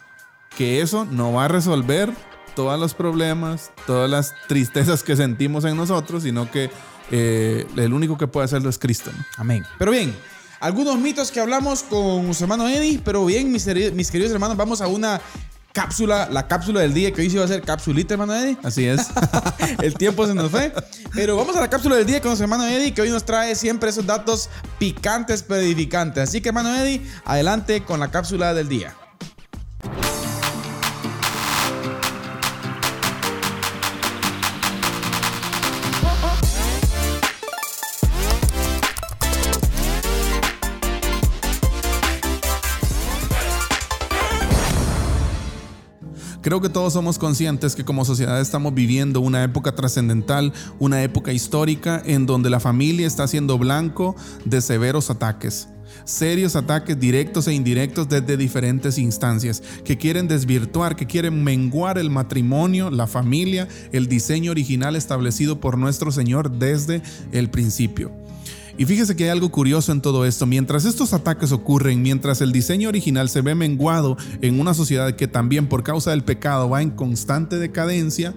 que 0.56 0.80
eso 0.80 1.04
no 1.04 1.32
va 1.32 1.46
a 1.46 1.48
resolver 1.48 2.12
todos 2.54 2.78
los 2.78 2.94
problemas, 2.94 3.72
todas 3.86 4.10
las 4.10 4.34
tristezas 4.46 5.02
que 5.02 5.16
sentimos 5.16 5.64
en 5.64 5.76
nosotros, 5.76 6.22
sino 6.22 6.50
que 6.50 6.70
eh, 7.10 7.66
el 7.76 7.92
único 7.92 8.16
que 8.16 8.26
puede 8.26 8.44
hacerlo 8.44 8.70
es 8.70 8.78
Cristo. 8.78 9.10
¿no? 9.16 9.24
Amén. 9.36 9.64
Pero 9.78 9.90
bien, 9.90 10.14
algunos 10.60 10.98
mitos 10.98 11.30
que 11.30 11.40
hablamos 11.40 11.82
con 11.82 12.32
su 12.34 12.44
hermano 12.44 12.68
Eddie, 12.68 13.00
pero 13.04 13.24
bien, 13.26 13.50
mis, 13.50 13.66
mis 13.94 14.10
queridos 14.10 14.32
hermanos, 14.32 14.56
vamos 14.56 14.80
a 14.80 14.86
una 14.86 15.20
cápsula, 15.72 16.28
la 16.30 16.46
cápsula 16.46 16.80
del 16.80 16.94
día, 16.94 17.12
que 17.12 17.22
hoy 17.22 17.30
sí 17.30 17.36
va 17.36 17.44
a 17.44 17.48
ser 17.48 17.62
capsulita, 17.62 18.14
hermano 18.14 18.34
Eddie. 18.34 18.56
Así 18.62 18.86
es. 18.86 19.08
El 19.82 19.94
tiempo 19.94 20.26
se 20.26 20.34
nos 20.34 20.50
fue. 20.50 20.72
Pero 21.14 21.36
vamos 21.36 21.56
a 21.56 21.60
la 21.60 21.68
cápsula 21.68 21.96
del 21.96 22.06
día 22.06 22.20
con 22.20 22.28
nuestro 22.28 22.44
hermano 22.44 22.66
Eddie, 22.66 22.94
que 22.94 23.02
hoy 23.02 23.10
nos 23.10 23.24
trae 23.24 23.54
siempre 23.54 23.90
esos 23.90 24.06
datos 24.06 24.48
picantes 24.78 25.42
pero 25.42 25.60
edificantes. 25.60 26.28
Así 26.28 26.40
que, 26.40 26.50
hermano 26.50 26.74
Eddie, 26.74 27.02
adelante 27.24 27.82
con 27.82 28.00
la 28.00 28.10
cápsula 28.10 28.54
del 28.54 28.68
día. 28.68 28.94
Creo 46.42 46.60
que 46.60 46.68
todos 46.68 46.92
somos 46.92 47.18
conscientes 47.20 47.76
que 47.76 47.84
como 47.84 48.04
sociedad 48.04 48.40
estamos 48.40 48.74
viviendo 48.74 49.20
una 49.20 49.44
época 49.44 49.76
trascendental, 49.76 50.52
una 50.80 51.04
época 51.04 51.32
histórica 51.32 52.02
en 52.04 52.26
donde 52.26 52.50
la 52.50 52.58
familia 52.58 53.06
está 53.06 53.28
siendo 53.28 53.58
blanco 53.58 54.16
de 54.44 54.60
severos 54.60 55.08
ataques 55.08 55.68
serios 56.04 56.56
ataques 56.56 56.98
directos 56.98 57.46
e 57.46 57.52
indirectos 57.52 58.08
desde 58.08 58.36
diferentes 58.36 58.98
instancias 58.98 59.62
que 59.84 59.98
quieren 59.98 60.26
desvirtuar, 60.26 60.96
que 60.96 61.06
quieren 61.06 61.44
menguar 61.44 61.98
el 61.98 62.10
matrimonio, 62.10 62.90
la 62.90 63.06
familia, 63.06 63.68
el 63.92 64.08
diseño 64.08 64.50
original 64.50 64.96
establecido 64.96 65.60
por 65.60 65.78
nuestro 65.78 66.10
Señor 66.10 66.50
desde 66.50 67.02
el 67.30 67.50
principio. 67.50 68.10
Y 68.78 68.86
fíjese 68.86 69.16
que 69.16 69.24
hay 69.24 69.30
algo 69.30 69.50
curioso 69.50 69.92
en 69.92 70.00
todo 70.00 70.24
esto. 70.24 70.46
Mientras 70.46 70.84
estos 70.84 71.12
ataques 71.12 71.52
ocurren, 71.52 72.02
mientras 72.02 72.40
el 72.40 72.52
diseño 72.52 72.88
original 72.88 73.28
se 73.28 73.42
ve 73.42 73.54
menguado 73.54 74.16
en 74.40 74.58
una 74.60 74.74
sociedad 74.74 75.14
que 75.14 75.28
también 75.28 75.68
por 75.68 75.82
causa 75.82 76.10
del 76.10 76.24
pecado 76.24 76.68
va 76.68 76.82
en 76.82 76.90
constante 76.90 77.58
decadencia, 77.58 78.34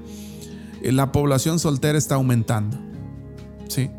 eh, 0.81 0.91
la 0.91 1.11
población 1.11 1.59
soltera 1.59 1.97
está 1.97 2.15
aumentando. 2.15 2.77
¿Sí? 3.67 3.89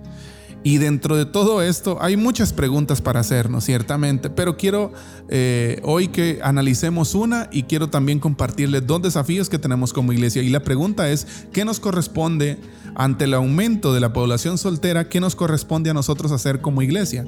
Y 0.66 0.78
dentro 0.78 1.16
de 1.16 1.26
todo 1.26 1.62
esto 1.62 1.98
hay 2.00 2.16
muchas 2.16 2.52
preguntas 2.52 3.00
para 3.00 3.20
hacernos, 3.20 3.62
ciertamente, 3.62 4.30
pero 4.30 4.56
quiero 4.56 4.92
eh, 5.28 5.80
hoy 5.84 6.08
que 6.08 6.40
analicemos 6.42 7.14
una 7.14 7.48
y 7.52 7.62
quiero 7.62 7.88
también 7.88 8.18
compartirles 8.18 8.84
dos 8.84 9.00
desafíos 9.00 9.48
que 9.48 9.60
tenemos 9.60 9.92
como 9.92 10.12
iglesia. 10.12 10.42
Y 10.42 10.48
la 10.48 10.64
pregunta 10.64 11.08
es, 11.08 11.26
¿qué 11.52 11.64
nos 11.64 11.78
corresponde 11.78 12.58
ante 12.96 13.24
el 13.24 13.34
aumento 13.34 13.92
de 13.92 14.00
la 14.00 14.12
población 14.12 14.58
soltera? 14.58 15.08
¿Qué 15.08 15.20
nos 15.20 15.36
corresponde 15.36 15.90
a 15.90 15.94
nosotros 15.94 16.32
hacer 16.32 16.60
como 16.60 16.82
iglesia? 16.82 17.26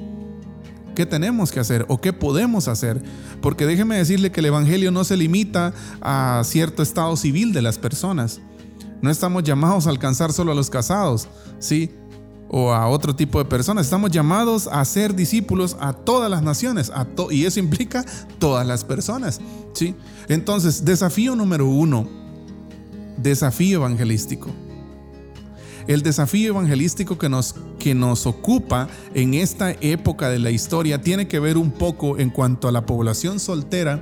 ¿Qué 0.95 1.05
tenemos 1.05 1.51
que 1.51 1.59
hacer 1.59 1.85
o 1.87 2.01
qué 2.01 2.11
podemos 2.11 2.67
hacer? 2.67 3.01
Porque 3.41 3.65
déjeme 3.65 3.95
decirle 3.95 4.31
que 4.31 4.41
el 4.41 4.47
Evangelio 4.47 4.91
no 4.91 5.03
se 5.03 5.15
limita 5.15 5.73
a 6.01 6.41
cierto 6.43 6.83
estado 6.83 7.15
civil 7.15 7.53
de 7.53 7.61
las 7.61 7.77
personas. 7.77 8.41
No 9.01 9.09
estamos 9.09 9.43
llamados 9.43 9.87
a 9.87 9.91
alcanzar 9.91 10.33
solo 10.33 10.51
a 10.51 10.55
los 10.55 10.69
casados, 10.69 11.29
¿sí? 11.59 11.91
o 12.49 12.73
a 12.73 12.87
otro 12.87 13.15
tipo 13.15 13.37
de 13.37 13.45
personas. 13.45 13.85
Estamos 13.85 14.09
llamados 14.09 14.67
a 14.67 14.83
ser 14.83 15.15
discípulos 15.15 15.77
a 15.79 15.93
todas 15.93 16.29
las 16.29 16.41
naciones 16.41 16.91
y 17.29 17.45
eso 17.45 17.59
implica 17.59 18.03
todas 18.39 18.65
las 18.65 18.83
personas. 18.83 19.39
¿sí? 19.73 19.95
Entonces, 20.27 20.83
desafío 20.83 21.35
número 21.35 21.67
uno, 21.67 22.09
desafío 23.17 23.77
evangelístico. 23.77 24.49
El 25.89 26.03
desafío 26.03 26.49
evangelístico 26.49 27.17
que 27.17 27.29
nos, 27.29 27.55
que 27.79 27.95
nos 27.95 28.27
ocupa 28.27 28.87
en 29.15 29.33
esta 29.33 29.71
época 29.71 30.29
de 30.29 30.37
la 30.37 30.51
historia 30.51 31.01
tiene 31.01 31.27
que 31.27 31.39
ver 31.39 31.57
un 31.57 31.71
poco 31.71 32.19
en 32.19 32.29
cuanto 32.29 32.67
a 32.67 32.71
la 32.71 32.85
población 32.85 33.39
soltera 33.39 33.99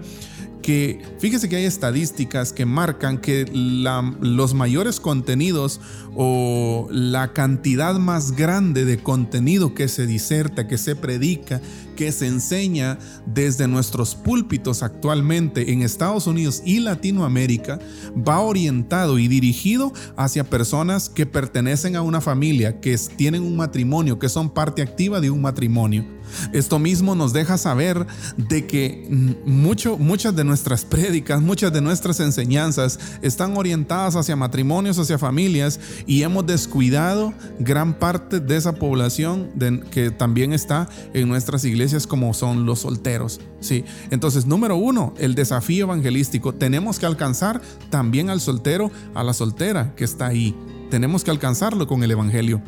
que 0.62 1.02
fíjese 1.20 1.48
que 1.48 1.56
hay 1.56 1.64
estadísticas 1.64 2.52
que 2.52 2.66
marcan 2.66 3.20
que 3.20 3.46
los 3.54 4.54
mayores 4.54 5.00
contenidos 5.00 5.80
o 6.14 6.90
la 6.92 7.32
cantidad 7.32 7.96
más 7.96 8.34
grande 8.34 8.84
de 8.84 8.98
contenido 8.98 9.74
que 9.74 9.88
se 9.88 10.06
diserta, 10.06 10.68
que 10.68 10.78
se 10.78 10.98
predica, 10.98 11.62
que 11.98 12.14
se 12.14 12.28
enseña 12.28 12.98
desde 13.26 13.68
nuestros 13.68 14.16
púlpitos 14.16 14.84
actualmente 14.84 15.74
en 15.74 15.82
Estados 15.82 16.28
Unidos 16.28 16.62
y 16.64 16.80
Latinoamérica 16.80 17.80
va 18.16 18.40
orientado 18.40 19.20
y 19.20 19.28
dirigido 19.28 19.92
hacia 20.16 20.46
personas 20.46 21.10
que 21.10 21.26
pertenecen 21.26 21.98
a 21.98 22.02
una 22.02 22.22
familia, 22.22 22.80
que 22.80 22.98
tienen 23.18 23.44
un 23.44 23.58
matrimonio, 23.58 24.20
que 24.20 24.30
son 24.30 24.50
parte 24.50 24.82
activa 24.82 25.20
de 25.20 25.32
un 25.32 25.42
matrimonio. 25.42 26.06
Esto 26.54 26.80
mismo 26.80 27.16
nos 27.16 27.34
deja 27.34 27.58
saber 27.58 28.06
de 28.36 28.68
que 28.68 29.08
mucho, 29.46 29.98
muchas 29.98 30.36
de 30.36 30.44
nuestras 30.44 30.86
prédicas, 30.86 31.42
muchas 31.42 31.72
de 31.74 31.82
nuestras 31.82 32.20
enseñanzas 32.20 33.00
están 33.22 33.56
orientadas 33.58 34.16
hacia 34.16 34.36
matrimonios, 34.36 35.00
hacia 35.00 35.18
familias 35.18 35.80
y 36.06 36.24
hemos 36.24 36.46
descuidado 36.46 37.34
gran 37.60 37.94
parte 37.94 38.40
de 38.40 38.58
esa 38.58 38.74
población 38.74 39.50
que 39.92 40.12
también 40.12 40.54
está 40.54 40.90
en 41.14 41.28
nuestras 41.28 41.64
iglesias 41.66 41.87
como 42.08 42.34
son 42.34 42.66
los 42.66 42.80
solteros. 42.80 43.40
Sí. 43.60 43.86
Entonces, 44.12 44.46
número 44.46 44.76
uno, 44.76 45.14
el 45.18 45.36
desafío 45.36 45.86
evangelístico. 45.86 46.54
Tenemos 46.54 47.00
que 47.00 47.06
alcanzar 47.06 47.62
también 47.90 48.30
al 48.30 48.42
soltero, 48.42 48.92
a 49.14 49.24
la 49.24 49.34
soltera 49.34 49.94
que 49.96 50.04
está 50.04 50.28
ahí. 50.28 50.56
Tenemos 50.90 51.24
que 51.24 51.32
alcanzarlo 51.32 51.88
con 51.88 52.04
el 52.04 52.12
evangelio. 52.12 52.62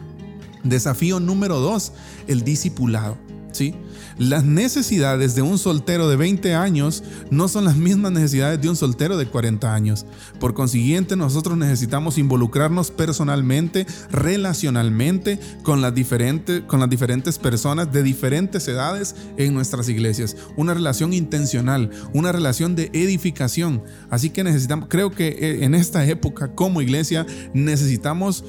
Desafío 0.64 1.20
número 1.20 1.60
dos, 1.60 1.94
el 2.28 2.44
discipulado. 2.44 3.18
¿sí? 3.52 3.76
Las 4.20 4.44
necesidades 4.44 5.34
de 5.34 5.42
un 5.42 5.58
soltero 5.58 6.10
de 6.10 6.18
20 6.18 6.54
años 6.54 7.06
no 7.32 7.48
son 7.48 7.64
las 7.64 7.78
mismas 7.78 8.12
necesidades 8.12 8.62
de 8.62 8.68
un 8.68 8.76
soltero 8.76 9.16
de 9.16 9.28
40 9.28 9.74
años. 9.74 10.06
Por 10.42 10.54
consiguiente, 10.54 11.16
nosotros 11.16 11.58
necesitamos 11.58 12.18
involucrarnos 12.18 12.92
personalmente, 12.92 13.88
relacionalmente 14.12 15.40
con 15.64 15.80
las 15.80 15.96
diferentes, 15.96 16.64
con 16.64 16.82
las 16.82 16.90
diferentes 16.90 17.38
personas 17.38 17.94
de 17.94 18.04
diferentes 18.04 18.68
edades 18.68 19.16
en 19.38 19.54
nuestras 19.54 19.88
iglesias. 19.88 20.36
Una 20.58 20.74
relación 20.74 21.14
intencional, 21.14 21.90
una 22.14 22.34
relación 22.34 22.76
de 22.76 22.90
edificación. 22.92 23.84
Así 24.10 24.32
que 24.32 24.44
necesitamos, 24.44 24.90
creo 24.90 25.12
que 25.12 25.30
eh, 25.30 25.64
en 25.64 25.74
esta 25.74 26.06
época 26.06 26.54
como 26.56 26.82
iglesia 26.82 27.26
necesitamos 27.54 28.44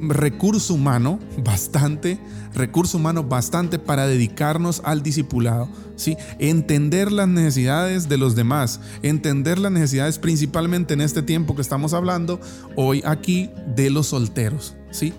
recurso 0.00 0.74
humano 0.74 1.18
bastante, 1.42 2.18
recurso 2.54 2.98
humano 2.98 3.24
bastante 3.24 3.78
para 3.78 4.06
dedicarnos 4.06 4.82
al 4.84 5.02
discipulado, 5.02 5.68
¿sí? 5.96 6.16
Entender 6.38 7.12
las 7.12 7.28
necesidades 7.28 8.08
de 8.08 8.18
los 8.18 8.34
demás, 8.34 8.80
entender 9.02 9.58
las 9.58 9.72
necesidades 9.72 10.18
principalmente 10.18 10.94
en 10.94 11.00
este 11.00 11.22
tiempo 11.22 11.54
que 11.54 11.62
estamos 11.62 11.94
hablando 11.94 12.40
hoy 12.76 13.02
aquí 13.04 13.50
de 13.74 13.90
los 13.90 14.08
solteros, 14.08 14.74
¿sí? 14.90 15.12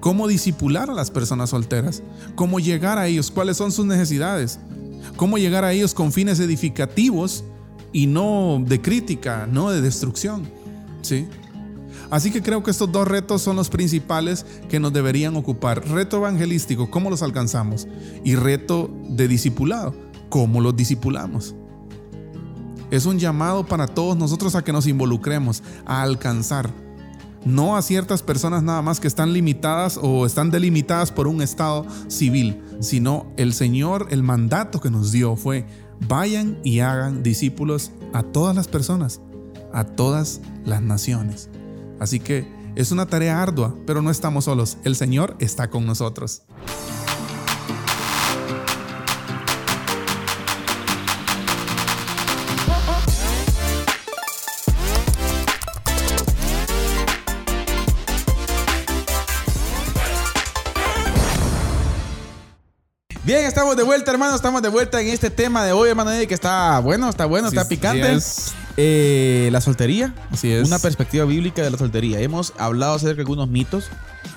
Cómo 0.00 0.26
discipular 0.26 0.90
a 0.90 0.94
las 0.94 1.10
personas 1.10 1.50
solteras, 1.50 2.02
cómo 2.34 2.58
llegar 2.60 2.98
a 2.98 3.06
ellos, 3.06 3.30
cuáles 3.30 3.56
son 3.56 3.70
sus 3.70 3.86
necesidades, 3.86 4.58
cómo 5.16 5.38
llegar 5.38 5.64
a 5.64 5.72
ellos 5.72 5.94
con 5.94 6.12
fines 6.12 6.40
edificativos 6.40 7.44
y 7.92 8.06
no 8.06 8.62
de 8.66 8.80
crítica, 8.80 9.46
no 9.50 9.70
de 9.70 9.80
destrucción, 9.80 10.48
¿sí? 11.02 11.28
Así 12.12 12.30
que 12.30 12.42
creo 12.42 12.62
que 12.62 12.70
estos 12.70 12.92
dos 12.92 13.08
retos 13.08 13.40
son 13.40 13.56
los 13.56 13.70
principales 13.70 14.44
que 14.68 14.78
nos 14.78 14.92
deberían 14.92 15.34
ocupar. 15.34 15.82
Reto 15.88 16.18
evangelístico, 16.18 16.90
¿cómo 16.90 17.08
los 17.08 17.22
alcanzamos? 17.22 17.88
Y 18.22 18.34
reto 18.34 18.90
de 19.08 19.28
discipulado, 19.28 19.94
¿cómo 20.28 20.60
los 20.60 20.76
discipulamos? 20.76 21.54
Es 22.90 23.06
un 23.06 23.18
llamado 23.18 23.64
para 23.64 23.86
todos 23.86 24.14
nosotros 24.18 24.54
a 24.54 24.62
que 24.62 24.74
nos 24.74 24.86
involucremos, 24.86 25.62
a 25.86 26.02
alcanzar. 26.02 26.68
No 27.46 27.78
a 27.78 27.82
ciertas 27.82 28.22
personas 28.22 28.62
nada 28.62 28.82
más 28.82 29.00
que 29.00 29.08
están 29.08 29.32
limitadas 29.32 29.98
o 30.00 30.26
están 30.26 30.50
delimitadas 30.50 31.10
por 31.10 31.26
un 31.26 31.40
estado 31.40 31.86
civil, 32.08 32.62
sino 32.80 33.32
el 33.38 33.54
Señor, 33.54 34.08
el 34.10 34.22
mandato 34.22 34.82
que 34.82 34.90
nos 34.90 35.12
dio 35.12 35.34
fue, 35.34 35.64
vayan 36.06 36.58
y 36.62 36.80
hagan 36.80 37.22
discípulos 37.22 37.90
a 38.12 38.22
todas 38.22 38.54
las 38.54 38.68
personas, 38.68 39.22
a 39.72 39.84
todas 39.84 40.42
las 40.66 40.82
naciones. 40.82 41.48
Así 42.02 42.18
que 42.18 42.44
es 42.74 42.90
una 42.90 43.06
tarea 43.06 43.40
ardua, 43.40 43.76
pero 43.86 44.02
no 44.02 44.10
estamos 44.10 44.46
solos. 44.46 44.76
El 44.82 44.96
Señor 44.96 45.36
está 45.38 45.70
con 45.70 45.86
nosotros. 45.86 46.42
Bien, 63.22 63.44
estamos 63.44 63.76
de 63.76 63.84
vuelta, 63.84 64.10
hermano. 64.10 64.34
Estamos 64.34 64.60
de 64.60 64.68
vuelta 64.70 65.00
en 65.00 65.06
este 65.06 65.30
tema 65.30 65.64
de 65.64 65.70
hoy, 65.70 65.90
hermano, 65.90 66.10
que 66.26 66.34
está 66.34 66.80
bueno, 66.80 67.08
está 67.08 67.26
bueno, 67.26 67.46
está 67.46 67.68
picante. 67.68 68.18
Eh, 68.76 69.48
la 69.52 69.60
soltería. 69.60 70.14
Así 70.30 70.50
es. 70.52 70.66
Una 70.66 70.78
perspectiva 70.78 71.24
bíblica 71.24 71.62
de 71.62 71.70
la 71.70 71.78
soltería. 71.78 72.20
Hemos 72.20 72.52
hablado 72.58 72.94
acerca 72.94 73.16
de 73.16 73.22
algunos 73.22 73.48
mitos 73.48 73.88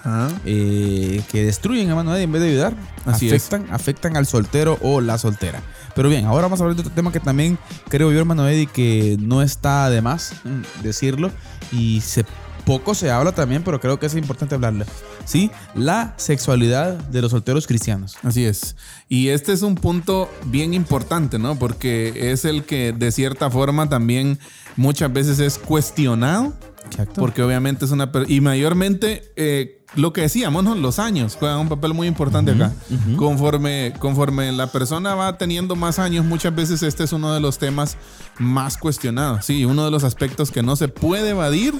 ah. 0.04 0.30
eh, 0.46 1.22
que 1.32 1.46
destruyen, 1.46 1.90
hermano, 1.90 2.16
en 2.16 2.32
vez 2.32 2.42
de 2.42 2.50
ayudar. 2.50 2.74
Así 3.06 3.28
afectan, 3.28 3.68
afectan 3.72 4.18
al 4.18 4.26
soltero 4.26 4.78
o 4.82 5.02
la 5.02 5.18
soltera. 5.18 5.62
Pero 5.96 6.10
bien, 6.10 6.26
ahora 6.26 6.44
vamos 6.44 6.60
a 6.60 6.64
hablar 6.64 6.76
de 6.76 6.82
otro 6.82 6.94
tema 6.94 7.12
que 7.12 7.22
también 7.22 7.58
creo 7.88 8.12
yo, 8.12 8.20
hermano 8.20 8.48
Eddie, 8.48 8.68
que 8.68 9.18
no 9.20 9.42
está 9.42 9.90
de 9.90 10.02
más 10.02 10.34
mm, 10.44 10.84
decirlo. 10.84 11.32
Y 11.72 12.02
se 12.02 12.26
poco 12.66 12.96
se 12.96 13.12
habla 13.12 13.32
también, 13.34 13.64
pero 13.64 13.80
creo 13.80 14.00
que 14.00 14.08
es 14.08 14.16
importante 14.16 14.56
hablarle. 14.56 14.86
¿Sí? 15.26 15.52
La 15.74 16.14
sexualidad 16.18 16.94
de 16.94 17.22
los 17.22 17.32
solteros 17.32 17.68
cristianos. 17.68 18.18
Así 18.24 18.46
es. 18.46 18.76
Y 19.08 19.30
este 19.30 19.54
es 19.54 19.62
un 19.62 19.76
punto 19.76 20.30
bien 20.46 20.74
importante, 20.74 21.40
¿no? 21.40 21.58
Porque 21.58 22.32
es 22.32 22.46
el 22.46 22.64
que 22.64 22.94
de 22.94 23.12
cierta 23.12 23.50
forma 23.50 23.90
también 23.90 24.40
muchas 24.76 25.12
veces 25.12 25.40
es 25.40 25.58
cuestionado 25.58 26.54
Exacto. 26.86 27.22
Porque 27.22 27.42
obviamente 27.42 27.86
es 27.86 27.92
una... 27.92 28.12
Y 28.28 28.42
mayormente, 28.42 29.32
eh, 29.36 29.84
lo 29.96 30.14
que 30.14 30.22
decíamos, 30.22 30.64
¿no? 30.64 30.76
Los 30.76 31.00
años 31.00 31.36
juegan 31.36 31.60
un 31.60 31.70
papel 31.70 31.94
muy 31.94 32.08
importante 32.08 32.52
acá. 32.52 32.74
Conforme, 33.16 33.94
conforme 34.00 34.52
la 34.52 34.68
persona 34.68 35.16
va 35.16 35.38
teniendo 35.38 35.76
más 35.76 36.00
años, 36.00 36.26
muchas 36.26 36.54
veces 36.54 36.84
este 36.84 37.04
es 37.04 37.14
uno 37.14 37.34
de 37.34 37.40
los 37.40 37.58
temas 37.58 37.98
más 38.38 38.78
cuestionados. 38.78 39.46
Sí, 39.46 39.66
uno 39.66 39.86
de 39.86 39.92
los 39.92 40.04
aspectos 40.04 40.52
que 40.52 40.64
no 40.64 40.76
se 40.76 40.88
puede 40.88 41.30
evadir 41.30 41.74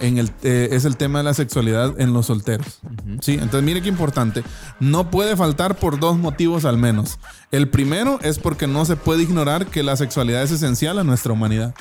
en 0.00 0.18
el, 0.18 0.30
eh, 0.42 0.68
es 0.72 0.84
el 0.84 0.96
tema 0.96 1.18
de 1.18 1.24
la 1.24 1.34
sexualidad 1.34 2.00
en 2.00 2.12
los 2.12 2.26
solteros. 2.26 2.80
Sí, 3.20 3.34
entonces 3.34 3.62
mire 3.62 3.82
qué 3.82 3.88
importante. 3.88 4.44
No 4.78 5.10
puede 5.10 5.36
faltar 5.36 5.76
por 5.76 5.98
dos 5.98 6.16
motivos 6.16 6.64
al 6.64 6.78
menos. 6.78 7.18
El 7.50 7.68
primero 7.68 8.18
es 8.22 8.38
porque 8.38 8.66
no 8.66 8.84
se 8.84 8.96
puede 8.96 9.22
ignorar 9.22 9.66
que 9.66 9.82
la 9.82 9.96
sexualidad 9.96 10.42
es 10.42 10.52
esencial 10.52 10.98
a 10.98 11.04
nuestra 11.04 11.32
humanidad. 11.32 11.74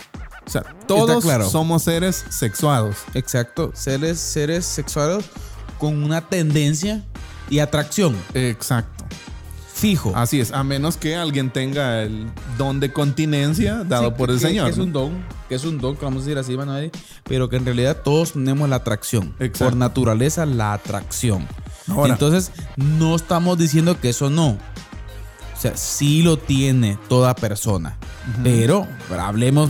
O 0.46 0.50
sea, 0.50 0.64
todos 0.88 1.24
claro. 1.24 1.50
somos 1.50 1.84
seres 1.84 2.26
sexuados. 2.30 2.98
Exacto. 3.14 3.72
Seres, 3.76 4.20
seres 4.20 4.66
sexuales 4.66 5.26
con 5.78 6.04
una 6.04 6.22
tendencia 6.22 7.04
y 7.50 7.60
atracción. 7.60 8.16
Exacto. 8.34 9.06
Fijo. 9.74 10.12
Así 10.16 10.40
es, 10.40 10.52
a 10.52 10.64
menos 10.64 10.98
que 10.98 11.16
alguien 11.16 11.52
tenga 11.52 12.02
el 12.02 12.28
don 12.58 12.80
de 12.80 12.92
continencia 12.92 13.84
dado 13.84 14.10
Sí, 14.10 14.16
por 14.18 14.32
el 14.32 14.40
Señor. 14.40 14.70
Es 14.70 14.78
un 14.78 14.92
don, 14.92 15.24
que 15.48 15.56
es 15.56 15.66
un 15.66 15.78
don, 15.78 15.96
que 15.96 16.06
vamos 16.06 16.24
a 16.24 16.26
decir 16.26 16.38
así, 16.38 16.58
Manuel, 16.58 16.92
pero 17.24 17.50
que 17.50 17.58
en 17.58 17.66
realidad 17.66 18.02
todos 18.04 18.34
tenemos 18.34 18.70
la 18.70 18.78
atracción. 18.78 19.34
Exacto. 19.40 19.66
Por 19.66 19.76
naturaleza, 19.76 20.46
la 20.46 20.74
atracción. 20.74 21.48
Ahora. 21.88 22.14
Entonces, 22.14 22.52
no 22.76 23.16
estamos 23.16 23.58
diciendo 23.58 24.00
que 24.00 24.10
eso 24.10 24.30
no. 24.30 24.50
O 24.50 25.60
sea, 25.60 25.76
sí 25.76 26.22
lo 26.22 26.38
tiene 26.38 27.00
toda 27.08 27.36
persona. 27.36 27.98
Pero, 28.44 28.88
pero 29.08 29.22
hablemos, 29.22 29.70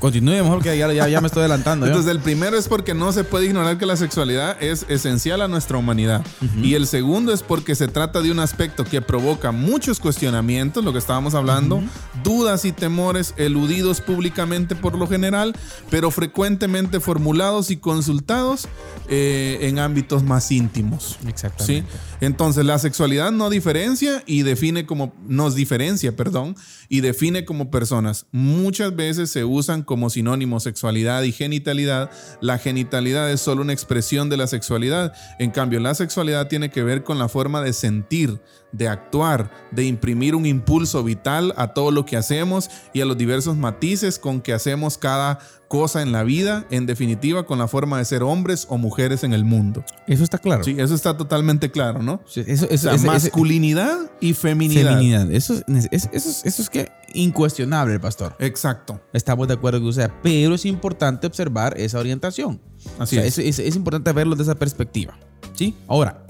continuemos 0.00 0.52
porque 0.52 0.76
ya, 0.76 0.92
ya, 0.92 1.08
ya 1.08 1.20
me 1.20 1.28
estoy 1.28 1.40
adelantando. 1.40 1.86
Entonces, 1.86 2.10
el 2.10 2.20
primero 2.20 2.56
es 2.56 2.68
porque 2.68 2.94
no 2.94 3.12
se 3.12 3.24
puede 3.24 3.46
ignorar 3.46 3.78
que 3.78 3.86
la 3.86 3.96
sexualidad 3.96 4.60
es 4.62 4.84
esencial 4.88 5.40
a 5.40 5.48
nuestra 5.48 5.78
humanidad. 5.78 6.24
Y 6.60 6.74
el 6.74 6.86
segundo 6.86 7.32
es 7.32 7.42
porque 7.42 7.74
se 7.74 7.88
trata 7.88 8.20
de 8.20 8.30
un 8.30 8.40
aspecto 8.40 8.84
que 8.84 9.00
provoca 9.00 9.52
muchos 9.52 10.00
cuestionamientos, 10.00 10.84
lo 10.84 10.92
que 10.92 10.98
estábamos 10.98 11.34
hablando, 11.34 11.82
dudas 12.24 12.64
y 12.64 12.72
temores 12.72 13.34
eludidos 13.36 14.00
públicamente 14.00 14.74
por 14.74 14.96
lo 14.96 15.06
general, 15.06 15.54
pero 15.90 16.10
frecuentemente 16.10 17.00
formulados 17.00 17.70
y 17.70 17.76
consultados 17.76 18.68
eh, 19.08 19.58
en 19.62 19.78
ámbitos 19.78 20.22
más 20.22 20.50
íntimos. 20.50 21.18
¿sí? 21.20 21.28
Exactamente. 21.28 21.88
Entonces, 22.20 22.64
la 22.64 22.78
sexualidad 22.78 23.32
no 23.32 23.50
diferencia 23.50 24.22
y 24.26 24.42
define 24.42 24.86
como, 24.86 25.14
nos 25.26 25.54
diferencia, 25.54 26.14
perdón, 26.16 26.56
y 26.88 27.00
define 27.00 27.44
como 27.44 27.70
personas. 27.70 27.91
Muchas 28.30 28.96
veces 28.96 29.30
se 29.30 29.44
usan 29.44 29.82
como 29.82 30.08
sinónimo 30.08 30.60
sexualidad 30.60 31.22
y 31.24 31.32
genitalidad. 31.32 32.10
La 32.40 32.56
genitalidad 32.58 33.30
es 33.30 33.40
solo 33.40 33.60
una 33.62 33.74
expresión 33.74 34.30
de 34.30 34.38
la 34.38 34.46
sexualidad. 34.46 35.12
En 35.38 35.50
cambio, 35.50 35.78
la 35.78 35.94
sexualidad 35.94 36.48
tiene 36.48 36.70
que 36.70 36.82
ver 36.82 37.04
con 37.04 37.18
la 37.18 37.28
forma 37.28 37.60
de 37.60 37.74
sentir, 37.74 38.40
de 38.72 38.88
actuar, 38.88 39.50
de 39.70 39.84
imprimir 39.84 40.34
un 40.34 40.46
impulso 40.46 41.04
vital 41.04 41.52
a 41.56 41.74
todo 41.74 41.90
lo 41.90 42.04
que 42.06 42.16
hacemos 42.16 42.70
y 42.92 43.00
a 43.00 43.04
los 43.04 43.16
diversos 43.18 43.56
matices 43.56 44.18
con 44.18 44.40
que 44.40 44.52
hacemos 44.52 44.96
cada 44.98 45.38
cosa 45.68 46.02
en 46.02 46.12
la 46.12 46.22
vida, 46.22 46.66
en 46.70 46.84
definitiva, 46.84 47.44
con 47.46 47.58
la 47.58 47.66
forma 47.66 47.96
de 47.96 48.04
ser 48.04 48.22
hombres 48.22 48.66
o 48.68 48.76
mujeres 48.76 49.24
en 49.24 49.32
el 49.32 49.44
mundo. 49.44 49.82
Eso 50.06 50.22
está 50.22 50.36
claro. 50.36 50.62
Sí, 50.64 50.74
eso 50.78 50.94
está 50.94 51.16
totalmente 51.16 51.70
claro, 51.70 52.02
¿no? 52.02 52.20
Sí, 52.26 52.42
Eso, 52.46 52.66
O 52.66 52.68
eso, 52.68 52.82
sea, 52.84 52.94
ese- 52.94 52.96
ese- 52.96 53.06
masculinidad 53.06 53.98
y 54.20 54.34
feminidad. 54.34 54.90
feminidad. 54.98 55.30
Eso, 55.32 55.54
es- 55.54 55.64
eso, 55.66 55.88
es- 55.90 56.08
eso, 56.12 56.28
es- 56.28 56.42
eso 56.44 56.62
es 56.62 56.68
que 56.68 56.90
incuestionable, 57.14 57.98
pastor. 58.00 58.36
Exacto. 58.38 59.00
Estamos 59.14 59.48
de 59.48 59.54
acuerdo 59.54 59.80
que 59.80 59.86
o 59.86 59.92
sea, 59.92 60.14
pero 60.22 60.54
es 60.54 60.66
importante 60.66 61.26
observar 61.26 61.74
esa 61.78 61.98
orientación. 61.98 62.60
Así 62.98 63.16
O 63.16 63.20
sea, 63.20 63.24
es. 63.26 63.38
es, 63.38 63.58
es 63.58 63.76
importante 63.76 64.12
verlo 64.12 64.34
desde 64.36 64.50
esa 64.52 64.58
perspectiva. 64.58 65.14
¿Sí? 65.54 65.74
Ahora, 65.88 66.24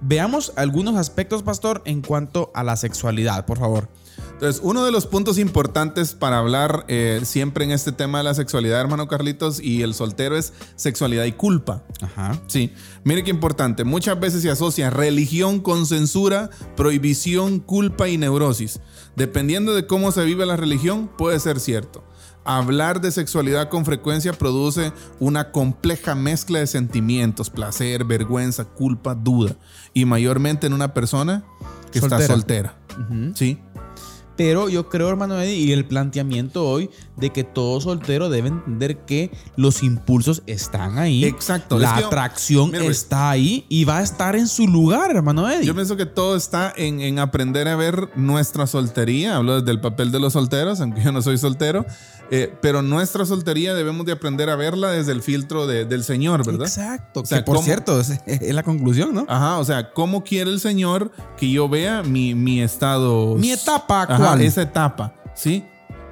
veamos 0.00 0.52
algunos 0.56 0.96
aspectos, 0.96 1.42
pastor, 1.42 1.82
en 1.84 2.02
cuanto 2.02 2.50
a 2.54 2.62
la 2.62 2.76
sexualidad, 2.76 3.46
por 3.46 3.58
favor. 3.58 3.88
Entonces, 4.32 4.62
uno 4.64 4.84
de 4.84 4.90
los 4.90 5.06
puntos 5.06 5.38
importantes 5.38 6.14
para 6.14 6.38
hablar 6.38 6.86
eh, 6.88 7.20
siempre 7.24 7.64
en 7.64 7.72
este 7.72 7.92
tema 7.92 8.18
de 8.18 8.24
la 8.24 8.34
sexualidad, 8.34 8.80
hermano 8.80 9.06
Carlitos, 9.06 9.60
y 9.60 9.82
el 9.82 9.92
soltero 9.92 10.34
es 10.36 10.54
sexualidad 10.76 11.24
y 11.24 11.32
culpa. 11.32 11.82
Ajá. 12.00 12.40
Sí, 12.46 12.72
mire 13.04 13.22
qué 13.22 13.30
importante. 13.30 13.84
Muchas 13.84 14.18
veces 14.18 14.40
se 14.40 14.50
asocia 14.50 14.88
religión 14.88 15.60
con 15.60 15.84
censura, 15.84 16.48
prohibición, 16.74 17.60
culpa 17.60 18.08
y 18.08 18.16
neurosis. 18.16 18.80
Dependiendo 19.14 19.74
de 19.74 19.86
cómo 19.86 20.10
se 20.10 20.24
vive 20.24 20.46
la 20.46 20.56
religión, 20.56 21.10
puede 21.18 21.38
ser 21.38 21.60
cierto. 21.60 22.02
Hablar 22.44 23.02
de 23.02 23.12
sexualidad 23.12 23.68
con 23.68 23.84
frecuencia 23.84 24.32
produce 24.32 24.92
una 25.18 25.52
compleja 25.52 26.14
mezcla 26.14 26.58
de 26.60 26.66
sentimientos, 26.66 27.50
placer, 27.50 28.04
vergüenza, 28.04 28.64
culpa, 28.64 29.14
duda. 29.14 29.56
Y 29.94 30.04
mayormente 30.04 30.66
en 30.66 30.72
una 30.72 30.94
persona 30.94 31.44
que 31.92 31.98
está 31.98 32.20
Soltera. 32.26 32.76
¿Sí? 33.34 33.58
Pero 34.36 34.70
yo 34.70 34.88
creo, 34.88 35.10
hermano 35.10 35.38
Eddie, 35.38 35.56
y 35.56 35.72
el 35.72 35.84
planteamiento 35.84 36.66
hoy 36.66 36.88
de 37.18 37.28
que 37.30 37.44
todo 37.44 37.78
soltero 37.82 38.30
debe 38.30 38.48
entender 38.48 39.04
que 39.04 39.30
los 39.56 39.82
impulsos 39.82 40.42
están 40.46 40.96
ahí. 40.98 41.26
Exacto. 41.26 41.78
La 41.78 41.88
Es 41.88 41.94
que 41.94 42.00
yo- 42.00 42.06
atracción 42.06 42.70
Mira, 42.70 42.84
está 42.86 43.28
ahí 43.28 43.66
y 43.68 43.84
va 43.84 43.98
a 43.98 44.02
estar 44.02 44.36
en 44.36 44.48
su 44.48 44.66
lugar, 44.66 45.10
hermano 45.14 45.46
Eddie. 45.50 45.66
Yo 45.66 45.74
pienso 45.74 45.94
que 45.98 46.06
todo 46.06 46.36
está 46.36 46.72
en, 46.74 47.02
en 47.02 47.18
aprender 47.18 47.68
a 47.68 47.76
ver 47.76 48.08
nuestra 48.16 48.66
soltería. 48.66 49.36
Hablo 49.36 49.60
desde 49.60 49.72
el 49.72 49.80
papel 49.82 50.10
de 50.10 50.20
los 50.20 50.32
solteros, 50.32 50.80
aunque 50.80 51.02
yo 51.02 51.12
no 51.12 51.20
soy 51.20 51.36
soltero. 51.36 51.84
Eh, 52.30 52.52
pero 52.62 52.82
nuestra 52.82 53.24
soltería 53.26 53.74
debemos 53.74 54.06
de 54.06 54.12
aprender 54.12 54.48
a 54.50 54.56
verla 54.56 54.90
desde 54.92 55.12
el 55.12 55.22
filtro 55.22 55.66
de- 55.66 55.84
del 55.84 56.04
Señor, 56.04 56.44
¿verdad? 56.46 56.66
Exacto. 56.66 57.20
O 57.20 57.26
sea, 57.26 57.38
que 57.38 57.44
por 57.44 57.56
¿cómo- 57.56 57.64
cierto, 57.64 58.00
es, 58.00 58.10
es 58.26 58.54
la 58.54 58.62
conclusión, 58.62 59.14
¿no? 59.14 59.26
Ajá, 59.28 59.58
o 59.58 59.64
sea, 59.64 59.92
¿cómo 59.92 60.22
quiere 60.24 60.50
el 60.50 60.60
Señor 60.60 61.10
que 61.36 61.50
yo 61.50 61.68
vea 61.68 62.02
mi, 62.02 62.34
mi 62.34 62.62
estado? 62.62 63.34
Mi 63.36 63.50
etapa 63.52 64.02
Ajá, 64.02 64.14
actual. 64.14 64.40
esa 64.42 64.62
etapa, 64.62 65.14
¿sí? 65.34 65.64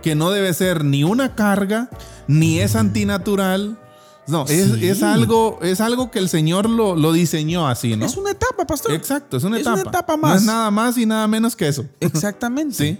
Que 0.03 0.15
no 0.15 0.31
debe 0.31 0.53
ser 0.55 0.85
ni 0.85 1.05
una 1.05 1.35
carga, 1.35 1.89
ni 2.27 2.61
es 2.61 2.75
antinatural. 2.77 3.79
No, 4.27 4.45
es, 4.47 4.73
Sí. 4.75 4.87
es 4.87 5.03
algo, 5.03 5.59
es 5.63 5.81
algo 5.81 6.11
que 6.11 6.19
el 6.19 6.29
Señor 6.29 6.69
lo, 6.69 6.95
lo 6.97 7.13
diseñó 7.13 7.67
así, 7.67 7.97
¿no? 7.97 8.05
Es 8.05 8.17
una 8.19 8.33
etapa, 8.33 8.67
pastor. 8.67 8.93
Exacto, 8.93 9.39
es 9.39 9.45
una 9.45 9.57
Es 9.57 9.63
etapa. 9.63 9.81
una 9.81 9.89
etapa 9.91 10.13
No 10.17 10.23
más. 10.23 10.41
es 10.43 10.47
nada 10.47 10.71
más 10.71 10.99
y 10.99 11.07
nada 11.07 11.27
menos 11.27 11.57
que 11.57 11.67
eso. 11.67 11.87
Exactamente. 12.01 12.75
Sí. 12.75 12.99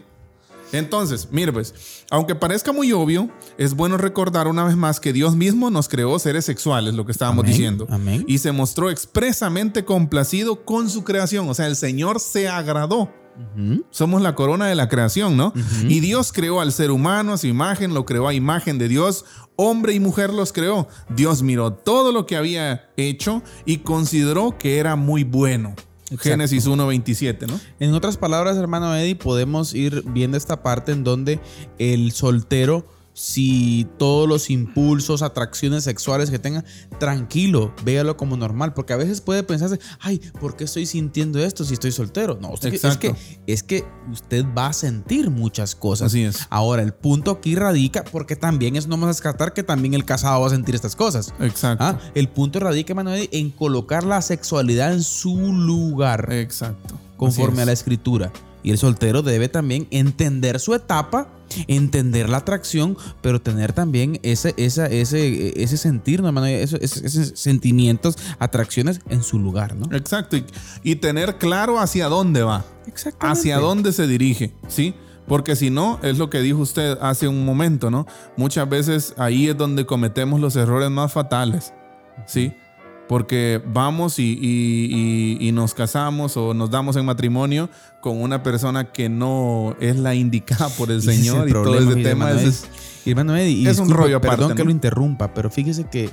Entonces, 0.73 1.29
mire 1.31 1.53
pues, 1.53 1.75
aunque 2.11 2.35
parezca 2.35 2.73
muy 2.73 2.93
obvio, 2.93 3.31
es 3.57 3.75
bueno 3.75 3.97
recordar 3.97 4.49
una 4.49 4.65
vez 4.65 4.77
más 4.77 5.01
que 5.01 5.13
Dios 5.13 5.35
mismo 5.37 5.71
nos 5.71 5.89
creó 5.89 6.19
seres 6.19 6.45
sexuales, 6.45 6.95
lo 6.95 7.07
que 7.07 7.13
estábamos 7.13 7.45
Amén, 7.45 7.53
diciendo. 7.53 7.87
amén. 7.91 8.25
Y 8.29 8.39
se 8.39 8.53
mostró 8.53 8.91
expresamente 8.91 9.85
complacido 9.85 10.65
con 10.65 10.91
su 10.91 11.05
creación. 11.05 11.49
O 11.49 11.55
sea, 11.55 11.67
el 11.67 11.77
Señor 11.77 12.21
se 12.21 12.49
agradó. 12.49 13.11
Somos 13.91 14.21
la 14.21 14.35
corona 14.35 14.67
de 14.67 14.75
la 14.75 14.89
creación, 14.89 15.37
¿no? 15.37 15.53
Y 15.89 16.01
Dios 16.01 16.33
creó 16.33 16.61
al 16.61 16.73
ser 16.73 16.91
humano 16.91 17.33
a 17.33 17.39
su 17.39 17.47
imagen, 17.47 17.95
lo 17.95 18.05
creó 18.05 18.27
a 18.27 18.35
imagen 18.35 18.79
de 18.79 18.89
Dios, 18.89 19.25
hombre 19.55 19.93
y 19.93 20.01
mujer 20.01 20.33
los 20.33 20.53
creó. 20.53 20.89
Dios 21.15 21.43
miró 21.43 21.73
todo 21.73 22.11
lo 22.11 22.27
que 22.27 22.35
había 22.37 22.91
hecho 22.97 23.45
y 23.65 23.79
consideró 23.79 24.59
que 24.59 24.79
era 24.79 24.97
muy 24.97 25.23
bueno. 25.23 25.77
Exacto. 26.11 26.31
Génesis 26.31 26.67
1.27, 26.67 27.47
¿no? 27.47 27.61
En 27.81 27.93
otras 27.93 28.17
palabras, 28.17 28.57
hermano 28.57 28.95
Eddie, 28.97 29.15
podemos 29.15 29.75
ir 29.75 30.03
viendo 30.07 30.37
esta 30.37 30.63
parte 30.63 30.93
en 30.93 31.05
donde 31.05 31.39
el 31.79 32.13
soltero, 32.13 32.87
si 33.19 33.85
todos 33.99 34.29
los 34.29 34.49
impulsos, 34.49 35.23
atracciones 35.23 35.83
sexuales 35.83 36.31
que 36.31 36.39
tenga, 36.39 36.65
tranquilo, 37.01 37.75
véalo 37.85 38.17
como 38.17 38.37
normal, 38.37 38.75
porque 38.75 38.93
a 38.93 38.97
veces 38.97 39.21
puede 39.21 39.43
pensarse, 39.43 39.81
ay, 39.99 40.21
¿por 40.41 40.57
qué 40.57 40.65
estoy 40.65 40.87
sintiendo 40.87 41.41
esto 41.41 41.65
si 41.65 41.75
estoy 41.75 41.91
soltero? 41.91 42.39
No, 42.41 42.51
usted- 42.53 42.73
es 42.73 42.97
que, 42.97 43.15
es 43.49 43.63
que 43.65 43.85
usted 44.13 44.45
va 44.57 44.69
a 44.69 44.73
sentir 44.73 45.31
muchas 45.31 45.75
cosas. 45.75 46.07
Así 46.07 46.23
es. 46.23 46.47
Ahora, 46.49 46.83
el 46.83 46.95
punto 46.95 47.33
aquí 47.33 47.57
radica, 47.57 48.05
porque 48.05 48.37
también 48.37 48.77
es 48.77 48.87
no 48.87 48.99
a 49.05 49.09
descartar 49.09 49.53
que 49.53 49.63
también 49.65 49.95
el 49.95 50.05
casado 50.05 50.41
va 50.41 50.47
a 50.47 50.51
sentir 50.51 50.75
estas 50.77 50.95
cosas. 50.95 51.35
Exacto. 51.41 51.85
Ah, 51.85 51.99
el 52.15 52.29
punto 52.29 52.61
radica, 52.61 52.95
Eddie, 53.15 53.29
en 53.33 53.51
colocar 53.51 54.05
la 54.05 54.23
sexualidad 54.23 54.93
en 54.93 55.03
su 55.03 55.53
lugar 55.53 56.33
Exacto. 56.33 56.95
conforme 57.17 57.63
a 57.63 57.67
la 57.67 57.73
es. 57.73 57.81
escritura. 57.81 58.33
Y 58.63 58.71
el 58.71 58.79
soltero 58.79 59.23
debe 59.23 59.49
también 59.49 59.87
entender 59.91 60.61
su 60.61 60.75
etapa, 60.75 61.29
entender 61.67 62.29
la 62.29 62.39
atracción, 62.39 62.97
pero 63.21 63.41
tener 63.41 63.73
también 63.73 64.19
ese, 64.23 64.55
esa, 64.57 64.87
ese, 64.87 65.63
ese 65.63 65.77
sentir, 65.77 66.21
¿no, 66.21 66.29
hermano? 66.29 66.47
Esos 66.47 67.33
sentimientos, 67.39 68.17
atracciones 68.39 69.01
en 69.09 69.23
su 69.23 69.39
lugar, 69.39 69.75
¿no? 69.77 69.95
Exacto. 69.97 70.37
Y, 70.37 70.45
y 70.83 70.97
tener 70.97 71.37
claro 71.39 71.79
hacia 71.79 72.09
dónde 72.09 72.43
va, 72.43 72.65
Exactamente. 72.87 73.39
hacia 73.41 73.59
dónde 73.59 73.93
se 73.93 74.07
dirige, 74.07 74.53
¿sí? 74.69 74.95
Porque 75.27 75.57
si 75.57 75.69
no, 75.71 76.01
es 76.03 76.17
lo 76.17 76.31
que 76.31 76.41
dijo 76.41 76.59
usted 76.59 76.97
hace 77.03 77.29
un 77.29 77.45
momento, 77.45 77.91
¿no? 77.91 78.07
Muchas 78.37 78.69
veces 78.69 79.15
ahí 79.19 79.49
es 79.49 79.57
donde 79.57 79.85
cometemos 79.85 80.41
los 80.41 80.57
errores 80.57 80.91
más 80.91 81.13
fatales, 81.13 81.75
¿sí? 82.27 82.53
Porque 83.09 83.61
vamos 83.67 84.19
y, 84.19 84.39
y- 84.41 85.37
y- 85.41 85.49
y 85.49 85.53
nos 85.53 85.73
casamos 85.75 86.37
o 86.37 86.53
nos 86.55 86.71
damos 86.71 86.95
en 86.97 87.07
matrimonio 87.07 87.71
con 88.01 88.21
una 88.21 88.43
persona 88.43 88.93
que 88.93 89.09
no 89.09 89.75
es 89.81 89.97
la 89.97 90.15
indicada 90.15 90.69
por 90.79 90.91
el 90.91 91.03
Señor 91.03 91.49
y 91.49 91.53
todo 91.53 91.79
ese 91.79 92.03
tema 92.03 92.31
es- 92.33 92.69
hermano 93.07 93.35
Eddie, 93.37 93.69
es 93.71 93.79
un 93.79 93.89
rollo 93.91 94.19
aparte, 94.19 94.37
Perdón 94.37 94.57
que 94.57 94.65
lo 94.65 94.71
interrumpa, 94.71 95.33
pero 95.33 95.49
fíjese 95.51 95.85
que 95.85 96.11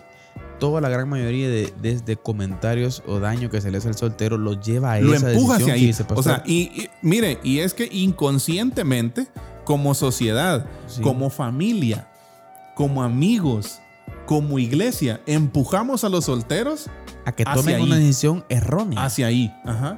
toda 0.59 0.79
la 0.79 0.87
gran 0.87 1.09
mayoría 1.09 1.49
de, 1.49 1.73
desde 1.81 2.15
comentarios 2.15 3.03
o 3.05 3.19
daño 3.19 3.49
que 3.49 3.59
se 3.59 3.69
le 3.71 3.79
hace 3.79 3.89
al 3.89 3.95
soltero 3.95 4.37
lo 4.37 4.53
lleva 4.61 4.93
a 4.93 5.01
lo 5.01 5.13
esa 5.13 5.33
empuja 5.33 5.57
decisión 5.57 5.75
hacia 5.75 6.05
ahí. 6.05 6.15
O 6.17 6.23
sea, 6.23 6.43
y, 6.45 6.53
y 6.83 6.89
mire, 7.01 7.39
y 7.43 7.59
es 7.59 7.73
que 7.73 7.89
inconscientemente, 7.91 9.27
como 9.65 9.93
sociedad, 9.95 10.65
Sí. 10.87 11.01
como 11.01 11.29
familia, 11.29 12.07
como 12.75 13.03
amigos, 13.03 13.79
como 14.26 14.59
iglesia, 14.59 15.21
empujamos 15.26 16.03
a 16.03 16.09
los 16.09 16.26
solteros 16.26 16.88
a 17.26 17.32
que 17.32 17.43
hacia 17.43 17.53
tomen 17.55 17.76
ahí. 17.76 17.82
una 17.84 17.95
decisión 17.97 18.43
errónea. 18.49 19.03
hacia 19.03 19.28
ahí. 19.28 19.53
Ajá. 19.65 19.97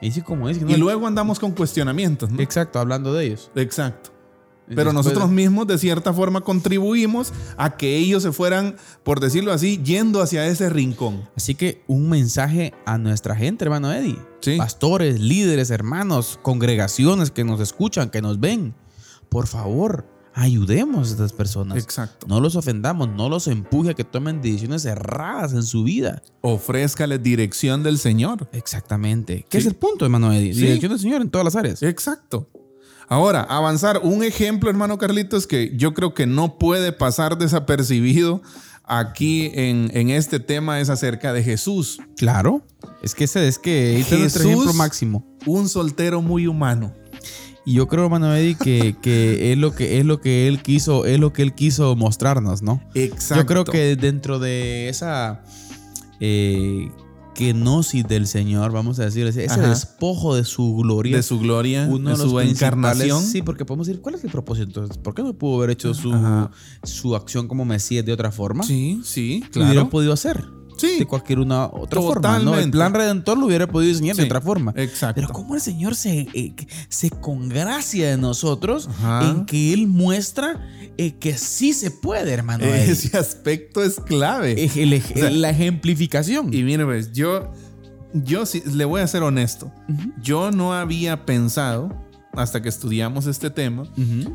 Y 0.00 0.06
dice 0.06 0.22
como 0.22 0.48
es. 0.48 0.58
que 0.58 0.64
no- 0.64 0.70
Y 0.70 0.76
luego 0.76 1.06
andamos 1.06 1.38
con 1.38 1.52
cuestionamientos. 1.52 2.30
¿no? 2.30 2.40
Exacto, 2.40 2.78
hablando 2.78 3.12
de 3.12 3.26
ellos. 3.26 3.50
Exacto. 3.54 4.10
Pero 4.72 4.92
nosotros 4.92 5.28
mismos, 5.30 5.66
de 5.66 5.78
cierta 5.78 6.12
forma, 6.12 6.42
contribuimos 6.42 7.32
a 7.56 7.76
que 7.76 7.96
ellos 7.96 8.22
se 8.22 8.30
fueran, 8.30 8.76
por 9.02 9.18
decirlo 9.18 9.52
así, 9.52 9.80
yendo 9.82 10.22
hacia 10.22 10.46
ese 10.46 10.70
rincón. 10.70 11.28
Así 11.36 11.56
que 11.56 11.82
un 11.88 12.08
mensaje 12.08 12.72
a 12.86 12.96
nuestra 12.96 13.34
gente, 13.34 13.64
hermano 13.64 13.92
Eddie. 13.92 14.16
Sí. 14.40 14.56
Pastores, 14.58 15.18
líderes, 15.18 15.70
hermanos, 15.70 16.38
congregaciones 16.42 17.32
que 17.32 17.42
nos 17.42 17.58
escuchan, 17.60 18.10
que 18.10 18.22
nos 18.22 18.38
ven. 18.38 18.72
Por 19.28 19.48
favor, 19.48 20.06
ayudemos 20.34 21.08
a 21.08 21.10
estas 21.12 21.32
personas. 21.32 21.78
Exacto. 21.78 22.26
No 22.28 22.40
los 22.40 22.56
ofendamos, 22.56 23.08
no 23.08 23.28
los 23.28 23.46
empuje 23.48 23.90
a 23.90 23.94
que 23.94 24.04
tomen 24.04 24.40
decisiones 24.40 24.84
erradas 24.84 25.52
en 25.52 25.62
su 25.62 25.82
vida. 25.84 26.22
Ofrézcale 26.40 27.18
dirección 27.18 27.82
del 27.82 27.98
Señor. 27.98 28.48
Exactamente. 28.52 29.44
¿Qué 29.48 29.60
Sí. 29.60 29.66
es 29.66 29.72
el 29.72 29.76
punto, 29.76 30.04
hermano 30.04 30.32
Eddie? 30.32 30.54
Sí. 30.54 30.60
Dirección 30.62 30.90
del 30.92 31.00
Señor 31.00 31.22
en 31.22 31.30
todas 31.30 31.44
las 31.44 31.56
áreas. 31.56 31.82
Exacto. 31.82 32.48
Ahora, 33.08 33.42
avanzar. 33.42 34.00
Un 34.04 34.22
ejemplo, 34.22 34.70
hermano 34.70 34.96
Carlitos, 34.96 35.46
que 35.48 35.76
yo 35.76 35.94
creo 35.94 36.14
que 36.14 36.26
no 36.26 36.58
puede 36.58 36.92
pasar 36.92 37.36
desapercibido 37.36 38.40
aquí 38.84 39.50
en, 39.54 39.90
en 39.94 40.10
este 40.10 40.38
tema 40.40 40.80
es 40.80 40.90
acerca 40.90 41.32
de 41.32 41.42
Jesús. 41.42 41.98
Claro. 42.16 42.62
Es 43.02 43.14
que 43.14 43.24
ese 43.24 43.48
es 43.48 43.58
que 43.58 43.98
este 43.98 44.14
es 44.14 44.20
nuestro 44.20 44.42
Jesús- 44.44 44.52
ejemplo 44.62 44.74
máximo. 44.74 45.26
Un 45.46 45.68
soltero 45.68 46.22
muy 46.22 46.46
humano. 46.46 46.92
Y 47.66 47.74
yo 47.74 47.88
creo, 47.88 48.04
hermano 48.04 48.34
Eddie, 48.34 48.54
que, 48.56 48.96
que 49.02 49.52
es 49.52 49.58
lo 49.58 49.74
que 49.74 49.98
es 49.98 50.04
lo 50.04 50.20
que 50.20 50.48
él 50.48 50.62
quiso, 50.62 51.04
es 51.04 51.20
lo 51.20 51.32
que 51.32 51.42
él 51.42 51.54
quiso 51.54 51.94
mostrarnos, 51.94 52.62
¿no? 52.62 52.82
Exacto. 52.94 53.42
Yo 53.42 53.46
creo 53.46 53.64
que 53.64 53.96
dentro 53.96 54.38
de 54.38 54.88
esa 54.88 55.42
eh, 56.20 56.90
kenosis 57.34 58.06
del 58.06 58.26
Señor, 58.26 58.72
vamos 58.72 58.98
a 58.98 59.04
decir, 59.04 59.26
ese, 59.26 59.46
Ajá. 59.46 59.68
despojo 59.68 60.34
de 60.36 60.44
su 60.44 60.76
gloria, 60.76 61.16
de 61.16 61.22
su 61.22 61.38
gloria, 61.38 61.86
uno 61.90 62.10
de 62.10 62.16
de 62.16 62.22
su 62.30 62.40
encarnación. 62.40 63.22
Sí, 63.22 63.42
porque 63.42 63.64
podemos 63.64 63.86
decir, 63.86 64.00
¿cuál 64.00 64.14
es 64.14 64.24
el 64.24 64.30
propósito? 64.30 64.86
¿Por 65.02 65.14
qué 65.14 65.22
no 65.22 65.32
pudo 65.34 65.58
haber 65.58 65.70
hecho 65.70 65.94
su, 65.94 66.12
Ajá. 66.12 66.50
su 66.82 67.14
acción 67.14 67.46
como 67.46 67.64
Mesías 67.64 68.04
de 68.04 68.12
otra 68.12 68.30
forma? 68.32 68.62
Sí, 68.64 69.00
sí, 69.04 69.44
Lo 69.54 69.60
hubiera 69.62 69.72
claro. 69.72 69.90
podido 69.90 70.12
hacer. 70.12 70.44
Sí. 70.80 70.98
De 70.98 71.06
cualquier 71.06 71.38
una 71.38 71.66
otra 71.66 72.00
forma. 72.00 72.38
¿no? 72.38 72.56
El 72.56 72.70
plan 72.70 72.92
redentor 72.94 73.38
lo 73.38 73.46
hubiera 73.46 73.66
podido 73.66 73.88
diseñar 73.92 74.16
de 74.16 74.24
otra 74.24 74.40
forma. 74.40 74.72
exacto. 74.76 75.20
Pero 75.20 75.28
cómo 75.32 75.54
el 75.54 75.60
Señor 75.60 75.94
se, 75.94 76.20
eh, 76.34 76.54
se 76.88 77.10
congracia 77.10 78.10
de 78.10 78.16
nosotros 78.16 78.88
Ajá. 78.88 79.28
en 79.30 79.44
que 79.46 79.72
Él 79.72 79.86
muestra 79.86 80.66
eh, 80.98 81.14
que 81.18 81.36
sí 81.38 81.72
se 81.72 81.90
puede, 81.90 82.32
hermano. 82.32 82.64
Ese 82.64 83.16
aspecto 83.16 83.82
es 83.82 84.00
clave. 84.00 84.62
Es 84.62 84.76
el 84.76 84.92
ej- 84.92 85.12
O 85.14 85.18
sea, 85.18 85.30
la 85.30 85.50
ejemplificación. 85.50 86.52
Y 86.52 86.62
mire, 86.62 86.84
pues, 86.84 87.12
yo, 87.12 87.52
yo 88.12 88.44
sí, 88.46 88.62
le 88.66 88.84
voy 88.84 89.00
a 89.00 89.06
ser 89.06 89.22
honesto. 89.22 89.70
Yo 90.22 90.50
no 90.50 90.74
había 90.74 91.24
pensado, 91.24 91.94
hasta 92.32 92.62
que 92.62 92.68
estudiamos 92.68 93.26
este 93.26 93.50
tema, 93.50 93.84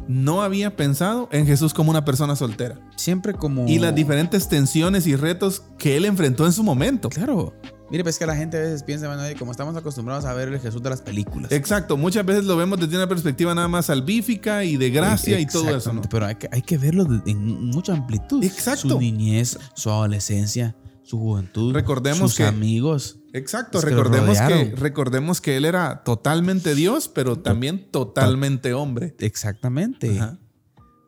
no 0.07 0.41
había 0.41 0.75
pensado 0.75 1.29
en 1.31 1.45
Jesús 1.45 1.73
como 1.73 1.91
una 1.91 2.05
persona 2.05 2.35
soltera. 2.35 2.79
Siempre 2.95 3.33
como. 3.33 3.67
Y 3.67 3.79
las 3.79 3.95
diferentes 3.95 4.47
tensiones 4.49 5.07
y 5.07 5.15
retos 5.15 5.63
que 5.77 5.97
él 5.97 6.05
enfrentó 6.05 6.45
en 6.45 6.53
su 6.53 6.63
momento. 6.63 7.09
Claro. 7.09 7.53
Mire, 7.89 8.03
pues 8.03 8.17
que 8.17 8.25
la 8.25 8.35
gente 8.35 8.57
a 8.57 8.61
veces 8.61 8.81
piensa, 8.81 9.07
como 9.37 9.51
estamos 9.51 9.75
acostumbrados 9.75 10.25
a 10.25 10.33
ver 10.33 10.47
el 10.47 10.59
Jesús 10.59 10.81
de 10.81 10.89
las 10.89 11.01
películas. 11.01 11.51
Exacto, 11.51 11.97
muchas 11.97 12.25
veces 12.25 12.45
lo 12.45 12.57
vemos 12.57 12.79
desde 12.79 12.95
una 12.95 13.07
perspectiva 13.07 13.53
nada 13.53 13.67
más 13.67 13.85
salvífica 13.85 14.63
y 14.63 14.75
de 14.75 14.89
gracia 14.89 15.39
y 15.39 15.45
todo 15.45 15.75
eso. 15.75 15.93
¿no? 15.93 16.01
Pero 16.01 16.25
hay 16.25 16.35
que, 16.35 16.49
hay 16.51 16.63
que 16.63 16.79
verlo 16.79 17.05
en 17.27 17.69
mucha 17.69 17.93
amplitud. 17.93 18.43
Exacto. 18.43 18.89
Su 18.89 18.99
niñez, 18.99 19.59
su 19.75 19.91
adolescencia, 19.91 20.75
su 21.06 21.20
juventud. 21.20 21.74
Recordemos 21.74 22.32
sus 22.32 22.38
que- 22.38 22.43
amigos. 22.45 23.20
Exacto, 23.34 23.80
que 23.82 23.88
recordemos, 23.88 24.38
que, 24.39 24.76
recordemos 24.78 25.41
que 25.41 25.58
él 25.58 25.66
era 25.66 26.03
totalmente 26.03 26.74
Dios, 26.74 27.10
pero 27.10 27.38
también 27.38 27.91
totalmente 27.91 28.74
hombre. 28.74 29.16
Exactamente. 29.20 30.20
Ajá. 30.20 30.39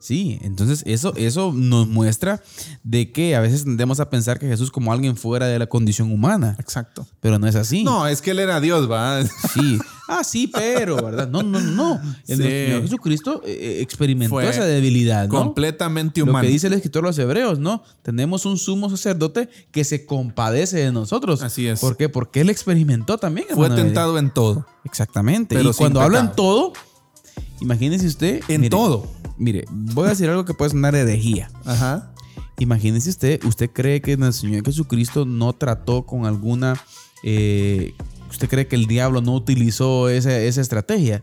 Sí, 0.00 0.38
entonces 0.42 0.82
eso, 0.86 1.12
eso 1.16 1.52
nos 1.54 1.88
muestra 1.88 2.40
de 2.84 3.10
que 3.10 3.34
a 3.34 3.40
veces 3.40 3.64
tendemos 3.64 3.98
a 4.00 4.08
pensar 4.10 4.38
que 4.38 4.46
Jesús 4.46 4.70
como 4.70 4.92
alguien 4.92 5.16
fuera 5.16 5.46
de 5.46 5.58
la 5.58 5.66
condición 5.66 6.12
humana, 6.12 6.56
Exacto. 6.60 7.06
pero 7.20 7.38
no 7.38 7.46
es 7.48 7.56
así. 7.56 7.82
No, 7.82 8.06
es 8.06 8.22
que 8.22 8.30
él 8.30 8.38
era 8.38 8.60
Dios, 8.60 8.90
va. 8.90 9.20
Sí. 9.54 9.78
Ah, 10.10 10.24
sí, 10.24 10.46
pero, 10.46 10.96
¿verdad? 10.96 11.28
No, 11.28 11.42
no, 11.42 11.60
no. 11.60 12.00
El 12.26 12.36
Sí. 12.38 12.42
Señor 12.42 12.82
Jesucristo 12.82 13.42
eh, 13.44 13.58
eh, 13.60 13.82
experimentó 13.82 14.30
Fue 14.36 14.48
esa 14.48 14.64
debilidad, 14.64 15.28
¿no? 15.28 15.34
Completamente 15.34 16.20
Lo 16.20 16.26
humano. 16.30 16.46
que 16.46 16.50
dice 16.52 16.68
el 16.68 16.72
escritor 16.72 17.02
de 17.02 17.08
los 17.08 17.18
hebreos, 17.18 17.58
¿no? 17.58 17.82
Tenemos 18.02 18.46
un 18.46 18.56
sumo 18.56 18.88
sacerdote 18.88 19.50
que 19.70 19.84
se 19.84 20.06
compadece 20.06 20.78
de 20.78 20.92
nosotros. 20.92 21.42
Así 21.42 21.66
es. 21.66 21.80
¿Por 21.80 21.98
qué? 21.98 22.08
Porque 22.08 22.40
él 22.40 22.48
experimentó 22.48 23.18
también. 23.18 23.48
Fue 23.54 23.68
tentado 23.68 24.16
en 24.18 24.30
todo. 24.30 24.64
Exactamente. 24.84 25.56
Pero 25.56 25.70
y 25.70 25.74
cuando 25.74 26.00
habla 26.00 26.20
en 26.20 26.32
todo, 26.32 26.72
imagínese 27.60 28.06
usted. 28.06 28.40
En 28.48 28.60
mire, 28.62 28.70
todo. 28.70 29.06
Mire, 29.36 29.64
voy 29.70 30.06
a 30.06 30.10
decir 30.10 30.28
algo 30.28 30.44
que 30.44 30.54
puede 30.54 30.70
sonar 30.70 30.94
herejía. 30.94 31.50
Ajá. 31.64 32.12
Imagínese 32.58 33.10
usted, 33.10 33.44
¿usted 33.44 33.70
cree 33.72 34.00
que 34.00 34.14
el 34.14 34.32
Señor 34.32 34.64
Jesucristo 34.64 35.24
no 35.24 35.52
trató 35.52 36.04
con 36.06 36.26
alguna... 36.26 36.74
eh, 37.22 37.94
¿Usted 38.30 38.48
cree 38.48 38.66
que 38.66 38.76
el 38.76 38.86
diablo 38.86 39.20
no 39.22 39.34
utilizó 39.34 40.08
esa, 40.10 40.36
esa 40.38 40.60
estrategia 40.60 41.22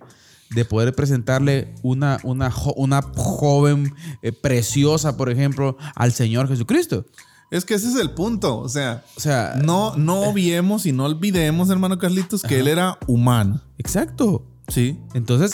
de 0.49 0.65
poder 0.65 0.95
presentarle 0.95 1.73
una, 1.83 2.19
una, 2.23 2.49
jo- 2.49 2.73
una 2.77 3.01
joven 3.01 3.93
eh, 4.23 4.31
preciosa, 4.31 5.15
por 5.17 5.29
ejemplo, 5.29 5.77
al 5.95 6.13
Señor 6.13 6.47
Jesucristo? 6.47 7.05
Es 7.51 7.63
que 7.63 7.75
ese 7.75 7.89
es 7.89 7.95
el 7.97 8.11
punto. 8.11 8.57
O 8.57 8.69
sea, 8.69 9.03
O 9.17 9.19
sea, 9.19 9.53
no, 9.63 9.95
no 9.97 10.21
obviemos 10.21 10.85
y 10.87 10.93
no 10.93 11.05
olvidemos, 11.05 11.69
hermano 11.69 11.99
Carlitos, 11.99 12.41
que 12.41 12.59
él 12.59 12.67
era 12.67 12.97
humano. 13.07 13.61
exacto. 13.77 14.47
Sí. 14.67 14.97
Entonces, 15.13 15.51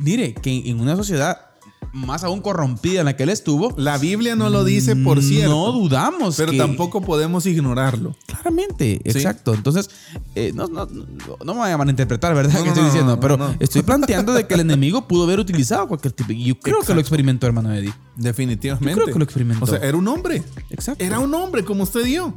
mire, 0.00 0.34
que 0.34 0.68
en 0.70 0.80
una 0.80 0.96
sociedad 0.96 1.46
más 1.92 2.22
aún 2.22 2.40
corrompida 2.40 3.00
en 3.00 3.06
la 3.06 3.16
que 3.16 3.24
él 3.24 3.30
estuvo, 3.30 3.74
La 3.76 3.98
Biblia 3.98 4.36
no 4.36 4.48
lo 4.48 4.62
dice, 4.62 4.94
por 4.94 5.20
cierto. 5.22 5.50
no 5.50 5.72
dudamos. 5.72 6.36
pero 6.36 6.52
que- 6.52 6.58
tampoco 6.58 7.00
podemos 7.00 7.46
ignorarlo. 7.46 8.14
Claramente, 8.26 9.00
Sí. 9.04 9.10
exacto. 9.18 9.54
Entonces, 9.54 9.90
eh, 10.36 10.52
no, 10.54 10.68
no, 10.68 10.86
no, 10.86 11.04
no 11.44 11.54
me 11.54 11.60
vayan 11.60 11.74
a 11.74 11.78
malinterpretar, 11.78 12.32
¿verdad? 12.34 12.52
No, 12.54 12.62
que 12.62 12.68
estoy 12.68 12.84
diciendo, 12.84 13.18
pero 13.18 13.54
estoy 13.58 13.82
planteando 13.82 14.32
de 14.34 14.46
que 14.46 14.54
el 14.54 14.60
enemigo 14.60 15.08
pudo 15.08 15.24
haber 15.24 15.40
utilizado 15.40 15.88
cualquier 15.88 16.12
tipo. 16.12 16.30
Y 16.32 16.44
yo 16.44 16.60
creo 16.60 16.80
que 16.80 16.94
lo 16.94 17.00
experimentó, 17.00 17.46
hermano 17.48 17.72
Eddie. 17.74 17.92
Definitivamente. 18.16 18.90
Yo 18.90 18.96
creo 19.02 19.12
que 19.12 19.18
lo 19.18 19.24
experimentó. 19.24 19.64
O 19.64 19.66
sea, 19.68 19.78
era 19.78 19.96
un 19.96 20.06
hombre. 20.06 20.44
Exacto. 20.70 21.02
Era 21.02 21.18
un 21.18 21.34
hombre 21.34 21.64
como 21.64 21.82
usted 21.82 22.04
dio. 22.04 22.34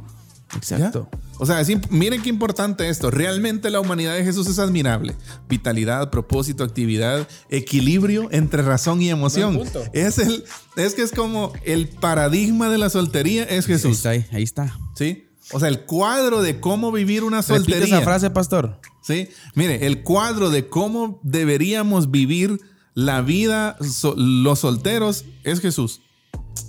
Exacto. 0.56 1.08
¿Ya? 1.12 1.18
O 1.38 1.46
sea, 1.46 1.60
es 1.60 1.68
miren 1.90 2.22
qué 2.22 2.28
importante 2.28 2.88
esto. 2.88 3.10
Realmente 3.10 3.68
la 3.70 3.80
humanidad 3.80 4.14
de 4.14 4.24
Jesús 4.24 4.46
es 4.48 4.58
admirable. 4.60 5.16
Vitalidad, 5.48 6.10
propósito, 6.10 6.62
actividad, 6.62 7.26
equilibrio 7.50 8.28
entre 8.30 8.62
razón 8.62 9.02
y 9.02 9.10
emoción. 9.10 9.60
Es 9.92 10.18
el, 10.18 10.44
es 10.76 10.94
que 10.94 11.02
es 11.02 11.10
como 11.10 11.52
el 11.64 11.88
paradigma 11.88 12.68
de 12.68 12.78
la 12.78 12.88
soltería 12.90 13.42
es 13.44 13.66
Ahí 13.66 13.72
Jesús. 13.74 13.96
está, 13.96 14.10
ahí, 14.10 14.24
ahí 14.32 14.42
está. 14.44 14.78
¿Sí? 14.94 15.26
O 15.52 15.58
sea, 15.60 15.68
el 15.68 15.80
cuadro 15.80 16.40
de 16.40 16.60
cómo 16.60 16.92
vivir 16.92 17.24
una 17.24 17.42
Repite 17.42 17.56
soltería. 17.58 17.84
esa 17.96 18.00
frase, 18.02 18.30
pastor. 18.30 18.80
¿Sí? 19.02 19.28
Mire, 19.54 19.86
el 19.86 20.02
cuadro 20.02 20.50
de 20.50 20.68
cómo 20.68 21.20
deberíamos 21.22 22.10
vivir 22.10 22.60
la 22.94 23.20
vida 23.22 23.76
so- 23.82 24.14
los 24.16 24.60
solteros 24.60 25.24
es 25.42 25.60
Jesús. 25.60 26.00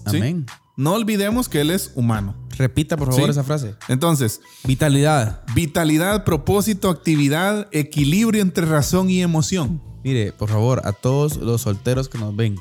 ¿Sí? 0.09 0.17
Amén. 0.17 0.45
No 0.75 0.93
olvidemos 0.93 1.47
que 1.47 1.61
Él 1.61 1.69
es 1.71 1.91
humano. 1.95 2.35
Repita, 2.57 2.97
por 2.97 3.09
favor, 3.09 3.25
Sí. 3.25 3.31
esa 3.31 3.43
frase. 3.43 3.75
Entonces, 3.87 4.41
Vitalidad. 4.63 5.43
vitalidad, 5.53 6.23
propósito, 6.23 6.89
actividad, 6.89 7.67
equilibrio 7.71 8.41
entre 8.41 8.65
razón 8.65 9.09
y 9.09 9.21
emoción. 9.21 9.81
Mire, 10.03 10.31
por 10.33 10.49
favor, 10.49 10.81
a 10.85 10.93
todos 10.93 11.37
los 11.37 11.61
solteros 11.61 12.09
que 12.09 12.17
nos 12.17 12.35
ven, 12.35 12.55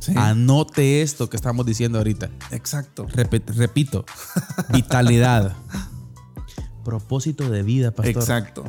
Sí. 0.00 0.12
anote 0.16 1.02
esto 1.02 1.28
que 1.30 1.36
estamos 1.36 1.64
diciendo 1.66 1.98
ahorita. 1.98 2.30
Exacto. 2.50 3.06
Repet- 3.08 3.54
repito, 3.54 4.04
vitalidad. 4.72 5.56
Propósito 6.84 7.48
de 7.50 7.62
vida, 7.62 7.90
pastor. 7.90 8.22
Exacto. 8.22 8.64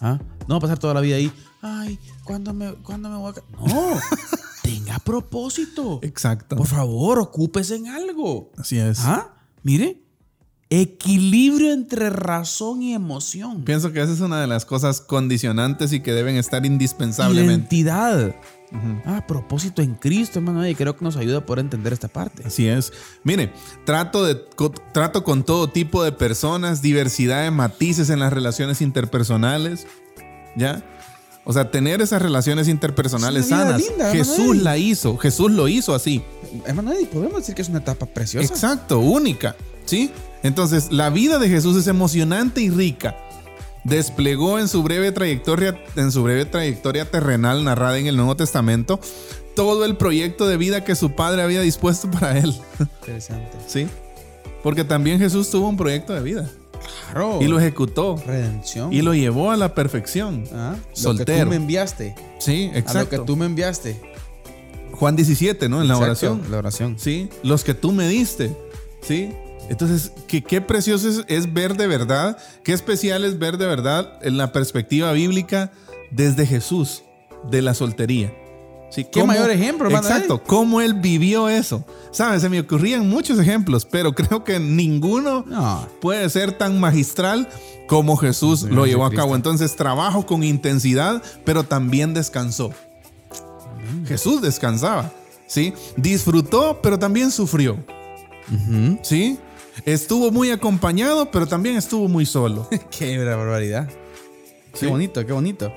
¿Ah? 0.00 0.18
No 0.46 0.54
va 0.54 0.56
a 0.56 0.60
pasar 0.60 0.78
toda 0.78 0.94
la 0.94 1.00
vida 1.00 1.16
ahí. 1.16 1.32
Ay, 1.62 1.98
¿cuándo 2.24 2.52
me, 2.54 2.74
¿cuándo 2.74 3.08
me 3.10 3.16
voy 3.16 3.30
a.? 3.30 3.34
ca-?" 3.34 3.42
No, 3.66 3.98
tenga 4.62 4.98
propósito. 5.00 6.00
Exacto. 6.02 6.56
Por 6.56 6.66
favor, 6.66 7.18
ocúpese 7.18 7.76
en 7.76 7.88
algo. 7.88 8.50
Así 8.56 8.78
es. 8.78 9.00
¿Ah? 9.00 9.34
Mire, 9.62 10.02
Equilibrio 10.70 11.72
entre 11.72 12.10
razón 12.10 12.82
y 12.82 12.92
emoción. 12.92 13.64
Pienso 13.64 13.90
que 13.90 14.02
esa 14.02 14.12
es 14.12 14.20
una 14.20 14.38
de 14.38 14.46
las 14.46 14.66
cosas 14.66 15.00
condicionantes 15.00 15.94
y 15.94 16.00
que 16.00 16.12
deben 16.12 16.36
estar 16.36 16.66
indispensablemente. 16.66 17.74
Identidad. 17.74 18.36
Ah, 19.06 19.24
propósito 19.26 19.80
en 19.80 19.94
Cristo, 19.94 20.40
hermano. 20.40 20.68
Y 20.68 20.74
creo 20.74 20.94
que 20.94 21.02
nos 21.02 21.16
ayuda 21.16 21.38
a 21.38 21.46
poder 21.46 21.60
entender 21.64 21.94
esta 21.94 22.08
parte. 22.08 22.42
Así 22.46 22.68
es. 22.68 22.92
Mire, 23.24 23.50
trato, 23.86 24.26
de, 24.26 24.44
co- 24.56 24.74
trato 24.92 25.24
con 25.24 25.42
todo 25.42 25.70
tipo 25.70 26.04
de 26.04 26.12
personas, 26.12 26.82
diversidad 26.82 27.44
de 27.44 27.50
matices 27.50 28.10
en 28.10 28.18
las 28.20 28.30
relaciones 28.30 28.82
interpersonales. 28.82 29.86
¿Ya? 30.54 30.84
O 31.48 31.52
sea, 31.54 31.70
tener 31.70 32.02
esas 32.02 32.20
relaciones 32.20 32.68
interpersonales 32.68 33.44
Es 33.44 33.48
sanas. 33.48 33.80
linda, 33.80 34.12
Jesús 34.12 34.38
Manuel. 34.38 34.64
la 34.64 34.76
hizo. 34.76 35.16
Jesús 35.16 35.50
lo 35.50 35.66
hizo 35.66 35.94
así. 35.94 36.22
Eddie, 36.66 37.06
podemos 37.06 37.38
decir 37.38 37.54
que 37.54 37.62
es 37.62 37.70
una 37.70 37.78
etapa 37.78 38.04
preciosa. 38.04 38.46
Exacto, 38.52 38.98
única. 38.98 39.56
¿Sí? 39.86 40.10
Entonces, 40.42 40.92
la 40.92 41.08
vida 41.08 41.38
de 41.38 41.48
Jesús 41.48 41.74
es 41.78 41.86
emocionante 41.86 42.60
y 42.60 42.68
rica. 42.68 43.16
Desplegó 43.82 44.58
en 44.58 44.68
su 44.68 44.82
breve 44.82 45.10
trayectoria, 45.10 45.74
en 45.96 46.12
su 46.12 46.22
breve 46.22 46.44
trayectoria 46.44 47.10
terrenal 47.10 47.64
narrada 47.64 47.98
en 47.98 48.08
el 48.08 48.16
Nuevo 48.18 48.36
Testamento, 48.36 49.00
todo 49.56 49.86
el 49.86 49.96
proyecto 49.96 50.46
de 50.46 50.58
vida 50.58 50.84
que 50.84 50.94
su 50.94 51.12
padre 51.12 51.40
había 51.40 51.62
dispuesto 51.62 52.10
para 52.10 52.36
él. 52.38 52.54
Interesante. 53.00 53.56
¿Sí? 53.66 53.86
Porque 54.62 54.84
también 54.84 55.18
Jesús 55.18 55.50
tuvo 55.50 55.66
un 55.70 55.78
proyecto 55.78 56.12
de 56.12 56.20
vida 56.20 56.50
Claro. 57.12 57.38
y 57.40 57.46
lo 57.46 57.58
ejecutó 57.58 58.16
Redención. 58.26 58.92
y 58.92 59.02
lo 59.02 59.14
llevó 59.14 59.50
a 59.50 59.56
la 59.56 59.74
perfección. 59.74 60.44
Ah, 60.52 60.74
Lo 60.76 60.88
que 60.94 61.00
Soltero. 61.00 61.44
tú 61.44 61.50
me 61.50 61.56
enviaste. 61.56 62.14
Sí, 62.38 62.68
A 62.68 62.72
lo 62.72 62.78
exacto. 62.78 63.10
que 63.10 63.18
tú 63.18 63.36
me 63.36 63.46
enviaste. 63.46 64.00
Juan 64.92 65.16
17, 65.16 65.68
¿no? 65.68 65.80
En 65.80 65.88
la 65.88 65.94
Exacto, 65.94 66.04
oración. 66.32 66.50
La 66.50 66.58
oración. 66.58 66.96
¿sí? 66.98 67.28
Los 67.42 67.64
que 67.64 67.74
tú 67.74 67.92
me 67.92 68.08
diste, 68.08 68.56
¿sí? 69.00 69.30
Entonces, 69.70 70.12
qué, 70.26 70.42
qué 70.42 70.60
precioso 70.60 71.08
es, 71.08 71.24
es 71.28 71.52
ver 71.52 71.76
de 71.76 71.86
verdad, 71.86 72.38
qué 72.64 72.72
especial 72.72 73.24
es 73.24 73.38
ver 73.38 73.58
de 73.58 73.66
verdad 73.66 74.18
en 74.22 74.36
la 74.38 74.50
perspectiva 74.52 75.12
bíblica 75.12 75.72
desde 76.10 76.46
Jesús, 76.46 77.02
de 77.50 77.60
la 77.62 77.74
soltería. 77.74 78.32
¿Sí? 78.90 79.04
Qué 79.04 79.22
mayor 79.22 79.50
ejemplo, 79.50 79.90
Exacto, 79.90 80.42
cómo 80.42 80.80
él 80.80 80.94
vivió 80.94 81.48
eso. 81.48 81.84
¿Sabes? 82.10 82.40
Se 82.42 82.48
me 82.48 82.58
ocurrían 82.60 83.08
muchos 83.08 83.38
ejemplos, 83.38 83.84
pero 83.84 84.12
creo 84.14 84.44
que 84.44 84.58
ninguno 84.58 85.44
No. 85.46 85.86
puede 86.00 86.28
ser 86.30 86.52
tan 86.52 86.80
magistral 86.80 87.48
como 87.86 88.16
Jesús 88.16 88.62
lo 88.62 88.86
llevó 88.86 89.04
a 89.04 89.10
cabo. 89.12 89.36
Entonces, 89.36 89.76
trabajo 89.76 90.24
con 90.26 90.42
intensidad, 90.42 91.22
pero 91.44 91.64
también 91.64 92.14
descansó. 92.14 92.70
Jesús 94.06 94.40
descansaba, 94.42 95.10
¿sí? 95.46 95.72
Disfrutó, 95.96 96.80
pero 96.82 96.98
también 96.98 97.30
sufrió, 97.30 97.76
¿sí? 99.02 99.38
Estuvo 99.84 100.30
muy 100.30 100.50
acompañado, 100.50 101.30
pero 101.30 101.46
también 101.46 101.76
estuvo 101.76 102.08
muy 102.08 102.26
solo. 102.26 102.68
Qué 102.90 103.16
barbaridad. 103.24 103.88
Sí. 104.74 104.80
Qué 104.80 104.86
bonito, 104.88 105.24
qué 105.26 105.32
bonito. 105.32 105.72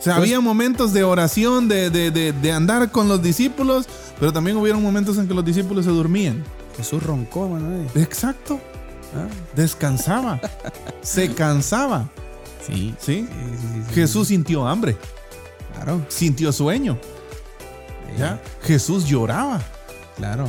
O 0.00 0.02
sea, 0.02 0.16
había 0.16 0.40
momentos 0.40 0.92
de 0.94 1.04
oración, 1.04 1.68
de, 1.68 1.90
de- 1.90 2.10
de- 2.10 2.32
de 2.32 2.52
andar 2.52 2.90
con 2.90 3.06
los 3.08 3.22
discípulos, 3.22 3.86
pero 4.18 4.32
también 4.32 4.56
hubieron 4.56 4.82
momentos 4.82 5.18
en 5.18 5.28
que 5.28 5.34
los 5.34 5.44
discípulos 5.44 5.84
se 5.84 5.90
dormían. 5.90 6.42
Jesús 6.76 7.02
roncó. 7.02 7.58
Exacto. 7.94 8.58
Ah, 9.14 9.26
Descansaba. 9.54 10.40
se 11.02 11.32
cansaba. 11.34 12.08
Sí. 12.66 12.94
¿Sí? 12.98 13.26
Sí, 13.28 13.28
sí, 13.28 13.68
sí, 13.74 13.82
sí. 13.88 13.94
Jesús 13.94 14.28
sintió 14.28 14.66
hambre, 14.66 14.96
Claro. 15.74 16.02
sintió 16.08 16.50
sueño. 16.52 16.98
¿ya? 18.18 18.40
Jesús 18.62 19.04
lloraba. 19.04 19.60
Claro. 20.16 20.48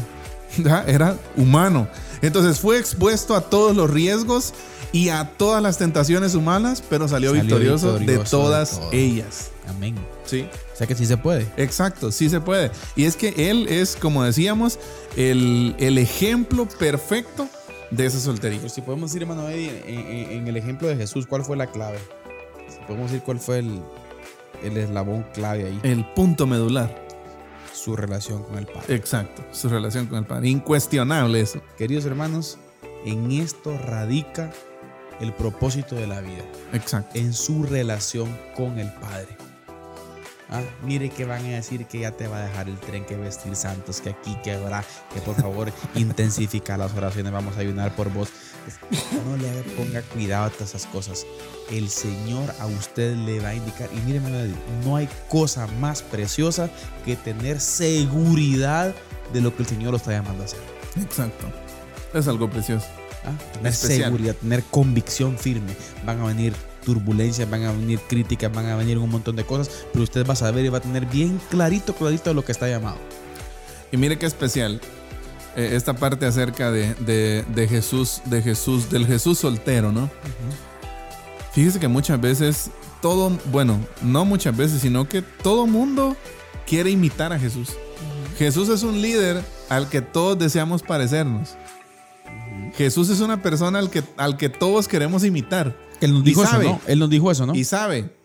¿ya? 0.58 0.84
Era 0.88 1.18
humano. 1.36 1.88
Entonces 2.22 2.60
fue 2.60 2.78
expuesto 2.78 3.36
a 3.36 3.42
todos 3.42 3.76
los 3.76 3.90
riesgos 3.90 4.54
y 4.92 5.10
a 5.10 5.32
todas 5.38 5.62
las 5.64 5.78
tentaciones 5.78 6.36
humanas, 6.36 6.84
pero 6.90 7.08
salió, 7.08 7.30
Salió 7.30 7.44
victorioso, 7.44 7.94
de 7.94 8.00
victorioso 8.00 8.38
de 8.38 8.44
todas 8.44 8.82
ellas. 8.92 9.52
Amén. 9.70 9.96
Sí. 10.26 10.48
O 10.74 10.78
sea 10.78 10.86
que 10.88 10.96
sí 10.96 11.06
se 11.06 11.18
puede. 11.18 11.48
Exacto, 11.58 12.12
sí 12.12 12.30
se 12.30 12.42
puede. 12.42 12.72
Y 12.96 13.06
es 13.06 13.16
que 13.16 13.50
él 13.50 13.68
es, 13.70 13.96
como 13.96 14.24
decíamos, 14.24 14.80
el, 15.16 15.76
el 15.80 15.98
ejemplo 15.98 16.68
perfecto 16.68 17.48
de 17.90 18.06
esa 18.06 18.20
soltería. 18.20 18.60
Pero 18.60 18.74
si 18.74 18.82
podemos 18.82 19.10
decir, 19.12 19.22
hermano 19.24 19.48
Eddie, 19.50 19.84
en, 19.88 20.00
en- 20.00 20.32
en 20.32 20.48
el 20.48 20.58
ejemplo 20.58 20.88
de 20.88 20.96
Jesús, 20.96 21.26
¿cuál 21.28 21.44
fue 21.44 21.56
la 21.58 21.68
clave? 21.68 22.00
Si 22.70 22.78
podemos 22.88 23.12
decir 23.12 23.24
cuál 23.26 23.40
fue 23.40 23.60
el, 23.60 23.82
el 24.64 24.78
eslabón 24.78 25.26
clave 25.34 25.66
ahí. 25.68 25.80
El 25.84 26.06
punto 26.14 26.48
medular. 26.48 27.08
Su 27.84 27.96
relación 27.96 28.44
con 28.44 28.60
el 28.60 28.68
Padre. 28.68 28.94
Exacto, 28.94 29.44
su 29.52 29.68
relación 29.68 30.06
con 30.06 30.20
el 30.20 30.26
Padre. 30.26 30.50
Incuestionable 30.50 31.42
eso. 31.42 31.64
Queridos 31.80 32.06
hermanos, 32.06 32.60
en 33.06 33.32
esto 33.32 33.76
radica 33.76 34.52
el 35.20 35.34
propósito 35.34 35.96
de 35.96 36.06
la 36.06 36.22
vida. 36.22 36.44
Exacto. 36.74 37.18
En 37.18 37.34
su 37.34 37.64
relación 37.64 38.38
con 38.56 38.78
el 38.78 38.92
Padre. 38.94 39.36
Ah, 40.52 40.62
mire 40.84 41.10
que 41.10 41.26
van 41.26 41.44
a 41.46 41.50
decir 41.50 41.86
que 41.88 42.02
ya 42.02 42.12
te 42.12 42.28
va 42.28 42.38
a 42.38 42.46
dejar 42.46 42.70
el 42.70 42.78
tren 42.78 43.06
que 43.06 43.16
vestir 43.16 43.56
santos, 43.56 44.02
que 44.02 44.10
aquí, 44.10 44.38
que 44.44 44.52
habrá, 44.52 44.84
que 45.14 45.22
por 45.22 45.36
favor 45.36 45.72
intensifica 45.96 46.78
las 46.78 46.94
oraciones, 46.94 47.32
vamos 47.32 47.58
a 47.58 47.62
ayunar 47.62 47.96
por 47.96 48.12
vos. 48.14 48.30
No 49.26 49.38
le 49.38 49.50
haga- 49.50 49.64
ponga 49.78 50.02
cuidado 50.02 50.46
a 50.46 50.50
todas 50.50 50.70
esas 50.70 50.86
cosas. 50.88 51.26
El 51.70 51.90
Señor 51.90 52.54
a 52.60 52.66
usted 52.68 53.16
le 53.16 53.40
va 53.40 53.50
a 53.50 53.56
indicar. 53.56 53.90
Y 53.96 54.00
mire, 54.06 54.20
no 54.86 54.96
hay 54.96 55.08
cosa 55.30 55.68
más 55.80 56.02
preciosa 56.02 56.70
que 57.06 57.16
tener 57.16 57.60
seguridad 57.60 58.94
de 59.34 59.42
lo 59.42 59.56
que 59.56 59.64
el 59.64 59.70
Señor 59.70 59.92
lo 59.92 59.98
está 59.98 60.12
llamando 60.12 60.44
a 60.44 60.46
hacer. 60.46 60.60
Exacto. 61.02 61.46
Es 62.14 62.28
algo 62.28 62.50
precioso. 62.50 62.86
Ah, 63.24 63.32
Tener 63.54 63.72
Especial. 63.72 64.04
seguridad, 64.12 64.36
tener 64.36 64.64
convicción 64.64 65.38
firme. 65.38 65.74
Van 66.06 66.20
a 66.22 66.26
venir 66.26 66.54
turbulencias, 66.84 67.48
van 67.50 67.64
a 67.66 67.72
venir 67.72 68.00
críticas, 68.10 68.52
van 68.52 68.66
a 68.66 68.76
venir 68.76 68.98
un 68.98 69.10
montón 69.10 69.36
de 69.36 69.46
cosas, 69.46 69.70
pero 69.94 70.04
usted 70.04 70.26
va 70.28 70.34
a 70.34 70.36
saber 70.36 70.66
y 70.66 70.70
va 70.70 70.80
a 70.80 70.82
tener 70.82 71.06
bien 71.06 71.40
clarito, 71.52 71.94
clarito 71.94 72.34
lo 72.34 72.44
que 72.44 72.52
está 72.52 72.68
llamado. 72.68 72.98
Y 73.92 73.98
mire 73.98 74.18
qué 74.18 74.26
especial. 74.26 74.82
Eh, 75.56 75.72
esta 75.74 75.94
parte 75.94 76.26
acerca 76.26 76.72
de, 76.72 76.94
de- 76.96 77.44
de 77.54 77.68
Jesús, 77.68 78.22
de 78.26 78.42
Jesús, 78.42 78.90
del 78.90 79.06
Jesús 79.06 79.40
soltero, 79.40 79.92
¿no? 79.92 80.10
Fíjese 81.54 81.80
que 81.80 81.88
muchas 81.88 82.20
veces 82.22 82.72
todo, 83.02 83.38
bueno, 83.52 83.80
no 84.02 84.26
muchas 84.26 84.56
veces, 84.56 84.82
sino 84.82 85.08
que 85.10 85.22
todo 85.22 85.68
mundo 85.68 86.16
quiere 86.66 86.90
imitar 86.92 87.34
a 87.34 87.40
Jesús. 87.40 87.70
Jesús 88.38 88.70
es 88.70 88.84
un 88.84 89.02
líder 89.02 89.44
al 89.70 89.90
que 89.90 90.02
todos 90.02 90.40
deseamos 90.40 90.82
parecernos. 90.82 91.56
Jesús 92.78 93.10
es 93.10 93.20
una 93.20 93.42
persona 93.42 93.80
al 93.80 93.90
que, 93.90 94.04
al 94.18 94.38
que 94.38 94.48
todos 94.50 94.88
queremos 94.88 95.24
imitar. 95.26 95.76
Él 96.00 96.14
nos 96.14 96.24
dijo 96.24 96.44
eso. 96.44 96.52
¿no? 96.70 96.82
Él 96.88 97.00
nos 97.00 97.10
dijo 97.10 97.30
eso, 97.30 97.46
¿no? 97.46 97.54
Y 97.54 97.66
sabe, 97.66 98.16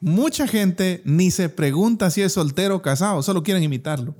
mucha 0.00 0.46
gente 0.46 1.00
ni 1.04 1.30
se 1.30 1.48
pregunta 1.48 2.10
si 2.10 2.20
es 2.22 2.34
soltero 2.34 2.76
o 2.76 2.82
casado, 2.82 3.22
solo 3.22 3.42
quieren 3.42 3.62
imitarlo. 3.62 4.14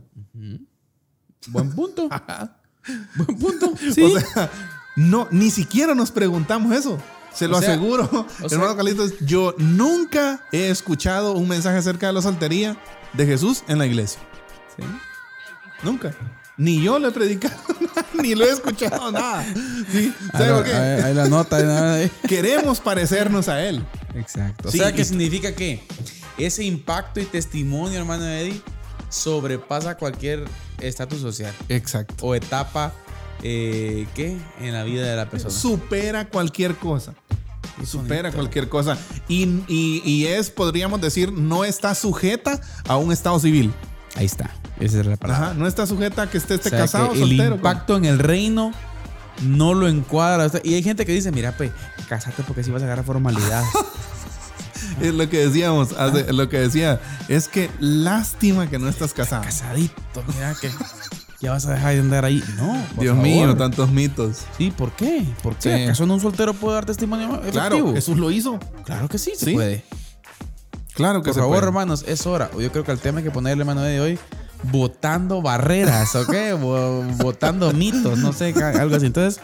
Buen 1.48 1.70
punto. 1.70 2.08
Buen 3.16 3.38
punto. 3.38 3.72
Sí. 3.92 4.02
O 4.02 4.20
sea, 4.20 4.50
no, 4.96 5.28
ni 5.30 5.50
siquiera 5.50 5.94
nos 5.94 6.10
preguntamos 6.10 6.72
eso. 6.74 6.98
Se 7.34 7.48
lo 7.48 7.58
O 7.58 7.60
sea, 7.60 7.70
aseguro. 7.72 8.08
o 8.12 8.26
sea- 8.48 8.56
Hermano 8.58 8.76
Carlitos, 8.76 9.12
yo 9.20 9.54
nunca 9.58 10.40
he 10.52 10.70
escuchado 10.70 11.32
un 11.34 11.48
mensaje 11.48 11.76
acerca 11.78 12.06
de 12.06 12.12
la 12.14 12.22
soltería 12.22 12.76
de 13.12 13.26
Jesús 13.26 13.62
en 13.68 13.78
la 13.78 13.86
iglesia. 13.86 14.20
Sí. 14.76 14.82
Nunca. 15.82 16.14
Ni 16.56 16.82
yo 16.82 16.98
lo 16.98 17.08
he 17.08 17.12
predicado, 17.12 17.54
ni 18.22 18.34
lo 18.34 18.46
he 18.46 18.50
escuchado 18.50 19.12
nada. 19.12 19.44
¿Sí? 19.92 20.14
¿Sabe 20.32 20.44
Ahí, 20.46 20.52
por 20.54 20.64
qué? 20.64 20.72
ahí- 20.72 21.02
ahí 21.02 21.14
la 21.14 21.28
nota. 21.28 21.56
ahí- 21.56 22.02
ahí. 22.04 22.10
Queremos 22.26 22.80
parecernos 22.80 23.48
a 23.48 23.62
Él. 23.62 23.84
Exacto. 24.14 24.68
O 24.68 24.72
sea, 24.72 24.94
¿qué 24.94 25.02
y- 25.02 25.04
significa 25.04 25.54
que 25.54 25.86
ese 26.38 26.64
impacto 26.64 27.20
y 27.20 27.26
testimonio, 27.26 27.98
hermano 27.98 28.24
Eddie, 28.26 28.62
sobrepasa 29.10 29.96
cualquier 29.98 30.44
estatus 30.80 31.20
social 31.20 31.54
Exacto. 31.68 32.14
o 32.26 32.34
etapa, 32.34 32.92
eh, 33.42 34.06
¿qué? 34.14 34.36
En 34.60 34.72
la 34.72 34.84
vida 34.84 35.06
de 35.06 35.16
la 35.16 35.28
persona. 35.30 35.50
Supera 35.54 36.28
cualquier 36.28 36.74
cosa. 36.76 37.14
Supera 37.84 38.22
bonito. 38.22 38.36
cualquier 38.38 38.68
cosa. 38.68 38.96
Y, 39.28 39.44
y- 39.68 40.02
y 40.04 40.26
es, 40.26 40.50
podríamos 40.50 41.00
decir, 41.00 41.32
no 41.32 41.64
está 41.64 41.94
sujeta 41.94 42.60
a 42.88 42.96
un 42.96 43.12
estado 43.12 43.38
civil. 43.38 43.72
Ahí 44.14 44.24
está. 44.26 44.50
Esa 44.80 45.00
es 45.00 45.06
la 45.06 45.16
palabra. 45.16 45.46
Ajá, 45.48 45.54
no 45.54 45.66
está 45.66 45.86
sujeta 45.86 46.22
a 46.22 46.30
que 46.30 46.38
esté 46.38 46.54
O 46.54 46.58
sea, 46.62 46.70
casado 46.78 47.08
o 47.08 47.12
que 47.12 47.22
el 47.22 47.28
soltero. 47.28 47.54
impacto 47.56 47.96
en 47.96 48.04
el 48.06 48.18
reino 48.18 48.72
no 49.42 49.74
lo 49.74 49.88
encuadra. 49.88 50.50
Y 50.64 50.72
hay 50.74 50.82
gente 50.82 51.04
que 51.04 51.12
dice, 51.12 51.30
mira, 51.32 51.54
pues, 51.56 51.70
casate 52.08 52.42
porque 52.44 52.62
si 52.64 52.70
vas 52.70 52.80
a 52.82 52.86
agarrar 52.86 53.04
formalidad. 53.04 53.62
Es 55.00 55.14
lo 55.14 55.28
que 55.28 55.46
decíamos, 55.46 55.92
hace- 55.98 56.32
lo 56.32 56.48
que 56.48 56.58
decía, 56.58 57.00
es 57.28 57.48
que 57.48 57.70
lástima 57.80 58.68
que 58.68 58.78
no 58.78 58.88
estás 58.88 59.12
casado. 59.12 59.42
Casadito, 59.44 60.24
mira 60.34 60.54
que 60.60 60.70
ya 61.40 61.52
vas 61.52 61.66
a 61.66 61.74
dejar 61.74 61.94
de 61.94 62.00
andar 62.00 62.24
ahí. 62.24 62.42
No, 62.56 62.72
por 62.94 63.02
Dios 63.04 63.14
favor. 63.16 63.22
mío, 63.30 63.56
tantos 63.56 63.90
mitos. 63.90 64.38
Sí, 64.56 64.70
¿por 64.70 64.92
qué? 64.92 65.24
¿Por 65.42 65.54
qué? 65.56 65.76
Sí. 65.76 65.82
¿Acaso 65.84 66.06
no 66.06 66.14
un 66.14 66.20
soltero 66.20 66.54
puede 66.54 66.74
dar 66.76 66.86
testimonio 66.86 67.26
efectivo? 67.34 67.52
Claro, 67.52 67.92
Jesús 67.94 68.16
lo 68.18 68.30
hizo. 68.30 68.58
Claro 68.84 69.08
que 69.08 69.18
sí, 69.18 69.32
se 69.36 69.44
Sí, 69.46 69.52
puede. 69.54 69.84
Claro 70.94 71.20
que 71.20 71.26
Por 71.26 71.34
se 71.34 71.40
favor, 71.40 71.56
puede. 71.58 71.66
hermanos, 71.68 72.04
es 72.08 72.26
hora. 72.26 72.50
Yo 72.58 72.72
creo 72.72 72.84
que 72.84 72.92
el 72.92 72.98
tema 72.98 73.18
hay 73.18 73.24
que 73.24 73.30
ponerle 73.30 73.64
mano 73.66 73.82
de 73.82 74.00
hoy, 74.00 74.18
botando 74.72 75.42
barreras, 75.42 76.14
¿ok? 76.16 76.34
Bo- 76.58 77.02
botando 77.18 77.70
mitos, 77.74 78.18
no 78.18 78.32
sé, 78.32 78.54
algo 78.80 78.96
así. 78.96 79.04
Entonces, 79.06 79.42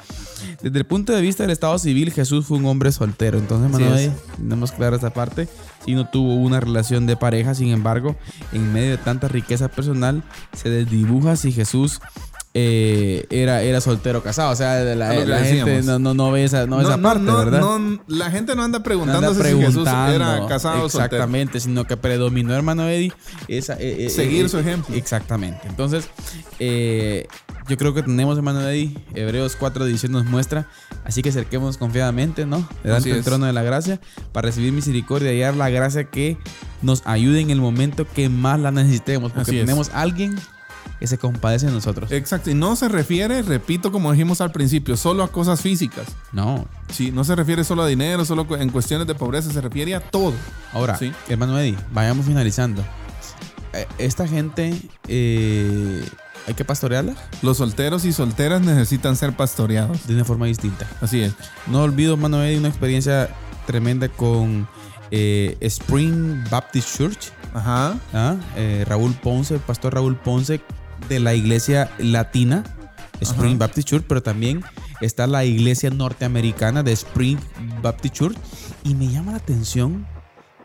Desde 0.60 0.78
el 0.78 0.84
punto 0.84 1.12
de 1.12 1.20
vista 1.20 1.42
del 1.44 1.50
Estado 1.50 1.78
civil, 1.78 2.12
Jesús 2.12 2.46
fue 2.46 2.58
un 2.58 2.66
hombre 2.66 2.92
soltero. 2.92 3.38
Entonces, 3.38 3.70
Manuel, 3.70 4.12
tenemos 4.36 4.72
clara 4.72 4.96
esta 4.96 5.10
parte. 5.10 5.48
Si 5.84 5.94
no 5.94 6.08
tuvo 6.08 6.34
una 6.34 6.60
relación 6.60 7.06
de 7.06 7.16
pareja, 7.16 7.54
sin 7.54 7.68
embargo, 7.68 8.16
en 8.52 8.72
medio 8.72 8.90
de 8.90 8.98
tanta 8.98 9.28
riqueza 9.28 9.68
personal, 9.68 10.22
se 10.52 10.68
desdibuja 10.68 11.36
si 11.36 11.52
Jesús 11.52 12.00
eh, 12.54 13.24
era, 13.30 13.62
era 13.62 13.80
soltero 13.80 14.22
casado. 14.22 14.50
O 14.52 14.56
sea, 14.56 14.82
la, 14.82 15.14
la 15.24 15.38
gente 15.44 15.82
no, 15.82 15.98
no, 15.98 16.14
no 16.14 16.30
ve 16.30 16.44
esa, 16.44 16.66
no 16.66 16.80
esa 16.80 16.98
parte, 16.98 17.22
no, 17.24 17.38
¿verdad? 17.38 17.60
no, 17.60 18.00
la 18.08 18.30
gente 18.30 18.54
no 18.54 18.62
anda 18.62 18.78
No 18.78 18.84
preguntándose 18.84 19.40
anda 19.40 19.50
si 19.50 19.56
Jesús 19.56 19.84
preguntando. 19.84 20.14
era 20.14 20.46
casado 20.46 20.84
o 20.84 20.88
soltero. 20.88 21.04
Exactamente, 21.04 21.60
sino 21.60 21.86
que 21.86 21.96
predominó, 21.96 22.54
hermano 22.54 22.88
Eddie, 22.88 23.12
esa, 23.48 23.74
eh, 23.74 24.06
eh, 24.06 24.10
Seguir 24.10 24.46
eh, 24.46 24.48
su 24.48 24.58
ejemplo. 24.58 24.94
Exactamente. 24.94 25.60
Entonces, 25.66 26.08
eh, 26.58 27.26
yo 27.68 27.76
creo 27.78 27.94
que 27.94 28.02
tenemos, 28.02 28.36
hermano 28.36 28.60
Eddie, 28.68 28.98
Hebreos 29.14 29.56
4, 29.56 29.86
18 29.86 30.12
nos 30.12 30.26
muestra, 30.26 30.68
así 31.04 31.22
que 31.22 31.30
acerquemos 31.30 31.78
confiadamente, 31.78 32.44
¿no? 32.44 32.68
Delante 32.82 33.14
del 33.14 33.24
trono 33.24 33.46
de 33.46 33.52
la 33.54 33.62
gracia, 33.62 33.98
para 34.32 34.46
recibir 34.46 34.72
misericordia 34.72 35.32
y 35.32 35.36
hallar 35.40 35.56
la 35.56 35.70
gracia 35.70 36.04
que 36.04 36.36
nos 36.82 37.02
ayude 37.06 37.40
en 37.40 37.50
el 37.50 37.60
momento 37.60 38.06
que 38.06 38.28
más 38.28 38.60
la 38.60 38.72
necesitemos, 38.72 39.32
porque 39.32 39.52
Así 39.52 39.60
tenemos 39.60 39.88
a 39.90 40.02
alguien 40.02 40.36
que 41.02 41.08
se 41.08 41.18
compadece 41.18 41.66
de 41.66 41.72
nosotros. 41.72 42.12
Exacto, 42.12 42.48
y 42.48 42.54
no 42.54 42.76
se 42.76 42.88
refiere, 42.88 43.42
repito, 43.42 43.90
como 43.90 44.12
dijimos 44.12 44.40
al 44.40 44.52
principio, 44.52 44.96
solo 44.96 45.24
a 45.24 45.32
cosas 45.32 45.60
físicas. 45.60 46.06
No. 46.30 46.64
Sí, 46.92 47.10
no 47.10 47.24
se 47.24 47.34
refiere 47.34 47.64
solo 47.64 47.82
a 47.82 47.88
dinero, 47.88 48.24
solo 48.24 48.46
en 48.56 48.68
cuestiones 48.70 49.08
de 49.08 49.16
pobreza, 49.16 49.50
se 49.50 49.60
refiere 49.60 49.96
a 49.96 50.00
todo. 50.00 50.32
Ahora, 50.72 50.96
Sí. 50.96 51.12
hermano 51.28 51.58
Eddie, 51.58 51.76
vayamos 51.92 52.24
finalizando. 52.26 52.84
Eh, 53.72 53.88
Esta 53.98 54.28
gente, 54.28 54.80
eh, 55.08 56.08
hay 56.46 56.54
que 56.54 56.64
pastorearla 56.64 57.14
Los 57.42 57.56
solteros 57.56 58.04
y 58.04 58.12
solteras 58.12 58.60
necesitan 58.60 59.16
ser 59.16 59.32
pastoreados. 59.36 60.06
de 60.06 60.14
una 60.14 60.24
forma 60.24 60.46
distinta. 60.46 60.86
Así 61.00 61.20
es. 61.20 61.32
No 61.66 61.82
olvido, 61.82 62.12
hermano 62.14 62.44
Eddie, 62.44 62.58
una 62.58 62.68
experiencia 62.68 63.28
tremenda 63.66 64.08
con 64.08 64.68
eh, 65.10 65.56
Spring 65.62 66.44
Baptist 66.48 66.96
Church. 66.96 67.32
Ajá. 67.54 67.98
¿ah? 68.14 68.36
Eh, 68.56 68.84
Raúl 68.86 69.14
Ponce, 69.14 69.54
el 69.54 69.60
pastor 69.60 69.94
Raúl 69.94 70.14
Ponce 70.16 70.60
de 71.08 71.20
la 71.20 71.34
iglesia 71.34 71.90
latina, 71.98 72.64
Spring 73.20 73.56
Ajá. 73.56 73.58
Baptist 73.66 73.88
Church, 73.88 74.04
pero 74.08 74.22
también 74.22 74.62
está 75.00 75.26
la 75.26 75.44
iglesia 75.44 75.90
norteamericana 75.90 76.82
de 76.82 76.92
Spring 76.92 77.38
Baptist 77.82 78.14
Church. 78.14 78.36
Y 78.84 78.94
me 78.94 79.08
llama 79.08 79.32
la 79.32 79.38
atención 79.38 80.06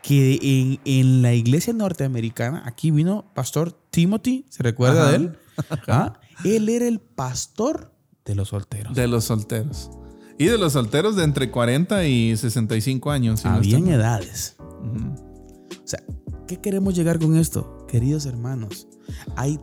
que 0.02 0.38
en, 0.42 0.80
en 0.84 1.22
la 1.22 1.34
iglesia 1.34 1.72
norteamericana, 1.72 2.62
aquí 2.66 2.90
vino 2.90 3.30
pastor 3.34 3.72
Timothy, 3.90 4.46
¿se 4.48 4.62
recuerda 4.62 5.02
Ajá. 5.02 5.10
de 5.10 5.16
él? 5.16 5.38
¿Ah? 5.88 6.20
Él 6.44 6.68
era 6.68 6.86
el 6.86 7.00
pastor 7.00 7.92
de 8.24 8.34
los 8.34 8.48
solteros. 8.48 8.94
De 8.94 9.08
los 9.08 9.24
solteros. 9.24 9.90
Y 10.38 10.46
de 10.46 10.56
los 10.56 10.74
solteros 10.74 11.16
de 11.16 11.24
entre 11.24 11.50
40 11.50 12.06
y 12.06 12.36
65 12.36 13.10
años. 13.10 13.40
si 13.40 13.48
Habían 13.48 13.88
edades. 13.88 14.56
O 14.60 15.88
sea, 15.88 16.00
¿qué 16.46 16.60
queremos 16.60 16.94
llegar 16.94 17.18
con 17.18 17.36
esto? 17.36 17.86
Queridos 17.88 18.26
hermanos, 18.26 18.86
hay 19.34 19.58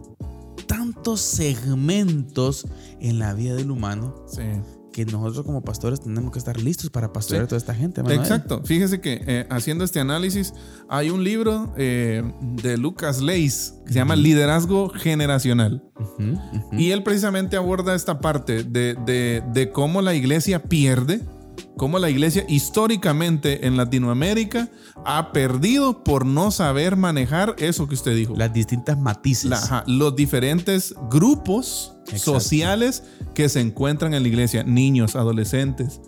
tantos 0.68 1.22
segmentos 1.22 2.66
en 3.00 3.20
la 3.20 3.34
vida 3.34 3.56
del 3.56 3.72
humano 3.72 4.16
Sí. 4.28 4.42
que 4.94 5.06
nosotros 5.06 5.46
como 5.46 5.62
pastores 5.62 6.00
tenemos 6.02 6.32
que 6.32 6.40
estar 6.40 6.58
listos 6.62 6.90
para 6.90 7.12
pastorear 7.12 7.44
Sí. 7.44 7.46
a 7.46 7.50
toda 7.50 7.58
esta 7.58 7.76
gente. 7.76 8.02
Exacto. 8.14 8.62
Fíjese 8.64 9.02
que 9.02 9.22
eh, 9.28 9.46
haciendo 9.50 9.84
este 9.84 10.00
análisis, 10.00 10.54
hay 10.88 11.10
un 11.10 11.24
libro 11.24 11.74
eh, 11.78 12.24
de 12.42 12.78
Lucas 12.78 13.22
Leis 13.22 13.74
que 13.86 13.90
se 13.94 14.00
llama 14.00 14.16
Liderazgo 14.16 14.90
Generacional. 14.90 15.84
Y 16.72 16.92
él 16.92 17.04
precisamente 17.04 17.58
aborda 17.58 17.94
esta 17.94 18.20
parte 18.20 18.64
de, 18.64 18.96
de- 19.06 19.44
de 19.54 19.70
cómo 19.72 20.02
la 20.02 20.14
iglesia 20.16 20.64
pierde, 20.64 21.22
cómo 21.78 22.00
la 22.00 22.10
iglesia 22.10 22.46
históricamente 22.48 23.68
en 23.68 23.78
Latinoamérica 23.78 24.70
ha 25.06 25.32
perdido 25.32 26.04
por 26.04 26.26
no 26.26 26.52
saber 26.52 26.96
manejar 26.96 27.56
eso 27.60 27.88
que 27.88 27.96
usted 27.96 28.16
dijo. 28.16 28.34
Las 28.36 28.54
distintas 28.54 29.00
matices. 29.00 29.50
La- 29.50 29.58
ajá, 29.58 29.84
los 29.88 30.16
diferentes 30.16 30.94
grupos 31.10 31.94
Exacto. 32.08 32.18
sociales 32.40 33.04
que 33.34 33.50
se 33.50 33.60
encuentran 33.62 34.14
en 34.14 34.24
la 34.24 34.30
iglesia, 34.30 34.64
niños, 34.64 35.16
adolescentes, 35.16 36.02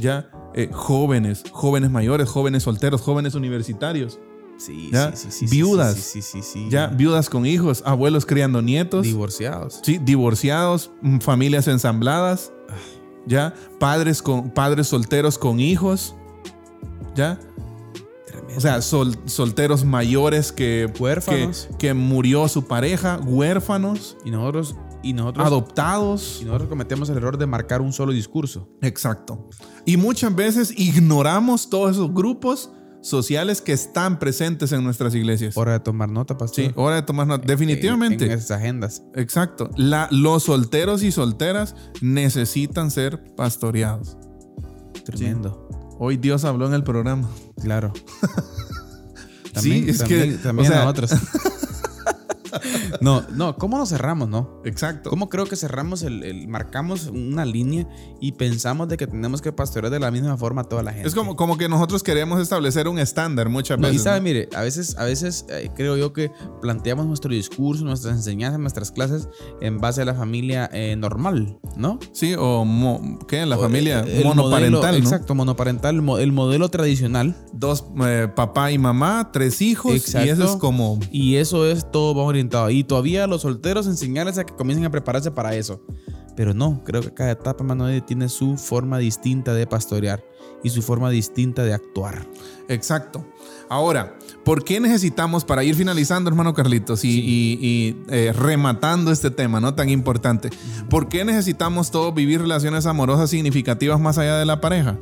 ya 0.00 0.30
eh, 0.54 0.68
jóvenes, 0.72 1.44
jóvenes 1.50 1.90
mayores, 1.90 2.28
jóvenes 2.28 2.62
solteros, 2.64 3.00
jóvenes 3.00 3.34
universitarios, 3.34 4.18
sí, 4.58 4.90
ya, 4.92 5.14
sí, 5.16 5.28
sí, 5.30 5.46
sí, 5.48 5.56
viudas, 5.56 5.94
Sí, 5.96 6.20
sí, 6.20 6.22
sí, 6.22 6.42
sí, 6.42 6.66
ya 6.70 6.86
viudas 6.88 7.28
con 7.30 7.46
hijos, 7.46 7.82
abuelos 7.86 8.26
criando 8.26 8.60
nietos, 8.62 9.02
Divorciados. 9.04 9.80
sí, 9.82 9.98
divorciados, 9.98 10.90
mm, 11.00 11.18
familias 11.18 11.68
ensambladas, 11.68 12.52
ya 13.26 13.54
padres 13.78 14.22
con 14.22 14.50
padres 14.50 14.88
solteros 14.88 15.38
con 15.38 15.60
hijos, 15.60 16.14
ya 17.14 17.38
Tremendo. 18.26 18.56
o 18.56 18.60
sea, 18.60 18.80
sol- 18.82 19.16
solteros 19.26 19.84
mayores 19.84 20.52
que, 20.52 20.90
Huérfanos. 20.98 21.68
que, 21.72 21.76
que 21.88 21.94
murió 21.94 22.48
su 22.48 22.64
pareja, 22.66 23.18
huérfanos, 23.24 24.16
y 24.24 24.30
nosotros, 24.30 24.74
y 25.02 25.12
nosotros, 25.12 25.46
adoptados. 25.46 26.38
y 26.40 26.44
nosotros 26.46 26.68
cometemos 26.68 27.08
el 27.10 27.16
error 27.18 27.36
de 27.38 27.46
marcar 27.46 27.80
un 27.82 27.92
solo 27.92 28.12
discurso. 28.12 28.68
Exacto. 28.80 29.48
Y 29.84 29.96
muchas 29.96 30.34
veces 30.34 30.72
ignoramos 30.76 31.68
todos 31.68 31.92
esos 31.92 32.12
grupos 32.14 32.70
sociales 33.02 33.60
que 33.60 33.72
están 33.72 34.18
presentes 34.18 34.72
en 34.72 34.82
nuestras 34.84 35.14
iglesias. 35.14 35.56
Hora 35.56 35.72
de 35.72 35.80
tomar 35.80 36.08
nota, 36.08 36.38
pastor. 36.38 36.64
Sí, 36.64 36.70
hora 36.76 36.96
de 36.96 37.02
tomar 37.02 37.26
nota. 37.26 37.44
Definitivamente. 37.46 38.24
En, 38.24 38.30
en 38.32 38.38
esas 38.38 38.52
agendas. 38.52 39.02
Exacto. 39.14 39.68
La- 39.76 40.08
los 40.10 40.44
solteros 40.44 41.02
y 41.02 41.12
solteras 41.12 41.74
necesitan 42.00 42.90
ser 42.90 43.22
pastoreados. 43.36 44.16
Tremendo. 45.04 45.68
Hoy 45.98 46.16
Dios 46.16 46.44
habló 46.44 46.66
en 46.66 46.74
el 46.74 46.84
programa. 46.84 47.28
Claro. 47.60 47.92
Sí, 49.60 49.84
es 49.86 50.02
que, 50.04 50.16
también, 50.16 50.42
también 50.42 50.66
o 50.70 50.72
sea- 50.74 50.84
nosotros. 50.84 51.10
no, 53.00 53.22
no, 53.34 53.56
¿cómo 53.56 53.78
nos 53.78 53.88
cerramos, 53.90 54.28
no? 54.28 54.60
Exacto. 54.64 55.10
¿Cómo 55.10 55.28
creo 55.28 55.46
que 55.46 55.56
cerramos 55.56 56.02
el, 56.02 56.22
el- 56.24 56.48
marcamos 56.48 57.06
una 57.06 57.44
línea 57.44 57.86
y 58.20 58.32
pensamos 58.32 58.88
de 58.88 58.96
que 58.96 59.06
tenemos 59.06 59.40
que 59.42 59.52
pastorear 59.52 59.90
de 59.92 60.00
la 60.00 60.10
misma 60.10 60.36
forma 60.36 60.62
a 60.62 60.64
toda 60.64 60.82
la 60.82 60.92
gente? 60.92 61.08
Es 61.08 61.14
como, 61.14 61.36
como 61.36 61.56
que 61.56 61.68
nosotros 61.68 62.02
queremos 62.02 62.40
establecer 62.40 62.88
un 62.88 62.98
estándar 62.98 63.48
muchas 63.48 63.78
No, 63.78 63.88
y 63.88 63.92
veces. 63.92 64.04
sabe, 64.04 64.18
¿no? 64.18 64.24
mire, 64.24 64.48
a 64.54 64.62
veces, 64.62 64.96
a 64.98 65.04
veces 65.04 65.46
eh, 65.48 65.70
creo 65.74 65.96
yo 65.96 66.12
que 66.12 66.30
planteamos 66.60 67.06
nuestro 67.06 67.32
discurso, 67.32 67.84
nuestras 67.84 68.14
enseñanzas, 68.16 68.60
nuestras 68.60 68.90
clases 68.90 69.28
en 69.60 69.78
base 69.78 70.02
a 70.02 70.04
la 70.04 70.14
familia 70.14 70.68
eh, 70.72 70.96
normal, 70.96 71.58
¿no? 71.76 71.98
Sí, 72.12 72.34
o 72.38 72.64
mo- 72.64 73.18
¿qué? 73.28 73.46
La 73.46 73.56
O, 73.56 73.60
familia 73.60 74.00
eh, 74.06 74.18
el 74.18 74.24
monoparental, 74.24 74.80
modelo- 74.80 74.92
¿no? 74.92 74.96
Exacto, 74.98 75.34
monoparental, 75.34 75.94
el 75.96 76.02
mo- 76.02 76.18
el 76.18 76.32
modelo 76.32 76.68
tradicional. 76.68 77.34
Dos, 77.52 77.84
eh, 78.04 78.28
papá 78.34 78.72
y 78.72 78.78
mamá, 78.78 79.30
tres 79.32 79.60
hijos. 79.62 79.92
Exacto. 79.94 80.26
Y 80.26 80.30
eso 80.30 80.44
es 80.44 80.56
como... 80.56 80.98
Y 81.10 81.36
eso 81.36 81.66
es 81.66 81.90
todo 81.90 82.14
más 82.14 82.24
orientado. 82.26 82.70
Y 82.82 82.84
todavía 82.84 83.28
los 83.28 83.42
solteros 83.42 83.86
enseñarles 83.86 84.38
a 84.38 84.44
que 84.44 84.54
comiencen 84.56 84.84
a 84.84 84.90
prepararse 84.90 85.30
para 85.30 85.54
eso. 85.54 85.80
Pero 86.34 86.52
no, 86.52 86.82
creo 86.82 87.00
que 87.00 87.14
cada 87.14 87.30
etapa, 87.30 87.62
hermano, 87.62 87.88
Eddie, 87.88 88.00
tiene 88.00 88.28
su 88.28 88.56
forma 88.56 88.98
distinta 88.98 89.54
de 89.54 89.68
pastorear 89.68 90.24
y 90.64 90.70
su 90.70 90.82
forma 90.82 91.08
distinta 91.10 91.62
de 91.62 91.74
actuar. 91.74 92.26
Exacto. 92.68 93.24
Ahora, 93.68 94.18
¿por 94.44 94.64
qué 94.64 94.80
necesitamos, 94.80 95.44
para 95.44 95.62
ir 95.62 95.76
finalizando, 95.76 96.28
hermano 96.28 96.54
Carlitos, 96.54 97.04
y, 97.04 97.20
y- 97.20 97.58
y, 97.60 97.96
eh, 98.08 98.32
rematando 98.32 99.12
este 99.12 99.30
tema, 99.30 99.60
¿no? 99.60 99.74
Tan 99.74 99.88
importante, 99.90 100.50
¿por 100.90 101.08
qué 101.08 101.24
necesitamos 101.24 101.92
todos 101.92 102.12
vivir 102.12 102.40
relaciones 102.40 102.86
amorosas 102.86 103.30
significativas 103.30 104.00
más 104.00 104.18
allá 104.18 104.38
de 104.38 104.44
la 104.46 104.60
pareja? 104.60 104.98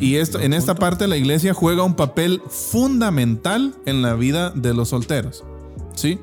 Y 0.00 0.16
esto, 0.16 0.40
en 0.40 0.52
esta 0.52 0.74
parte 0.74 1.06
la 1.06 1.16
iglesia 1.16 1.54
juega 1.54 1.84
un 1.84 1.94
papel 1.94 2.42
fundamental 2.48 3.74
en 3.86 4.02
la 4.02 4.14
vida 4.14 4.50
de 4.50 4.74
los 4.74 4.88
solteros. 4.88 5.44
¿Sí? 5.94 6.18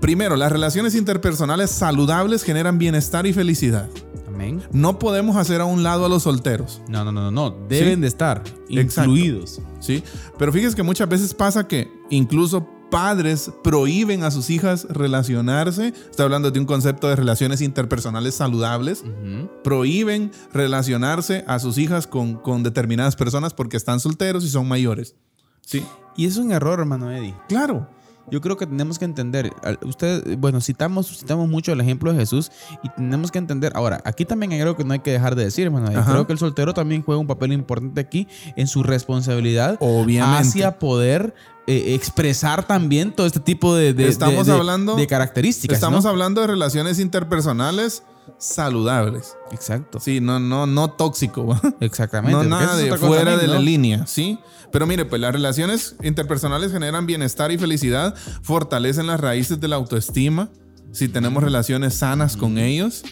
Primero, 0.00 0.36
las 0.36 0.52
relaciones 0.52 0.94
interpersonales 0.94 1.70
saludables 1.70 2.42
generan 2.42 2.78
bienestar 2.78 3.26
y 3.26 3.32
felicidad. 3.32 3.88
Amén. 4.28 4.62
No 4.70 4.98
podemos 4.98 5.36
hacer 5.36 5.60
a 5.60 5.64
un 5.64 5.82
lado 5.82 6.04
a 6.04 6.08
los 6.08 6.24
solteros. 6.24 6.82
No, 6.88 7.04
no, 7.04 7.10
no, 7.12 7.22
no, 7.22 7.30
no. 7.30 7.66
Deben 7.68 7.96
Sí. 7.96 8.00
de 8.02 8.06
estar 8.06 8.42
Exacto. 8.68 9.10
incluidos. 9.10 9.60
¿sí? 9.80 10.02
Pero 10.38 10.52
fíjese 10.52 10.76
que 10.76 10.82
muchas 10.82 11.08
veces 11.08 11.32
pasa 11.34 11.66
que 11.66 11.90
incluso 12.10 12.68
padres 12.90 13.50
prohíben 13.64 14.22
a 14.22 14.30
sus 14.30 14.48
hijas 14.50 14.86
relacionarse. 14.90 15.88
Estoy 16.10 16.24
hablando 16.24 16.50
de 16.50 16.60
un 16.60 16.66
concepto 16.66 17.08
de 17.08 17.16
relaciones 17.16 17.60
interpersonales 17.60 18.34
saludables. 18.34 19.00
Ujú. 19.02 19.48
Prohíben 19.64 20.30
relacionarse 20.52 21.42
a 21.48 21.58
sus 21.58 21.78
hijas 21.78 22.06
con, 22.06 22.34
con 22.34 22.62
determinadas 22.62 23.16
personas 23.16 23.54
porque 23.54 23.76
están 23.76 23.98
solteros 24.00 24.44
y 24.44 24.48
son 24.50 24.68
mayores. 24.68 25.14
Sí, 25.62 25.82
Y 26.16 26.26
es 26.26 26.36
un 26.36 26.52
error, 26.52 26.78
hermano 26.78 27.10
Eddie. 27.10 27.34
claro. 27.48 27.88
Yo 28.30 28.40
creo 28.40 28.56
que 28.56 28.66
tenemos 28.66 28.98
que 28.98 29.04
entender, 29.04 29.52
usted, 29.84 30.36
bueno, 30.38 30.60
citamos, 30.60 31.06
citamos 31.18 31.48
mucho 31.48 31.72
el 31.72 31.80
ejemplo 31.80 32.12
de 32.12 32.18
Jesús 32.18 32.50
y 32.82 32.88
tenemos 32.90 33.30
que 33.30 33.38
entender, 33.38 33.72
ahora, 33.76 34.00
aquí 34.04 34.24
también 34.24 34.52
hay 34.52 34.60
algo 34.60 34.76
que 34.76 34.84
no 34.84 34.92
hay 34.94 34.98
que 35.00 35.12
dejar 35.12 35.36
de 35.36 35.44
decir, 35.44 35.66
hermano. 35.66 35.90
Creo 36.04 36.26
que 36.26 36.32
el 36.32 36.38
soltero 36.38 36.74
también 36.74 37.02
juega 37.02 37.20
un 37.20 37.26
papel 37.26 37.52
importante 37.52 38.00
aquí 38.00 38.26
en 38.56 38.66
su 38.66 38.82
responsabilidad 38.82 39.76
Obviamente. 39.80 40.48
hacia 40.48 40.78
poder 40.78 41.34
eh, 41.68 41.94
expresar 41.94 42.66
también 42.66 43.12
todo 43.12 43.26
este 43.26 43.40
tipo 43.40 43.74
de, 43.74 43.92
de- 43.94 44.08
Estamos 44.08 44.46
de- 44.46 44.52
de- 44.52 44.58
hablando- 44.58 44.96
de 44.96 45.06
características. 45.06 45.74
Estamos 45.76 46.04
¿no? 46.04 46.10
hablando 46.10 46.40
de 46.40 46.46
relaciones 46.48 46.98
interpersonales 47.00 48.02
saludables. 48.38 49.36
Exacto. 49.52 50.00
Sí, 50.00 50.20
no, 50.20 50.38
no, 50.38 50.66
no 50.66 50.90
tóxico. 50.90 51.46
¿va? 51.46 51.60
Exactamente. 51.80 52.32
No 52.36 52.44
nada 52.44 52.76
de 52.76 52.96
fuera 52.96 53.36
de 53.36 53.46
la 53.46 53.58
línea, 53.58 54.06
¿sí? 54.06 54.38
Pero 54.72 54.86
mire, 54.86 55.04
pues 55.04 55.20
las 55.20 55.32
relaciones 55.32 55.96
interpersonales 56.02 56.72
generan 56.72 57.06
bienestar 57.06 57.50
y 57.52 57.58
felicidad, 57.58 58.14
fortalecen 58.42 59.06
las 59.06 59.20
raíces 59.20 59.60
de 59.60 59.68
la 59.68 59.76
autoestima. 59.76 60.50
Si 60.92 61.08
tenemos 61.08 61.42
relaciones 61.42 61.94
sanas 61.94 62.36
con 62.36 62.56
ellos, 62.58 63.02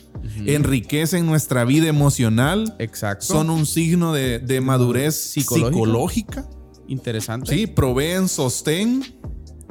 enriquecen 0.47 1.27
nuestra 1.27 1.65
vida 1.65 1.87
emocional, 1.89 2.75
Exacto. 2.79 3.27
son 3.27 3.51
un 3.51 3.67
signo 3.67 4.13
de, 4.13 4.39
de 4.39 4.61
madurez 4.61 5.15
Psicológica. 5.15 5.69
psicológica. 5.75 6.49
interesante. 6.89 7.55
Sí, 7.55 7.67
proveen 7.67 8.29
sostén, 8.29 9.05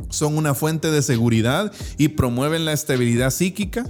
son 0.09 0.37
una 0.37 0.53
fuente 0.53 0.91
de 0.91 1.01
seguridad 1.01 1.71
y 1.97 2.09
promueven 2.09 2.65
la 2.65 2.73
estabilidad 2.73 3.31
psíquica. 3.31 3.85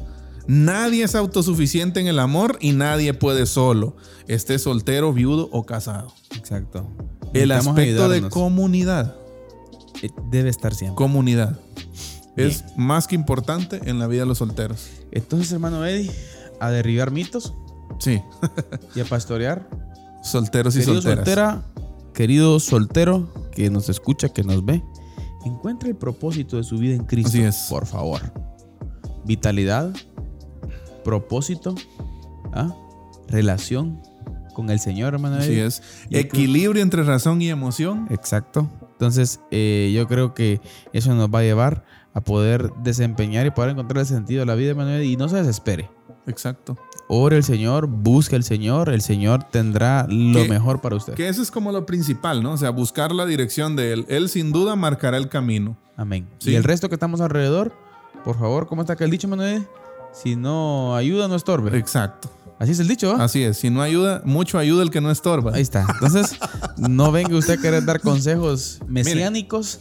Nadie 0.47 1.03
es 1.03 1.15
autosuficiente 1.15 1.99
en 1.99 2.07
el 2.07 2.19
amor 2.19 2.57
y 2.59 2.73
nadie 2.73 3.13
puede 3.13 3.45
solo, 3.45 3.95
esté 4.27 4.59
soltero, 4.59 5.13
viudo 5.13 5.49
o 5.51 5.65
casado. 5.65 6.13
Exacto. 6.35 6.85
El 7.33 7.51
aspecto 7.51 8.09
de 8.09 8.29
comunidad, 8.29 9.15
Eh, 10.01 10.09
debe 10.29 10.49
estar 10.49 10.75
siempre. 10.75 10.95
comunidad, 10.97 11.57
es 12.35 12.63
más 12.75 13.07
que 13.07 13.15
importante 13.15 13.79
en 13.85 13.99
la 13.99 14.07
vida 14.07 14.21
de 14.21 14.25
los 14.27 14.39
solteros. 14.39 14.87
Entonces, 15.11 15.51
hermano 15.53 15.85
Eddie, 15.85 16.11
a 16.59 16.69
derribar 16.71 17.11
mitos 17.11 17.53
Sí, 17.99 18.21
y 18.95 18.99
a 18.99 19.05
pastorear. 19.05 19.69
solteros 20.23 20.75
y 20.75 20.79
Querido 20.79 20.93
solteras. 20.95 21.15
soltera, 21.17 21.63
querido 22.13 22.59
soltero 22.59 23.31
que 23.53 23.69
nos 23.69 23.87
escucha, 23.87 24.29
que 24.29 24.43
nos 24.43 24.65
ve, 24.65 24.83
encuentre 25.45 25.89
el 25.91 25.95
propósito 25.95 26.57
de 26.57 26.63
su 26.63 26.77
vida 26.77 26.95
en 26.95 27.05
Cristo. 27.05 27.29
Así 27.29 27.41
es. 27.43 27.67
Por 27.69 27.85
favor. 27.85 28.21
Vitalidad, 29.25 29.93
propósito, 31.03 31.75
¿ah? 32.53 32.73
relación 33.27 34.01
con 34.53 34.69
el 34.69 34.79
Señor, 34.79 35.13
hermano. 35.13 35.37
Así 35.37 35.59
es. 35.59 35.81
Yo 36.03 36.09
creo- 36.09 36.21
Equilibrio 36.21 36.81
entre 36.83 37.03
razón 37.03 37.41
y 37.41 37.49
emoción. 37.49 38.07
Exacto. 38.11 38.69
Entonces, 38.91 39.39
eh, 39.51 39.91
yo 39.95 40.07
creo 40.07 40.33
que 40.33 40.61
eso 40.93 41.13
nos 41.15 41.27
va 41.29 41.39
a 41.39 41.43
llevar 41.43 41.83
a 42.13 42.21
poder 42.21 42.71
desempeñar 42.83 43.45
y 43.47 43.51
poder 43.51 43.71
encontrar 43.71 44.01
el 44.01 44.05
sentido 44.05 44.41
de 44.41 44.45
la 44.45 44.55
vida, 44.55 44.69
hermano. 44.71 45.01
Y 45.01 45.17
no 45.17 45.27
se 45.29 45.37
desespere. 45.37 45.89
Exacto. 46.27 46.77
Ore 47.09 47.35
el 47.37 47.43
Señor, 47.43 47.87
busque 47.87 48.35
el 48.35 48.43
Señor, 48.43 48.89
el 48.89 49.01
Señor 49.01 49.43
tendrá 49.45 50.05
lo 50.07 50.43
Que- 50.43 50.49
mejor 50.49 50.79
para 50.79 50.95
usted. 50.95 51.15
Que 51.15 51.27
eso 51.27 51.41
es 51.41 51.51
como 51.51 51.71
lo 51.71 51.85
principal, 51.85 52.41
¿no? 52.43 52.53
O 52.53 52.57
sea, 52.57 52.69
buscar 52.69 53.11
la 53.11 53.25
dirección 53.25 53.75
de 53.75 53.91
él. 53.91 54.05
Él 54.07 54.29
sin 54.29 54.51
duda 54.51 54.75
marcará 54.75 55.17
el 55.17 55.27
camino. 55.27 55.75
Amén. 55.97 56.27
Sí. 56.37 56.51
Y 56.51 56.55
el 56.55 56.63
resto 56.63 56.87
que 56.87 56.95
estamos 56.95 57.19
alrededor, 57.19 57.73
por 58.23 58.37
favor, 58.39 58.67
¿cómo 58.67 58.83
está 58.83 58.93
acá 58.93 59.03
el 59.03 59.11
dicho, 59.11 59.27
Manuel? 59.27 59.67
Si 60.13 60.35
no 60.35 60.95
ayuda, 60.95 61.27
no 61.27 61.35
estorbe. 61.35 61.77
Exacto. 61.77 62.29
Así 62.59 62.71
es 62.71 62.79
el 62.79 62.87
dicho, 62.87 63.11
¿va? 63.17 63.23
Así 63.23 63.43
es. 63.43 63.57
Si 63.57 63.69
no 63.69 63.81
ayuda, 63.81 64.21
mucho 64.23 64.57
ayuda 64.57 64.83
el 64.83 64.89
que 64.91 65.01
no 65.01 65.11
estorba. 65.11 65.53
Ahí 65.55 65.61
está. 65.61 65.85
Entonces, 65.95 66.37
no 66.77 67.11
venga 67.11 67.35
usted 67.35 67.57
a 67.59 67.61
querer 67.61 67.83
dar 67.83 67.99
consejos 67.99 68.79
mesiánicos. 68.87 69.79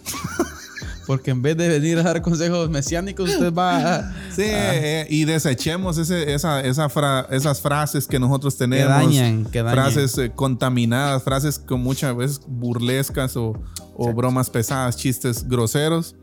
Porque 1.06 1.32
en 1.32 1.42
vez 1.42 1.56
de 1.56 1.68
venir 1.68 1.98
a 1.98 2.02
dar 2.02 2.22
consejos 2.22 2.70
mesiánicos, 2.70 3.28
usted 3.28 3.52
va 3.52 3.96
a... 3.96 4.12
Sí, 4.34 4.42
eh, 4.46 5.06
y 5.10 5.24
desechemos 5.24 5.98
ese- 5.98 6.32
esa, 6.32 6.60
esa 6.60 6.88
fra- 6.88 7.26
esas 7.30 7.60
frases 7.60 8.06
que 8.06 8.18
nosotros 8.20 8.56
tenemos. 8.56 8.88
dañan, 8.88 9.44
que 9.46 9.62
dañan. 9.62 9.74
Frases 9.92 10.16
eh, 10.18 10.32
contaminadas, 10.34 11.22
frases 11.24 11.58
con 11.58 11.82
muchas 11.82 12.16
veces 12.16 12.40
burlescas 12.46 13.36
o, 13.36 13.52
o 13.96 14.12
bromas 14.12 14.48
pesadas, 14.48 14.96
chistes 14.96 15.46
groseros, 15.48 16.14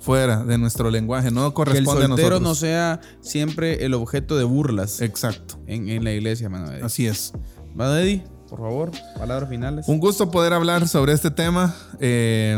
fuera 0.00 0.44
de 0.44 0.58
nuestro 0.58 0.90
lenguaje. 0.90 1.30
No 1.30 1.42
Que 1.42 1.46
el 1.48 1.52
corresponde 1.54 2.04
a 2.04 2.06
soltero 2.08 2.28
nosotros. 2.30 2.42
no 2.42 2.54
sea 2.54 3.00
siempre 3.20 3.84
el 3.84 3.94
objeto 3.94 4.36
de 4.36 4.44
burlas 4.44 5.00
Exacto. 5.00 5.58
en, 5.66 5.88
en 5.88 6.04
la 6.04 6.12
iglesia, 6.12 6.48
Manuel. 6.48 6.84
Así 6.84 7.06
es. 7.06 7.32
Manuel 7.74 8.02
Eddie, 8.04 8.24
por 8.48 8.60
favor, 8.60 8.90
palabras 9.18 9.48
finales. 9.50 9.88
Un 9.88 9.98
gusto 9.98 10.30
poder 10.30 10.52
hablar 10.52 10.86
sobre 10.88 11.12
este 11.12 11.30
tema. 11.30 11.74
eh, 12.00 12.56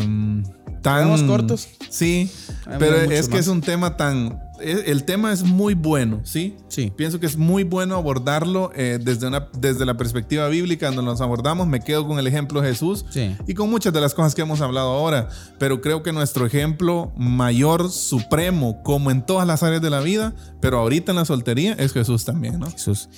tan 0.82 0.98
¿Quedamos 1.04 1.22
cortos? 1.22 1.68
Sí, 1.90 2.30
pero 2.78 2.96
es 2.96 3.28
que 3.28 3.36
más. 3.36 3.40
es 3.40 3.48
un 3.48 3.60
tema 3.60 3.96
tan. 3.96 4.40
El 4.60 5.04
tema 5.04 5.32
es 5.32 5.44
muy 5.44 5.74
bueno, 5.74 6.20
¿sí? 6.24 6.56
Sí. 6.66 6.92
Pienso 6.96 7.20
que 7.20 7.26
es 7.26 7.36
muy 7.36 7.62
bueno 7.62 7.94
abordarlo 7.94 8.72
eh, 8.74 8.98
desde, 9.00 9.28
una, 9.28 9.48
desde 9.56 9.86
la 9.86 9.96
perspectiva 9.96 10.48
bíblica, 10.48 10.86
donde 10.88 11.04
nos 11.04 11.20
abordamos. 11.20 11.68
Me 11.68 11.78
quedo 11.78 12.04
con 12.08 12.18
el 12.18 12.26
ejemplo 12.26 12.60
de 12.60 12.68
Jesús 12.70 13.04
Sí. 13.10 13.36
y 13.46 13.54
con 13.54 13.70
muchas 13.70 13.92
de 13.92 14.00
las 14.00 14.14
cosas 14.14 14.34
que 14.34 14.42
hemos 14.42 14.60
hablado 14.60 14.90
ahora. 14.90 15.28
Pero 15.60 15.80
creo 15.80 16.02
que 16.02 16.12
nuestro 16.12 16.44
ejemplo 16.44 17.12
mayor, 17.16 17.88
supremo, 17.88 18.82
como 18.82 19.12
en 19.12 19.24
todas 19.24 19.46
las 19.46 19.62
áreas 19.62 19.80
de 19.80 19.90
la 19.90 20.00
vida, 20.00 20.34
pero 20.60 20.80
ahorita 20.80 21.12
en 21.12 21.16
la 21.18 21.24
soltería, 21.24 21.74
es 21.74 21.92
Jesús 21.92 22.24
también, 22.24 22.58
¿no? 22.58 22.68
Jesús. 22.68 23.08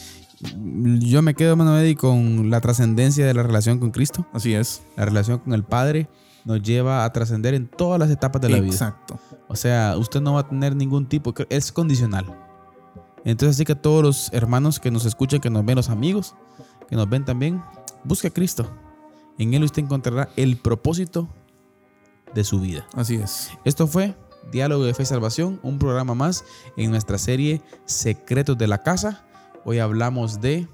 Yo 1.01 1.23
me 1.23 1.35
quedo, 1.35 1.57
Manuel 1.57 1.85
Eddie, 1.85 1.97
con 1.97 2.51
la 2.51 2.61
trascendencia 2.61 3.25
de 3.27 3.33
la 3.35 3.43
relación 3.43 3.79
con 3.79 3.91
Cristo. 3.93 4.27
Así 4.35 4.53
es. 4.55 4.83
La 4.97 5.07
relación 5.07 5.39
con 5.39 5.55
el 5.55 5.65
Padre 5.65 6.09
nos 6.45 6.63
lleva 6.63 7.05
a 7.05 7.13
trascender 7.13 7.55
en 7.55 7.69
todas 7.69 7.99
las 7.99 8.11
etapas 8.11 8.41
de 8.43 8.49
la 8.49 8.61
vida. 8.61 8.73
Exacto. 8.73 9.19
O 9.49 9.57
sea, 9.57 9.97
usted 9.97 10.21
no 10.21 10.35
va 10.35 10.41
a 10.41 10.49
tener 10.49 10.75
ningún 10.75 11.07
tipo, 11.07 11.35
es 11.49 11.73
condicional. 11.73 12.27
Entonces, 13.25 13.57
así 13.57 13.65
que 13.65 13.75
todos 13.75 14.03
los 14.03 14.33
hermanos 14.33 14.81
que 14.81 14.91
nos 14.91 15.05
escuchan, 15.05 15.41
que 15.41 15.51
nos 15.51 15.65
ven, 15.65 15.77
los 15.77 15.91
amigos 15.91 16.35
que 16.89 16.97
nos 16.97 17.09
ven 17.09 17.25
también, 17.25 17.63
busque 18.05 18.29
a 18.29 18.31
Cristo. 18.31 18.71
En 19.39 19.55
Él 19.55 19.65
usted 19.65 19.83
encontrará 19.83 20.29
el 20.37 20.57
propósito 20.57 21.29
de 22.35 22.45
su 22.45 22.61
vida. 22.61 22.87
Así 22.95 23.17
es. 23.17 23.51
Esto 23.65 23.87
fue 23.87 24.15
Diálogo 24.53 24.85
de 24.85 24.95
Fe 24.95 25.03
y 25.03 25.07
Salvación, 25.07 25.61
un 25.63 25.79
programa 25.79 26.15
más 26.15 26.45
en 26.77 26.91
nuestra 26.91 27.19
serie 27.19 27.63
Secretos 27.85 28.57
de 28.59 28.67
la 28.67 28.83
Casa. 28.83 29.25
Hoy 29.65 29.79
hablamos 29.79 30.41
de 30.41 30.67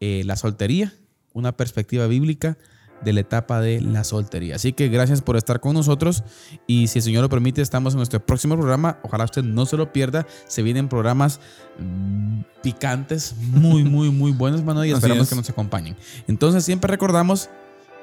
eh, 0.00 0.22
la 0.24 0.36
soltería, 0.36 0.94
una 1.32 1.52
perspectiva 1.52 2.06
bíblica 2.06 2.56
de 3.02 3.12
la 3.12 3.20
etapa 3.20 3.60
de 3.60 3.80
la 3.80 4.04
soltería. 4.04 4.56
Así 4.56 4.72
que 4.72 4.88
gracias 4.88 5.22
por 5.22 5.36
estar 5.36 5.60
con 5.60 5.74
nosotros 5.74 6.22
y 6.66 6.86
si 6.88 6.98
el 6.98 7.02
Señor 7.02 7.22
lo 7.22 7.28
permite, 7.28 7.62
estamos 7.62 7.94
en 7.94 7.98
nuestro 7.98 8.24
próximo 8.24 8.56
programa. 8.56 8.98
Ojalá 9.02 9.24
usted 9.24 9.42
no 9.42 9.66
se 9.66 9.76
lo 9.76 9.92
pierda. 9.92 10.26
Se 10.46 10.62
vienen 10.62 10.88
programas 10.88 11.40
mm, 11.78 12.40
picantes, 12.62 13.34
muy, 13.40 13.84
muy, 13.84 14.10
muy 14.10 14.32
buenos, 14.32 14.62
mano, 14.64 14.84
y 14.84 14.90
esperamos 14.92 15.24
es. 15.24 15.28
que 15.30 15.36
nos 15.36 15.48
acompañen. 15.50 15.96
Entonces 16.28 16.64
siempre 16.64 16.90
recordamos 16.90 17.50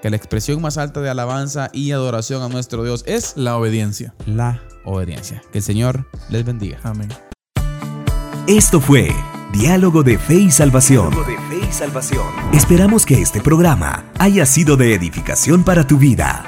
que 0.01 0.09
la 0.09 0.15
expresión 0.17 0.61
más 0.61 0.77
alta 0.77 1.01
de 1.01 1.09
alabanza 1.09 1.69
y 1.73 1.91
adoración 1.91 2.43
a 2.43 2.49
nuestro 2.49 2.83
Dios 2.83 3.03
es 3.07 3.33
La 3.35 3.57
obediencia. 3.57 4.13
la 4.25 4.61
obediencia. 4.85 5.41
Que 5.51 5.57
el 5.59 5.63
Señor 5.63 6.07
les 6.29 6.45
bendiga. 6.45 6.79
Amén. 6.83 7.09
Esto 8.47 8.79
fue 8.79 9.13
Diálogo 9.53 10.03
de 10.03 10.17
Fe 10.17 10.35
Salvación. 11.71 12.27
Esperamos 12.53 13.05
que 13.05 13.21
este 13.21 13.41
programa 13.41 14.05
haya 14.19 14.45
sido 14.45 14.77
de 14.77 14.93
edificación 14.93 15.63
para 15.63 15.85
tu 15.85 15.97
vida. 15.97 16.45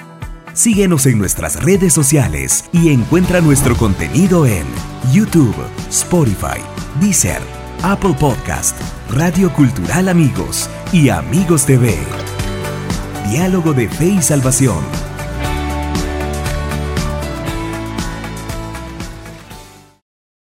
Síguenos 0.53 1.05
en 1.05 1.17
nuestras 1.17 1.61
redes 1.63 1.93
sociales 1.93 2.65
y 2.71 2.89
encuentra 2.89 3.41
nuestro 3.41 3.75
contenido 3.77 4.45
en 4.45 4.65
YouTube, 5.11 5.55
Spotify, 5.89 6.61
Deezer, 6.99 7.41
Apple 7.83 8.15
Podcast, 8.19 8.77
Radio 9.11 9.53
Cultural 9.53 10.09
Amigos 10.09 10.69
y 10.91 11.09
Amigos 11.09 11.65
TV. 11.65 11.97
Diálogo 13.29 13.73
de 13.73 13.87
Fe 13.87 14.07
y 14.07 14.21
Salvación 14.21 15.08